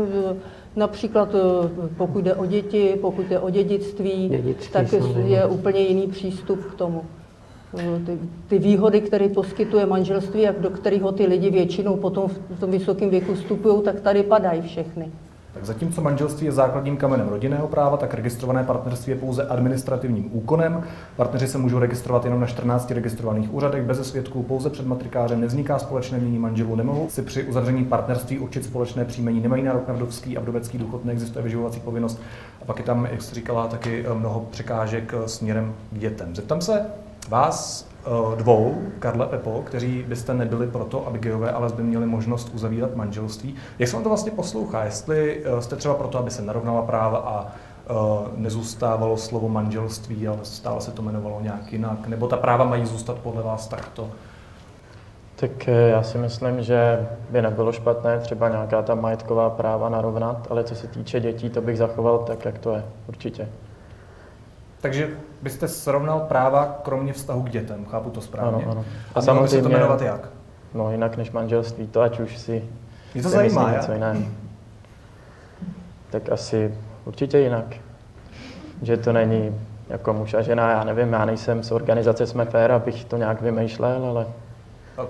například 0.77 1.35
eh, 1.35 1.89
pokud 1.97 2.25
jde 2.25 2.35
o 2.35 2.47
děti, 2.47 2.99
pokud 3.01 3.27
jde 3.27 3.39
o 3.39 3.51
dědictví, 3.51 4.29
dědictví 4.29 4.73
tak 4.73 4.89
samozřejmě. 4.89 5.37
je 5.37 5.47
úplně 5.47 5.81
jiný 5.81 6.07
přístup 6.07 6.65
k 6.65 6.75
tomu. 6.75 7.05
Eh, 7.79 8.01
ty, 8.07 8.19
ty 8.49 8.59
výhody, 8.59 9.01
které 9.01 9.29
poskytuje 9.29 9.87
manželství 9.87 10.49
a 10.49 10.53
do 10.53 10.71
kterého 10.71 11.13
ty 11.13 11.27
lidi 11.27 11.51
většinou 11.51 11.97
potom 11.97 12.29
v 12.29 12.61
tom 12.61 12.71
vysokém 12.71 13.11
věku 13.11 13.35
vstupují, 13.35 13.83
tak 13.83 14.01
tady 14.01 14.23
padají 14.23 14.63
všechny. 14.63 15.13
Tak 15.57 15.65
zatímco 15.65 16.03
manželství 16.03 16.47
je 16.47 16.53
základním 16.53 16.97
kamenem 16.97 17.29
rodinného 17.29 17.69
práva, 17.69 17.97
tak 17.97 18.15
registrované 18.15 18.65
partnerství 18.65 19.11
je 19.11 19.17
pouze 19.17 19.47
administrativním 19.47 20.29
úkonem. 20.33 20.83
Partneři 21.17 21.49
se 21.49 21.59
můžou 21.59 21.79
registrovat 21.79 22.25
jenom 22.25 22.41
na 22.41 22.47
14 22.47 22.91
registrovaných 22.91 23.55
úřadech, 23.55 23.83
bez 23.83 24.09
svědků, 24.09 24.43
pouze 24.43 24.71
před 24.71 24.87
matrikářem, 24.87 25.41
nevzniká 25.41 25.79
společné 25.79 26.19
mění 26.19 26.39
manželů, 26.39 26.77
nemohou 26.77 27.09
si 27.09 27.23
při 27.23 27.45
uzavření 27.45 27.85
partnerství 27.85 28.39
určit 28.39 28.65
společné 28.65 29.05
příjmení, 29.05 29.41
nemají 29.41 29.63
nárok 29.63 29.89
na 29.89 29.95
vdovský 29.95 30.37
a 30.37 30.41
vdovecký 30.41 30.79
důchod, 30.79 31.05
neexistuje 31.05 31.43
vyživovací 31.43 31.81
povinnost. 31.81 32.21
A 32.63 32.65
pak 32.65 32.79
je 32.79 32.85
tam, 32.85 33.09
jak 33.11 33.23
jste 33.23 33.35
říkala, 33.35 33.67
taky 33.67 34.05
eh, 34.07 34.15
mnoho 34.15 34.41
překážek 34.51 35.15
eh, 35.17 35.29
směrem 35.29 35.75
k 35.93 35.99
dětem. 35.99 36.37
Zeptám 36.37 36.61
se 36.61 36.87
vás, 37.29 37.89
dvou, 38.35 38.83
Karle 38.99 39.27
Pepo, 39.27 39.63
kteří 39.67 40.05
byste 40.09 40.35
nebyli 40.35 40.67
proto, 40.67 41.07
aby 41.07 41.19
gejové 41.19 41.53
a 41.53 41.59
lesby 41.59 41.83
měli 41.83 42.07
možnost 42.07 42.51
uzavírat 42.55 42.97
manželství. 42.97 43.55
Jak 43.79 43.89
se 43.89 43.97
vám 43.97 44.03
to 44.03 44.09
vlastně 44.09 44.33
poslouchá? 44.33 44.85
Jestli 44.85 45.43
eh, 45.45 45.63
jste 45.63 45.77
třeba 45.77 45.95
proto, 45.95 46.19
aby 46.19 46.31
se 46.31 46.43
narovnala 46.43 46.83
práva 46.83 47.19
a 47.19 47.47
eh, 47.47 47.95
nezůstávalo 48.37 49.17
slovo 49.17 49.49
manželství, 49.49 50.29
ale 50.29 50.39
stále 50.43 50.81
se 50.81 50.91
to 50.91 51.03
jmenovalo 51.03 51.41
nějak 51.41 51.73
jinak, 51.73 52.09
nebo 52.09 52.29
ta 52.29 52.37
práva 52.37 52.65
mají 52.65 52.87
zůstat 52.87 53.19
podle 53.19 53.43
vás 53.43 53.69
takto? 53.69 54.09
Tak 55.37 55.67
já 55.67 56.03
si 56.03 56.19
myslím, 56.19 56.63
že 56.63 57.09
by 57.31 57.43
nebylo 57.43 57.73
špatné 57.73 58.19
třeba 58.19 58.49
nějaká 58.49 58.83
ta 58.83 58.95
majetková 58.95 59.51
práva 59.51 59.89
narovnat, 59.89 60.47
ale 60.51 60.65
co 60.65 60.75
se 60.75 60.87
týče 60.87 61.21
dětí, 61.21 61.51
to 61.51 61.61
bych 61.61 61.79
zachoval 61.79 62.19
tak, 62.19 62.45
jak 62.45 62.59
to 62.59 62.75
je, 62.75 62.85
určitě. 63.09 63.49
Takže 64.81 65.09
byste 65.43 65.69
srovnal 65.69 66.21
práva 66.21 66.79
kromě 66.83 67.13
vztahu 67.13 67.43
k 67.43 67.51
dětem, 67.51 67.85
chápu 67.85 68.11
to 68.11 68.21
správně? 68.21 68.65
Ano, 68.65 68.73
ano. 68.73 68.85
A, 69.15 69.19
a 69.19 69.23
samozřejmě 69.23 69.49
se 69.49 69.63
to 69.63 69.69
jmenovat 69.69 70.03
jak? 70.03 70.29
No 70.75 70.91
jinak 70.91 71.17
než 71.17 71.31
manželství, 71.31 71.87
to 71.87 72.01
ať 72.01 72.21
už 72.21 72.39
si 72.39 72.65
Mě 73.15 73.23
to 73.23 73.29
zajímá, 73.29 73.71
něco 73.71 73.93
jiné. 73.93 74.17
Tak 76.11 76.29
asi 76.33 76.75
určitě 77.05 77.39
jinak. 77.39 77.65
Že 78.83 78.97
to 78.97 79.13
není 79.13 79.61
jako 79.89 80.13
muž 80.13 80.35
a 80.35 80.43
žena, 80.43 80.71
já 80.71 80.85
nevím, 80.85 81.13
já 81.13 81.25
nejsem 81.25 81.63
z 81.63 81.73
organizace 81.73 82.27
Jsme 82.27 82.45
fair, 82.45 82.73
abych 82.73 83.05
to 83.05 83.17
nějak 83.17 83.43
vymýšlel, 83.43 84.07
ale... 84.07 84.27
A 84.99 85.03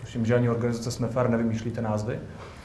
tuším, 0.00 0.26
že 0.26 0.34
ani 0.34 0.50
organizace 0.50 0.90
Jsme 0.90 1.08
fair 1.08 1.28
nevymýšlíte 1.30 1.82
názvy, 1.82 2.18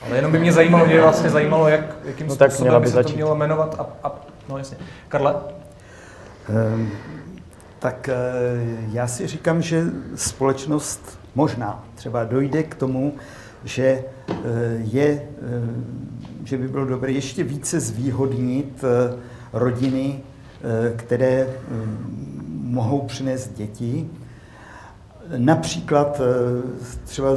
ale 0.06 0.16
jenom 0.16 0.32
by 0.32 0.40
mě 0.40 0.54
zajímalo, 0.54 0.86
mě 0.86 1.02
vlastně 1.02 1.30
zajímalo, 1.30 1.68
jak, 1.68 1.82
jakým 2.06 2.28
no, 2.28 2.36
způsobem 2.36 2.74
tak 2.74 2.82
by 2.82 2.88
se 2.88 2.94
začít. 2.94 3.12
to 3.12 3.16
mělo 3.16 3.36
jmenovat 3.36 3.76
a, 3.80 4.08
a 4.08 4.16
no 4.50 4.58
jasně. 4.58 4.78
Karle? 5.08 5.36
Ehm, 6.48 6.90
tak 7.80 8.10
eh, 8.10 8.16
já 8.92 9.08
si 9.08 9.28
říkám, 9.28 9.62
že 9.62 9.84
společnost 10.16 11.20
možná 11.36 11.86
třeba 11.96 12.24
dojde 12.24 12.64
k 12.64 12.76
tomu, 12.76 13.14
že 13.64 13.84
eh, 13.84 14.36
je, 14.78 15.08
eh, 15.08 15.26
že 16.44 16.58
by 16.58 16.68
bylo 16.68 16.86
dobré 16.86 17.12
ještě 17.12 17.44
více 17.44 17.80
zvýhodnit 17.80 18.84
rodiny, 19.54 20.20
které 20.96 21.48
mohou 22.50 23.02
přinést 23.02 23.54
děti. 23.54 24.10
Například 25.38 26.22
třeba 27.04 27.30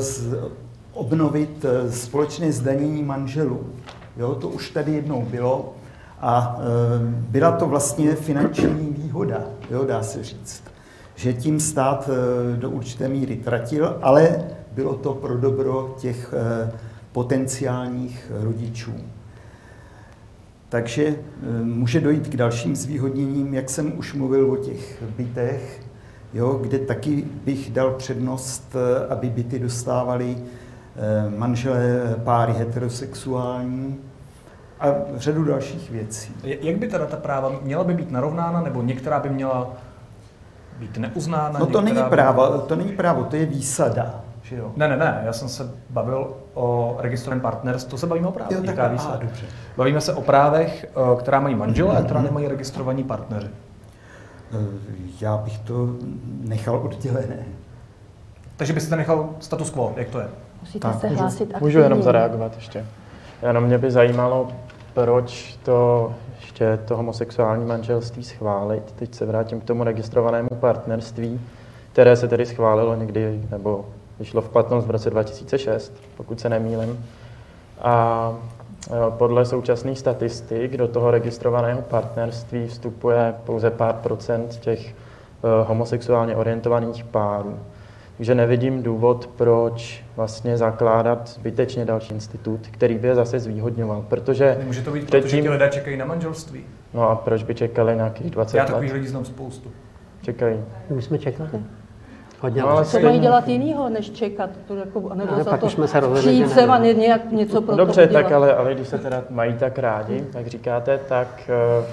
obnovit 0.92 1.64
společné 1.90 2.52
zdanění 2.52 3.02
manželů. 3.02 3.66
Jo, 4.16 4.34
to 4.34 4.48
už 4.48 4.70
tady 4.70 4.92
jednou 4.92 5.22
bylo 5.30 5.74
a 6.22 6.58
byla 7.08 7.52
to 7.52 7.66
vlastně 7.66 8.14
finanční 8.14 8.94
výhoda, 8.98 9.40
jo, 9.70 9.84
dá 9.84 10.02
se 10.02 10.24
říct, 10.24 10.62
že 11.14 11.32
tím 11.32 11.60
stát 11.60 12.10
eh, 12.12 12.56
do 12.56 12.70
určité 12.70 13.08
míry 13.08 13.36
tratil, 13.36 13.98
ale 14.02 14.44
bylo 14.72 14.94
to 14.94 15.14
pro 15.14 15.38
dobro 15.38 15.94
těch 15.98 16.34
eh, 16.36 16.72
potenciálních 17.12 18.32
rodičů. 18.40 18.92
Takže 20.68 21.06
eh, 21.06 21.64
může 21.64 22.00
dojít 22.00 22.28
k 22.28 22.36
dalším 22.36 22.76
zvýhodněním, 22.76 23.54
jak 23.54 23.70
jsem 23.70 23.98
už 23.98 24.14
mluvil 24.14 24.52
o 24.52 24.56
těch 24.56 25.02
bytech, 25.16 25.82
jo, 26.34 26.58
kde 26.62 26.78
taky 26.78 27.24
bych 27.44 27.70
dal 27.70 27.90
přednost, 27.90 28.76
aby 29.08 29.30
byty 29.30 29.58
dostávali 29.58 30.36
manželé 31.36 32.16
páry 32.24 32.52
heterosexuální, 32.52 33.98
a 34.82 34.94
řadu 35.14 35.44
dalších 35.44 35.90
věcí. 35.90 36.34
Jak 36.42 36.76
by 36.76 36.88
teda 36.88 37.06
ta 37.06 37.16
práva 37.16 37.52
měla 37.62 37.84
by 37.84 37.94
být 37.94 38.10
narovnána, 38.10 38.60
nebo 38.60 38.82
některá 38.82 39.20
by 39.20 39.28
měla 39.28 39.70
být 40.78 40.98
neuznána? 40.98 41.58
No 41.58 41.66
to 41.66 41.80
není 41.80 42.02
právo, 42.08 42.52
by... 42.52 42.68
to 42.68 42.76
není 42.76 42.92
právo, 42.92 43.24
to 43.24 43.36
je 43.36 43.46
výsada. 43.46 44.20
Že 44.42 44.56
jo? 44.56 44.72
Ne, 44.76 44.88
ne, 44.88 44.96
ne, 44.96 45.22
já 45.24 45.32
jsem 45.32 45.48
se 45.48 45.70
bavil 45.90 46.34
o 46.54 46.96
registrovaném 47.00 47.40
partnerství, 47.40 47.90
to 47.90 47.98
se 47.98 48.06
bavíme 48.06 48.28
o 48.28 48.32
právech. 48.32 48.58
Jo, 48.58 48.62
tak, 48.64 48.78
a, 48.78 48.88
dobře. 49.20 49.46
Bavíme 49.76 50.00
se 50.00 50.14
o 50.14 50.22
právech, 50.22 50.84
eh, 50.84 51.16
která 51.18 51.40
mají 51.40 51.54
manželé 51.54 51.96
a 51.98 52.02
která 52.02 52.20
mhm. 52.20 52.28
nemají 52.28 52.48
registrovaní 52.48 53.04
partneři. 53.04 53.48
Eh, 54.52 54.56
já 55.20 55.36
bych 55.36 55.58
to 55.58 55.88
nechal 56.40 56.76
oddělené. 56.76 57.44
Takže 58.56 58.72
byste 58.72 58.96
nechal 58.96 59.28
status 59.40 59.70
quo, 59.70 59.92
jak 59.96 60.08
to 60.08 60.20
je? 60.20 60.28
Musíte 60.60 60.88
tak, 60.88 61.00
se 61.00 61.08
hlásit 61.08 61.42
aktivně. 61.42 61.60
Můžu 61.60 61.78
jenom 61.78 62.02
zareagovat 62.02 62.52
ještě. 62.56 62.86
Jenom 63.46 63.64
mě 63.64 63.78
by 63.78 63.90
zajímalo, 63.90 64.48
proč 64.94 65.58
to 65.62 66.12
ještě 66.40 66.78
to 66.84 66.96
homosexuální 66.96 67.64
manželství 67.64 68.24
schválit. 68.24 68.92
Teď 68.92 69.14
se 69.14 69.26
vrátím 69.26 69.60
k 69.60 69.64
tomu 69.64 69.84
registrovanému 69.84 70.48
partnerství, 70.48 71.40
které 71.92 72.16
se 72.16 72.28
tedy 72.28 72.46
schválilo 72.46 72.94
někdy, 72.94 73.42
nebo 73.50 73.84
vyšlo 74.18 74.40
v 74.40 74.48
platnost 74.48 74.86
v 74.86 74.90
roce 74.90 75.10
2006, 75.10 75.92
pokud 76.16 76.40
se 76.40 76.48
nemýlim. 76.48 77.04
A 77.80 78.36
e, 78.86 79.10
podle 79.10 79.44
současných 79.44 79.98
statistik 79.98 80.76
do 80.76 80.88
toho 80.88 81.10
registrovaného 81.10 81.82
partnerství 81.82 82.66
vstupuje 82.66 83.34
pouze 83.44 83.70
pár 83.70 83.94
procent 83.94 84.56
těch 84.56 84.88
e, 84.88 84.94
homosexuálně 85.64 86.36
orientovaných 86.36 87.04
párů. 87.04 87.58
Takže 88.16 88.34
nevidím 88.34 88.82
důvod, 88.82 89.30
proč 89.36 90.04
vlastně 90.16 90.56
zakládat 90.56 91.28
zbytečně 91.28 91.84
další 91.84 92.14
institut, 92.14 92.60
který 92.70 92.98
by 92.98 93.08
je 93.08 93.14
zase 93.14 93.40
zvýhodňoval, 93.40 94.04
protože... 94.08 94.58
Může 94.64 94.82
to 94.82 94.90
být, 94.90 95.10
protože 95.10 95.42
ti 95.42 95.50
lidé 95.50 95.68
čekají 95.68 95.96
na 95.96 96.04
manželství. 96.04 96.64
No 96.94 97.10
a 97.10 97.16
proč 97.16 97.42
by 97.42 97.54
čekali 97.54 97.96
nějakých 97.96 98.30
20 98.30 98.56
Já 98.56 98.64
takových 98.64 98.92
lidí 98.92 99.06
znám 99.06 99.24
spoustu. 99.24 99.70
Čekají. 100.22 100.60
My 100.90 101.02
jsme 101.02 101.18
čekali. 101.18 101.50
Hodně 102.40 102.62
No, 102.62 102.68
ale 102.68 102.84
Co 102.84 103.00
mají 103.00 103.20
dělat 103.20 103.48
jinýho, 103.48 103.88
než 103.88 104.10
čekat? 104.10 104.50
To 104.68 104.76
jako, 104.76 105.14
nebo 105.14 105.32
Ale 105.32 105.44
za 105.44 105.50
pak 105.50 105.60
to 105.60 105.66
už 105.66 105.72
jsme 105.72 105.88
se 105.88 106.00
rozhodli, 106.00 106.22
přijít 106.22 106.50
sem 106.50 106.70
a 106.70 106.78
nějak 106.78 107.32
něco 107.32 107.62
pro 107.62 107.76
Dobře, 107.76 108.06
to 108.06 108.12
tak 108.12 108.32
ale, 108.32 108.54
ale 108.54 108.74
když 108.74 108.88
se 108.88 108.98
teda 108.98 109.24
mají 109.30 109.54
tak 109.54 109.78
rádi, 109.78 110.24
jak 110.34 110.46
říkáte, 110.46 111.00
tak 111.08 111.50
uh, 111.78 111.84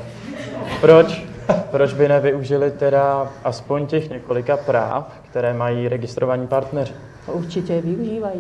proč, 0.82 1.26
proč 1.72 1.94
by 1.94 2.08
nevyužili 2.08 2.72
teda 2.72 3.28
aspoň 3.44 3.86
těch 3.88 4.10
několika 4.10 4.58
práv, 4.58 5.20
které 5.30 5.54
mají 5.54 5.88
registrovaní 5.88 6.48
partneři? 6.48 6.94
To 7.26 7.32
Určitě 7.32 7.74
je 7.74 7.82
využívají. 7.82 8.40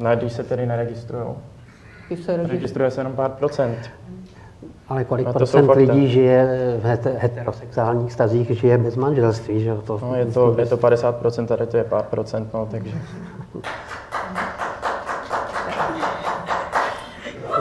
No, 0.00 0.16
když 0.16 0.32
se 0.32 0.44
tedy 0.44 0.66
neregistrují. 0.66 1.24
Registruje 2.48 2.90
se 2.90 3.00
jenom 3.00 3.12
pár 3.12 3.30
procent. 3.30 3.90
Ale 4.88 5.04
kolik 5.04 5.26
jsou 5.26 5.32
procent 5.32 5.70
lidí 5.70 6.08
žije 6.08 6.48
v 6.82 6.84
hete- 6.84 7.16
heterosexuálních 7.18 8.12
stazích, 8.12 8.50
žije 8.50 8.78
bez 8.78 8.96
manželství, 8.96 9.64
že? 9.64 9.74
To, 9.74 9.98
No, 10.02 10.14
je 10.14 10.26
to, 10.26 10.54
je 10.58 10.66
to 10.66 10.76
50%, 10.76 11.46
tady 11.46 11.66
to 11.66 11.76
je 11.76 11.84
pár 11.84 12.02
procent, 12.02 12.54
no, 12.54 12.68
takže... 12.70 12.94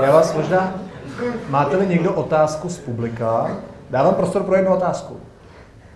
Já 0.02 0.12
vás 0.12 0.36
možná... 0.36 0.74
Máte-li 1.50 1.88
někdo 1.88 2.14
otázku 2.14 2.70
z 2.70 2.78
publika? 2.78 3.58
Dávám 3.90 4.16
prostor 4.16 4.44
pro 4.44 4.56
jednu 4.56 4.74
otázku. 4.74 5.18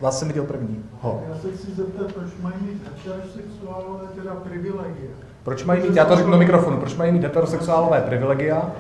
Vás 0.02 0.20
jsem 0.20 0.28
viděl 0.28 0.44
první. 0.44 0.86
Ho. 1.02 1.24
Já 1.30 1.40
se 1.40 1.52
chci 1.52 1.72
zeptat, 1.72 2.14
proč 2.14 2.30
mají 2.42 2.56
mít 2.62 2.82
heterosexuálové 2.88 4.08
teda 4.16 4.32
privilegie? 4.36 5.10
Proč 5.44 5.64
mají 5.64 5.84
mít, 5.84 5.96
já 5.96 6.06
to 6.06 6.16
řeknu 6.16 6.32
do 6.32 6.38
mikrofonu, 6.38 6.78
proč 6.78 6.96
mají 6.96 7.12
mít 7.12 7.24
heterosexuálové 7.24 8.02
privilegia? 8.02 8.72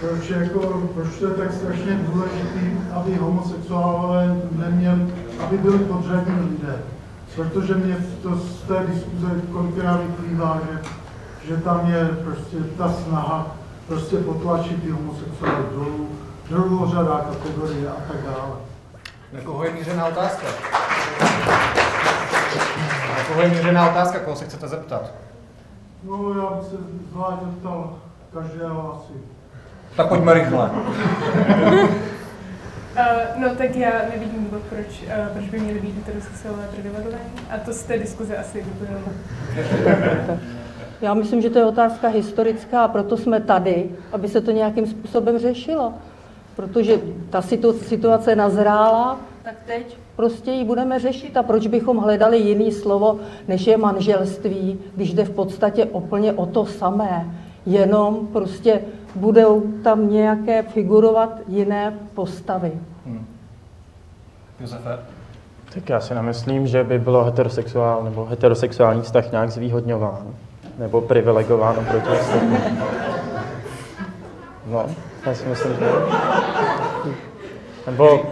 Proč, 0.00 0.30
jako, 0.30 0.88
proč 0.94 1.18
to 1.18 1.26
je 1.26 1.34
tak 1.34 1.52
strašně 1.52 2.00
důležitý, 2.12 2.76
aby 2.92 3.14
homosexuálové 3.14 4.36
neměli, 4.52 5.14
aby 5.40 5.58
byli 5.58 5.78
podřadní 5.78 6.34
lidé? 6.50 6.76
Protože 7.36 7.74
mě 7.74 7.96
to 8.22 8.36
z 8.36 8.62
té 8.62 8.86
diskuze 8.86 9.26
kolikrát 9.52 10.00
vyplývá, 10.00 10.60
že, 10.70 10.78
že 11.48 11.62
tam 11.62 11.90
je 11.90 12.08
prostě 12.24 12.56
ta 12.78 12.92
snaha 12.92 13.56
prostě 13.88 14.16
potlačit 14.16 14.82
ty 14.82 14.90
homosexuály 14.90 15.64
dolů, 15.74 16.08
druhořadá 16.50 17.18
kategorie 17.18 17.88
a 17.88 17.96
tak 18.08 18.16
dále. 18.22 18.56
Na 19.32 19.40
koho 19.40 19.64
je 19.64 19.70
mířená 19.72 20.06
otázka? 20.06 20.46
Na 23.16 23.24
koho 23.28 23.42
je 23.42 23.48
mířená 23.48 23.90
otázka, 23.90 24.18
koho 24.18 24.36
se 24.36 24.44
chcete 24.44 24.68
zeptat? 24.68 25.12
No, 26.04 26.34
já 26.40 26.56
bych 26.56 26.68
se 26.68 26.76
zvlášť 27.12 27.42
zeptal 27.44 27.98
každého 28.34 28.94
asi. 28.94 29.12
Tak 29.96 30.08
pojďme 30.08 30.34
rychle. 30.34 30.70
Uh, 30.70 31.88
no 33.36 33.54
tak 33.54 33.76
já 33.76 33.92
nevidím 34.12 34.44
důvod, 34.44 34.62
proč, 34.68 35.02
uh, 35.02 35.28
proč 35.32 35.44
by 35.44 35.60
měly 35.60 35.80
být 35.80 35.96
heterosexuálové 35.96 36.68
privilegovaní. 36.72 37.30
A 37.50 37.58
to 37.58 37.72
z 37.72 37.82
té 37.82 37.98
diskuze 37.98 38.36
asi 38.36 38.62
vyplynulo. 38.62 39.12
Já 41.00 41.14
myslím, 41.14 41.42
že 41.42 41.50
to 41.50 41.58
je 41.58 41.64
otázka 41.64 42.08
historická 42.08 42.84
a 42.84 42.88
proto 42.88 43.16
jsme 43.16 43.40
tady, 43.40 43.90
aby 44.12 44.28
se 44.28 44.40
to 44.40 44.50
nějakým 44.50 44.86
způsobem 44.86 45.38
řešilo. 45.38 45.94
Protože 46.58 47.00
ta 47.30 47.42
situ- 47.42 47.72
situace 47.72 48.36
nazrála, 48.36 49.20
tak 49.42 49.54
teď 49.66 49.98
prostě 50.16 50.50
ji 50.50 50.64
budeme 50.64 50.98
řešit. 50.98 51.36
A 51.36 51.42
proč 51.42 51.66
bychom 51.66 51.96
hledali 51.96 52.38
jiný 52.38 52.72
slovo, 52.72 53.18
než 53.48 53.66
je 53.66 53.76
manželství, 53.76 54.78
když 54.96 55.14
jde 55.14 55.24
v 55.24 55.30
podstatě 55.30 55.84
úplně 55.84 56.32
o 56.32 56.46
to 56.46 56.66
samé. 56.66 57.26
Jenom 57.66 58.26
prostě 58.32 58.80
budou 59.14 59.62
tam 59.84 60.10
nějaké 60.10 60.62
figurovat 60.62 61.40
jiné 61.48 61.94
postavy. 62.14 62.72
Josefe? 64.60 64.98
Tak 65.74 65.88
já 65.88 66.00
si 66.00 66.14
nemyslím, 66.14 66.66
že 66.66 66.84
by 66.84 66.98
bylo 66.98 67.24
heterosexuál 67.24 68.04
nebo 68.04 68.24
heterosexuální 68.24 69.02
vztah 69.02 69.32
nějak 69.32 69.50
zvýhodňován 69.50 70.34
nebo 70.78 71.00
privilegován 71.00 71.76
oproti 71.78 72.08
ostatním. 72.08 72.58
No, 74.66 74.86
já 75.26 75.34
si 75.34 75.46
myslím, 75.46 75.72
že... 75.72 75.86
Nebo 77.86 78.22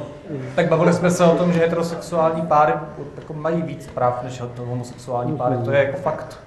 Tak 0.57 0.69
bavili 0.69 0.93
jsme 0.93 1.11
se 1.11 1.25
o 1.25 1.37
tom, 1.37 1.53
že 1.53 1.61
heterosexuální 1.61 2.43
páry 2.43 2.73
jako 3.17 3.33
mají 3.33 3.63
víc 3.63 3.87
práv 3.87 4.23
než 4.23 4.43
homosexuální 4.59 5.37
páry. 5.37 5.57
To 5.65 5.71
je 5.71 5.85
jako 5.85 5.97
fakt. 5.97 6.39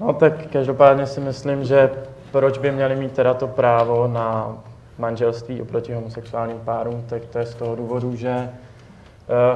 No 0.00 0.12
tak 0.12 0.32
každopádně 0.52 1.06
si 1.06 1.20
myslím, 1.20 1.64
že 1.64 1.90
proč 2.32 2.58
by 2.58 2.72
měli 2.72 2.96
mít 2.96 3.12
teda 3.12 3.34
to 3.34 3.46
právo 3.48 4.08
na 4.08 4.58
manželství 4.98 5.62
oproti 5.62 5.94
homosexuálním 5.94 6.58
párům, 6.64 7.04
tak 7.08 7.24
to 7.24 7.38
je 7.38 7.46
z 7.46 7.54
toho 7.54 7.76
důvodu, 7.76 8.16
že 8.16 8.50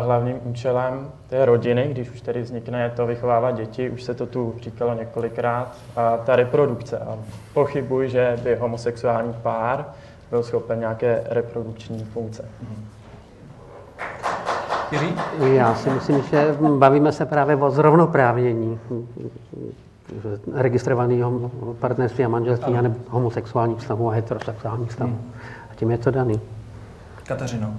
hlavním 0.02 0.36
účelem 0.44 1.08
té 1.28 1.44
rodiny, 1.44 1.88
když 1.90 2.10
už 2.10 2.20
tedy 2.20 2.42
vznikne, 2.42 2.82
je 2.82 2.90
to 2.90 3.06
vychovávat 3.06 3.54
děti, 3.54 3.90
už 3.90 4.02
se 4.02 4.14
to 4.14 4.26
tu 4.26 4.54
říkalo 4.60 4.94
několikrát, 4.94 5.76
a 5.96 6.16
ta 6.16 6.36
reprodukce. 6.36 6.98
A 6.98 7.18
pochybuji, 7.54 8.08
že 8.08 8.38
by 8.42 8.54
homosexuální 8.54 9.34
pár 9.42 9.84
byl 10.30 10.42
schopen 10.42 10.80
nějaké 10.80 11.22
reprodukční 11.28 12.04
funkce. 12.04 12.44
Já 15.52 15.74
si 15.74 15.90
myslím, 15.90 16.22
že 16.22 16.56
bavíme 16.78 17.12
se 17.12 17.26
právě 17.26 17.56
o 17.56 17.70
zrovnoprávnění 17.70 18.80
registrovaného 20.54 21.50
partnerství 21.80 22.24
a 22.24 22.28
manželství 22.28 22.74
a 22.74 22.82
nebo 22.82 22.96
homosexuálních 23.08 23.78
vztahů 23.78 24.10
a 24.10 24.12
heterosexuálních 24.12 24.90
vztahů. 24.90 25.18
A 25.70 25.74
tím 25.74 25.90
je 25.90 25.98
to 25.98 26.10
daný. 26.10 26.40
Kateřino. 27.26 27.74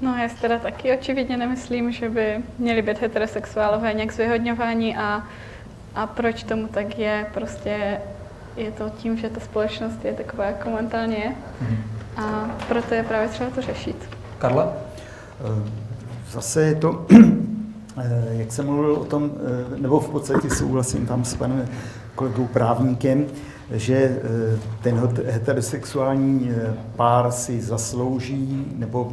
No 0.00 0.16
já 0.16 0.28
si 0.28 0.36
teda 0.36 0.58
taky 0.58 0.92
očividně 0.98 1.36
nemyslím, 1.36 1.92
že 1.92 2.08
by 2.08 2.36
měli 2.58 2.82
být 2.82 3.00
heterosexuálové 3.00 3.94
nějak 3.94 4.12
zvyhodňováni 4.12 4.96
a, 4.96 5.24
a 5.94 6.06
proč 6.06 6.42
tomu 6.42 6.68
tak 6.68 6.98
je, 6.98 7.26
prostě 7.34 8.00
je 8.56 8.70
to 8.70 8.90
tím, 8.90 9.16
že 9.16 9.28
ta 9.28 9.40
společnost 9.40 10.04
je 10.04 10.12
taková, 10.12 10.44
jak 10.44 10.66
momentálně 10.66 11.16
je. 11.16 11.34
A 12.16 12.56
proto 12.68 12.94
je 12.94 13.02
právě 13.02 13.28
třeba 13.28 13.50
to 13.50 13.62
řešit. 13.62 13.96
Karla? 14.38 14.72
Zase 16.30 16.62
je 16.62 16.74
to, 16.74 17.06
eh, 17.98 18.28
jak 18.30 18.52
jsem 18.52 18.66
mluvil 18.66 18.92
o 18.92 19.04
tom, 19.04 19.30
eh, 19.74 19.80
nebo 19.80 20.00
v 20.00 20.10
podstatě 20.10 20.50
souhlasím 20.50 21.06
tam 21.06 21.24
s 21.24 21.34
panem 21.34 21.68
kolegou 22.14 22.46
právníkem, 22.46 23.26
že 23.70 23.94
eh, 23.96 24.58
ten 24.82 25.10
heterosexuální 25.26 26.50
eh, 26.50 26.74
pár 26.96 27.32
si 27.32 27.60
zaslouží, 27.60 28.66
nebo 28.76 29.12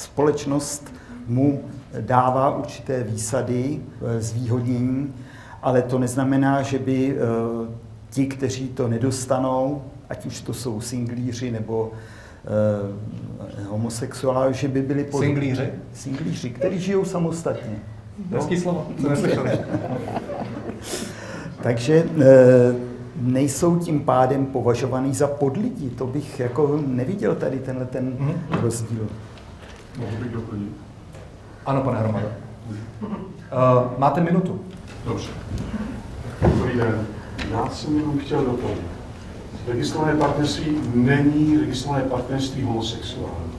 společnost 0.00 0.94
mu 1.26 1.60
dává 2.00 2.56
určité 2.56 3.02
výsady, 3.02 3.80
eh, 4.16 4.20
zvýhodnění, 4.22 5.14
ale 5.62 5.82
to 5.82 5.98
neznamená, 5.98 6.62
že 6.62 6.78
by 6.78 7.16
eh, 7.16 7.70
ti, 8.10 8.26
kteří 8.26 8.68
to 8.68 8.88
nedostanou, 8.88 9.82
ať 10.08 10.26
už 10.26 10.40
to 10.40 10.54
jsou 10.54 10.80
singlíři 10.80 11.50
nebo 11.50 11.92
eh, 12.44 13.64
homosexuálové, 13.68 14.52
že 14.52 14.68
by 14.68 14.82
byli... 14.82 15.04
pod- 15.04 15.20
Singlíři? 15.20 15.68
Singlíři, 15.94 16.50
kteří 16.50 16.78
žijou 16.80 17.04
samostatně. 17.04 17.78
Hezký 18.30 18.56
slovo, 18.60 18.86
co 19.00 19.08
neslyšeli. 19.10 19.50
Takže 21.62 22.04
eh, 22.20 22.74
nejsou 23.20 23.78
tím 23.78 24.00
pádem 24.00 24.46
považovaný 24.46 25.14
za 25.14 25.26
podlidi. 25.26 25.90
To 25.90 26.06
bych 26.06 26.40
jako 26.40 26.80
neviděl 26.86 27.34
tady 27.34 27.58
tenhle 27.58 27.84
ten 27.86 28.34
rozdíl. 28.62 29.06
Mohl 30.00 30.16
bych 30.22 30.32
doplnit. 30.32 30.72
Ano, 31.66 31.80
pane 31.80 31.98
Hromado. 31.98 32.28
Uh, 33.00 33.98
máte 33.98 34.20
minutu. 34.20 34.60
Dobře. 35.04 35.30
Dobrý 36.42 36.76
den. 36.76 37.06
Já 37.50 37.68
jsem 37.70 37.98
jenom 37.98 38.18
chtěl 38.18 38.44
doplnit. 38.44 38.86
Registrované 39.68 40.14
partnerství 40.14 40.78
není 40.94 41.58
registrované 41.58 42.04
partnerství 42.04 42.62
homosexuální. 42.62 43.52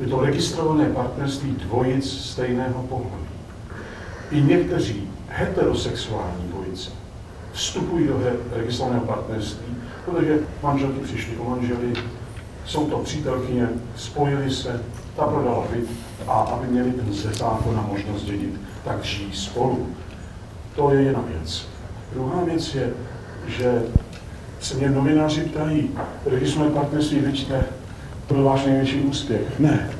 Je 0.00 0.06
to 0.06 0.20
registrované 0.20 0.84
partnerství 0.84 1.50
dvojic 1.50 2.12
stejného 2.12 2.82
pohlaví. 2.82 3.28
I 4.30 4.42
někteří 4.42 5.10
heterosexuální 5.28 6.48
dvojice 6.48 6.90
vstupují 7.52 8.06
do 8.06 8.20
registrovaného 8.52 9.04
partnerství, 9.04 9.76
protože 10.04 10.38
manželky 10.62 11.00
přišly 11.00 11.36
o 11.36 11.50
manželi, 11.50 11.92
jsou 12.66 12.90
to 12.90 12.98
přítelkyně, 12.98 13.68
spojili 13.96 14.50
se, 14.50 14.80
ta 15.18 15.24
prodala 15.24 15.64
byt 15.72 15.88
a 16.28 16.32
aby 16.32 16.66
měli 16.66 16.92
ten 16.92 17.12
ze 17.12 17.32
zákona 17.32 17.88
možnost 17.92 18.24
dědit, 18.24 18.60
tak 18.84 19.04
žijí 19.04 19.32
spolu. 19.32 19.86
To 20.76 20.90
je 20.90 21.02
jedna 21.02 21.24
věc. 21.28 21.66
Druhá 22.12 22.44
věc 22.44 22.74
je, 22.74 22.90
že 23.46 23.82
se 24.60 24.74
mě 24.74 24.90
novináři 24.90 25.40
ptají, 25.40 25.90
registrované 26.26 26.74
partnerství, 26.74 27.18
vidíte, 27.18 27.64
byl 28.28 28.44
váš 28.44 28.64
největší 28.64 29.00
úspěch. 29.00 29.58
Ne. 29.58 29.90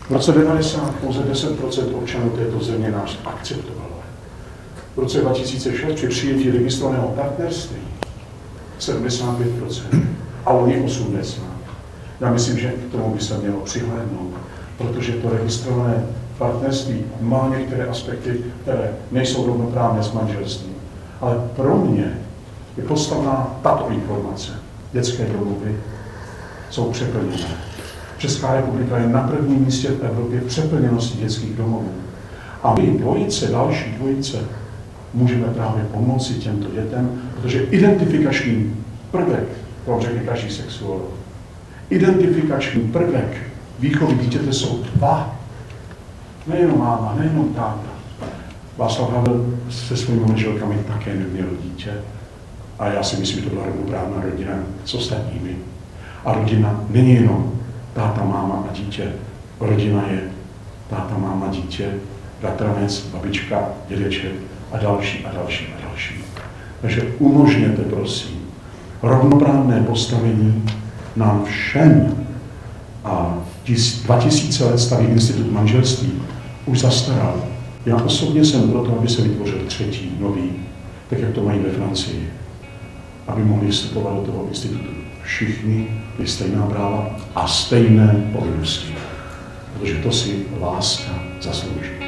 V 0.00 0.10
roce 0.10 0.32
90 0.32 0.94
pouze 0.94 1.20
10% 1.20 1.96
občanů 1.96 2.30
této 2.30 2.64
země 2.64 2.90
nás 2.90 3.18
akceptovalo. 3.24 3.96
V 4.96 4.98
roce 4.98 5.20
2006 5.20 5.94
při 5.94 6.08
přijetí 6.08 6.50
registrovaného 6.50 7.08
partnerství 7.08 7.78
75% 8.80 10.06
a 10.46 10.50
oni 10.50 10.82
80%. 10.82 11.55
Já 12.20 12.32
myslím, 12.32 12.58
že 12.58 12.68
k 12.68 12.92
tomu 12.92 13.14
by 13.14 13.20
se 13.20 13.38
mělo 13.38 13.60
přihlédnout, 13.60 14.34
protože 14.78 15.12
to 15.12 15.30
registrované 15.30 16.04
partnerství 16.38 17.04
má 17.20 17.54
některé 17.58 17.86
aspekty, 17.86 18.40
které 18.62 18.90
nejsou 19.10 19.46
rovnoprávné 19.46 20.02
s 20.02 20.12
manželstvím. 20.12 20.74
Ale 21.20 21.36
pro 21.56 21.76
mě 21.76 22.18
je 22.76 22.82
postavná 22.82 23.58
tato 23.62 23.88
informace. 23.90 24.52
Dětské 24.92 25.26
domovy 25.26 25.76
jsou 26.70 26.90
přeplněné. 26.90 27.48
Česká 28.18 28.54
republika 28.54 28.98
je 28.98 29.08
na 29.08 29.20
prvním 29.20 29.64
místě 29.64 29.88
v 29.88 30.04
Evropě 30.04 30.40
přeplněnosti 30.40 31.18
dětských 31.18 31.56
domovů. 31.56 31.92
A 32.62 32.74
my, 32.74 32.86
dvojice, 32.86 33.46
další 33.46 33.92
dvojice, 33.92 34.38
můžeme 35.14 35.46
právě 35.46 35.84
pomoci 35.84 36.34
těmto 36.34 36.70
dětem, 36.70 37.22
protože 37.34 37.62
identifikační 37.62 38.76
prvek, 39.10 39.48
to 39.84 39.90
vám 39.90 40.00
řekne 40.00 40.20
každý 40.20 40.50
sexuolog, 40.50 41.10
identifikační 41.90 42.82
prvek 42.82 43.36
výchovy 43.78 44.14
dítěte 44.14 44.52
jsou 44.52 44.82
dva. 44.94 45.36
Nejenom 46.46 46.78
máma, 46.78 47.14
nejenom 47.18 47.54
táta. 47.54 47.96
Václav 48.76 49.12
Havel 49.12 49.46
se 49.70 49.96
svými 49.96 50.20
manželkami 50.20 50.74
také 50.86 51.14
neměl 51.14 51.46
dítě. 51.62 51.90
A 52.78 52.88
já 52.88 53.02
si 53.02 53.16
myslím, 53.16 53.38
že 53.38 53.44
to 53.44 53.54
byla 53.54 53.66
rovnoprávná 53.66 54.22
rodina 54.22 54.52
s 54.84 54.94
ostatními. 54.94 55.56
A 56.24 56.34
rodina 56.34 56.80
není 56.90 57.14
jenom 57.14 57.52
táta, 57.94 58.24
máma 58.24 58.64
a 58.70 58.72
dítě. 58.72 59.12
Rodina 59.60 60.02
je 60.10 60.20
táta, 60.90 61.18
máma, 61.18 61.48
dítě, 61.48 61.90
bratranec, 62.40 63.06
babička, 63.12 63.68
dědeček 63.88 64.32
a 64.72 64.78
další 64.78 65.26
a 65.26 65.34
další 65.34 65.66
a 65.66 65.88
další. 65.88 66.14
Takže 66.80 67.02
umožněte, 67.18 67.82
prosím, 67.82 68.36
rovnoprávné 69.02 69.80
postavení 69.80 70.64
nám 71.16 71.44
všem. 71.44 72.16
A 73.04 73.38
2000 74.04 74.64
let 74.64 74.78
starý 74.78 75.06
institut 75.06 75.52
manželství 75.52 76.12
už 76.66 76.80
zastaral. 76.80 77.44
Já 77.86 77.96
osobně 77.96 78.44
jsem 78.44 78.70
proto, 78.70 78.98
aby 78.98 79.08
se 79.08 79.22
vytvořil 79.22 79.58
třetí, 79.66 80.12
nový, 80.20 80.50
tak 81.10 81.18
jak 81.18 81.30
to 81.32 81.42
mají 81.42 81.60
ve 81.60 81.70
Francii, 81.70 82.30
aby 83.28 83.44
mohli 83.44 83.70
vstupovat 83.70 84.14
do 84.14 84.22
toho 84.22 84.46
institutu 84.48 85.06
všichni 85.26 85.88
je 86.18 86.26
stejná 86.26 86.66
práva 86.66 87.16
a 87.34 87.46
stejné 87.46 88.30
povinnosti. 88.32 88.94
Protože 89.72 89.94
to 89.94 90.12
si 90.12 90.46
láska 90.60 91.12
zaslouží. 91.40 92.05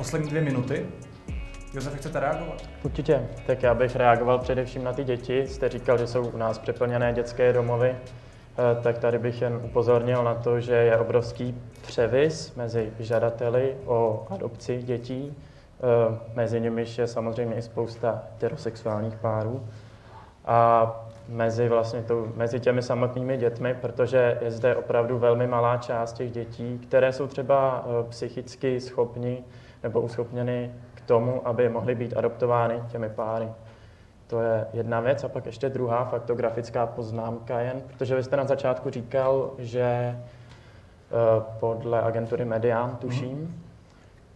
Poslední 0.00 0.28
dvě 0.28 0.42
minuty. 0.42 0.86
Josef, 1.74 1.94
chcete 1.94 2.20
reagovat? 2.20 2.62
Určitě. 2.82 3.28
Tak 3.46 3.62
já 3.62 3.74
bych 3.74 3.96
reagoval 3.96 4.38
především 4.38 4.84
na 4.84 4.92
ty 4.92 5.04
děti. 5.04 5.46
Jste 5.46 5.68
říkal, 5.68 5.98
že 5.98 6.06
jsou 6.06 6.28
u 6.28 6.36
nás 6.36 6.58
přeplněné 6.58 7.12
dětské 7.12 7.52
domovy. 7.52 7.90
Eh, 7.90 8.82
tak 8.82 8.98
tady 8.98 9.18
bych 9.18 9.42
jen 9.42 9.60
upozornil 9.64 10.24
na 10.24 10.34
to, 10.34 10.60
že 10.60 10.74
je 10.74 10.98
obrovský 10.98 11.54
převis 11.82 12.54
mezi 12.54 12.92
žadateli 12.98 13.76
o 13.86 14.26
adopci 14.30 14.82
dětí. 14.82 15.36
Eh, 15.36 16.18
mezi 16.34 16.60
nimi 16.60 16.84
je 16.98 17.06
samozřejmě 17.06 17.56
i 17.56 17.62
spousta 17.62 18.22
heterosexuálních 18.32 19.14
párů. 19.14 19.66
A 20.46 20.92
mezi, 21.28 21.68
vlastně 21.68 22.02
to, 22.02 22.28
mezi 22.36 22.60
těmi 22.60 22.82
samotnými 22.82 23.36
dětmi, 23.36 23.76
protože 23.80 24.38
je 24.40 24.50
zde 24.50 24.76
opravdu 24.76 25.18
velmi 25.18 25.46
malá 25.46 25.76
část 25.76 26.12
těch 26.12 26.30
dětí, 26.30 26.78
které 26.78 27.12
jsou 27.12 27.26
třeba 27.26 27.84
eh, 27.86 28.08
psychicky 28.08 28.80
schopni 28.80 29.44
nebo 29.82 30.00
uschopněny 30.00 30.72
tomu, 31.06 31.48
aby 31.48 31.68
mohly 31.68 31.94
být 31.94 32.16
adoptovány 32.16 32.82
těmi 32.88 33.08
páry. 33.08 33.48
To 34.26 34.40
je 34.40 34.66
jedna 34.72 35.00
věc. 35.00 35.24
A 35.24 35.28
pak 35.28 35.46
ještě 35.46 35.68
druhá 35.68 36.04
faktografická 36.04 36.86
poznámka 36.86 37.60
jen, 37.60 37.82
protože 37.86 38.16
vy 38.16 38.22
jste 38.22 38.36
na 38.36 38.44
začátku 38.44 38.90
říkal, 38.90 39.50
že 39.58 39.82
eh, 39.82 40.16
podle 41.60 42.02
agentury 42.02 42.44
Median, 42.44 42.96
tuším, 42.96 43.62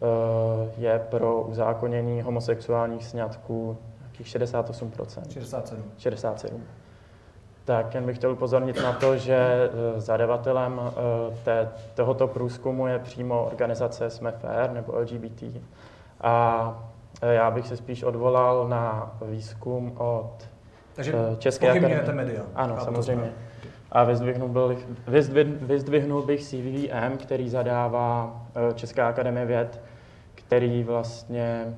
mm-hmm. 0.00 0.70
je 0.78 0.98
pro 1.10 1.42
uzákonění 1.42 2.22
homosexuálních 2.22 3.04
sňatků 3.04 3.78
nějakých 4.18 4.26
68%. 4.26 5.30
67. 5.30 5.84
67. 5.98 6.62
Tak 7.64 7.94
jen 7.94 8.06
bych 8.06 8.16
chtěl 8.16 8.32
upozornit 8.32 8.82
na 8.82 8.92
to, 8.92 9.16
že 9.16 9.36
eh, 9.36 10.00
zadavatelem 10.00 10.80
té, 11.44 11.68
tohoto 11.94 12.28
průzkumu 12.28 12.86
je 12.86 12.98
přímo 12.98 13.44
organizace 13.44 14.10
Jsme 14.10 14.32
Fair 14.32 14.70
nebo 14.70 14.98
LGBT 14.98 15.42
a 16.24 16.84
e, 17.22 17.34
já 17.34 17.50
bych 17.50 17.68
se 17.68 17.76
spíš 17.76 18.02
odvolal 18.02 18.68
na 18.68 19.12
výzkum 19.22 19.92
od 19.98 20.48
Takže 20.94 21.14
České 21.38 21.70
akademie. 21.70 22.04
média. 22.12 22.42
Ano, 22.54 22.76
samozřejmě. 22.84 23.32
A 23.92 24.04
vyzdvihnul, 24.04 24.48
byl, 24.48 24.76
vyzdvihnul 25.60 26.22
bych 26.22 26.42
CVVM, 26.44 27.16
který 27.16 27.48
zadává 27.48 28.42
Česká 28.74 29.08
akademie 29.08 29.46
věd, 29.46 29.80
který 30.34 30.82
vlastně, 30.82 31.74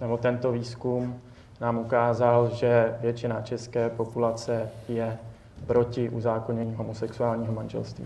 nebo 0.00 0.16
tento 0.16 0.52
výzkum 0.52 1.20
nám 1.60 1.78
ukázal, 1.78 2.50
že 2.52 2.94
většina 3.00 3.40
české 3.40 3.90
populace 3.90 4.68
je 4.88 5.18
proti 5.66 6.08
uzákonění 6.08 6.74
homosexuálního 6.74 7.52
manželství. 7.52 8.04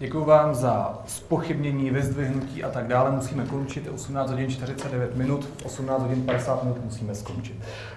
Děkuji 0.00 0.24
vám 0.24 0.54
za 0.54 0.98
spochybnění, 1.06 1.90
vyzdvihnutí 1.90 2.64
a 2.64 2.70
tak 2.70 2.86
dále. 2.86 3.10
Musíme 3.10 3.44
končit 3.44 3.88
18 3.94 4.30
hodin 4.30 4.50
49 4.50 5.16
minut, 5.16 5.48
18 5.64 6.02
hodin 6.02 6.22
50 6.22 6.62
minut 6.62 6.84
musíme 6.84 7.14
skončit. 7.14 7.56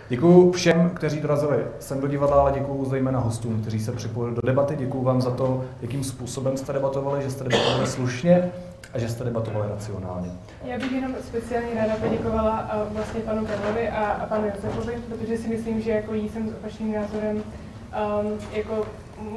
Děkuji 0.09 0.51
všem, 0.51 0.89
kteří 0.89 1.21
dorazili 1.21 1.65
sem 1.79 2.01
do 2.01 2.07
divadla, 2.07 2.41
ale 2.41 2.51
děkuji 2.51 2.85
zejména 2.85 3.19
hostům, 3.19 3.61
kteří 3.61 3.79
se 3.79 3.91
připojili 3.91 4.35
do 4.35 4.41
debaty. 4.41 4.75
Děkuji 4.79 5.03
vám 5.03 5.21
za 5.21 5.31
to, 5.31 5.63
jakým 5.81 6.03
způsobem 6.03 6.57
jste 6.57 6.73
debatovali, 6.73 7.23
že 7.23 7.31
jste 7.31 7.43
debatovali 7.43 7.87
slušně 7.87 8.51
a 8.93 8.99
že 8.99 9.09
jste 9.09 9.23
debatovali 9.23 9.69
racionálně. 9.69 10.31
Já 10.63 10.77
bych 10.77 10.91
jenom 10.91 11.15
speciálně 11.27 11.75
ráda 11.75 11.95
poděkovala 11.95 12.69
vlastně 12.89 13.21
panu 13.21 13.45
Karlovi 13.45 13.89
a, 13.89 14.05
a 14.05 14.25
panu 14.25 14.47
Josefovi, 14.47 15.01
protože 15.09 15.37
si 15.37 15.47
myslím, 15.47 15.81
že 15.81 15.91
jako 15.91 16.13
jí 16.13 16.29
jsem 16.29 16.49
s 16.49 16.53
opačným 16.53 16.93
názorem 16.93 17.37
um, 17.37 18.39
jako 18.53 18.87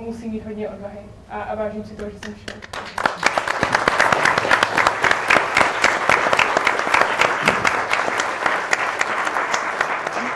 musí 0.06 0.28
mít 0.28 0.44
hodně 0.46 0.68
odvahy 0.68 0.98
a, 1.30 1.42
a 1.42 1.54
vážím 1.54 1.84
si 1.84 1.94
toho, 1.94 2.10
že 2.10 2.16
jsem 2.18 2.34
šel. 2.34 2.56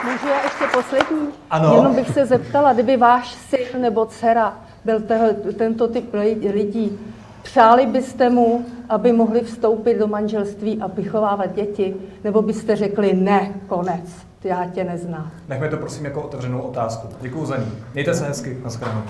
Můžu 0.05 0.29
já 0.29 0.43
ještě 0.43 0.65
poslední? 0.73 1.29
Ano. 1.51 1.75
Jenom 1.75 1.95
bych 1.95 2.09
se 2.09 2.27
zeptala, 2.27 2.73
kdyby 2.73 2.97
váš 2.97 3.29
syn 3.29 3.81
nebo 3.81 4.07
dcera 4.07 4.59
byl 4.85 5.01
tehle, 5.01 5.35
tento 5.35 5.89
typ 5.89 6.15
lidí, 6.53 6.99
přáli 7.43 7.87
byste 7.87 8.31
mu, 8.31 8.67
aby 8.89 9.13
mohli 9.13 9.41
vstoupit 9.41 9.99
do 9.99 10.07
manželství 10.07 10.79
a 10.81 10.87
vychovávat 10.87 11.55
děti, 11.55 11.97
nebo 12.25 12.43
byste 12.43 12.77
řekli 12.77 13.13
ne, 13.13 13.55
konec, 13.67 14.29
já 14.45 14.67
tě 14.75 14.85
neznám? 14.85 15.31
Nechme 15.49 15.69
to 15.69 15.77
prosím 15.77 16.05
jako 16.05 16.23
otevřenou 16.23 16.61
otázku. 16.61 17.09
Děkuji 17.21 17.47
za 17.47 17.57
ní. 17.57 17.73
Mějte 17.95 18.15
se 18.15 18.29
hezky, 18.29 18.59
nashledanou. 18.65 19.03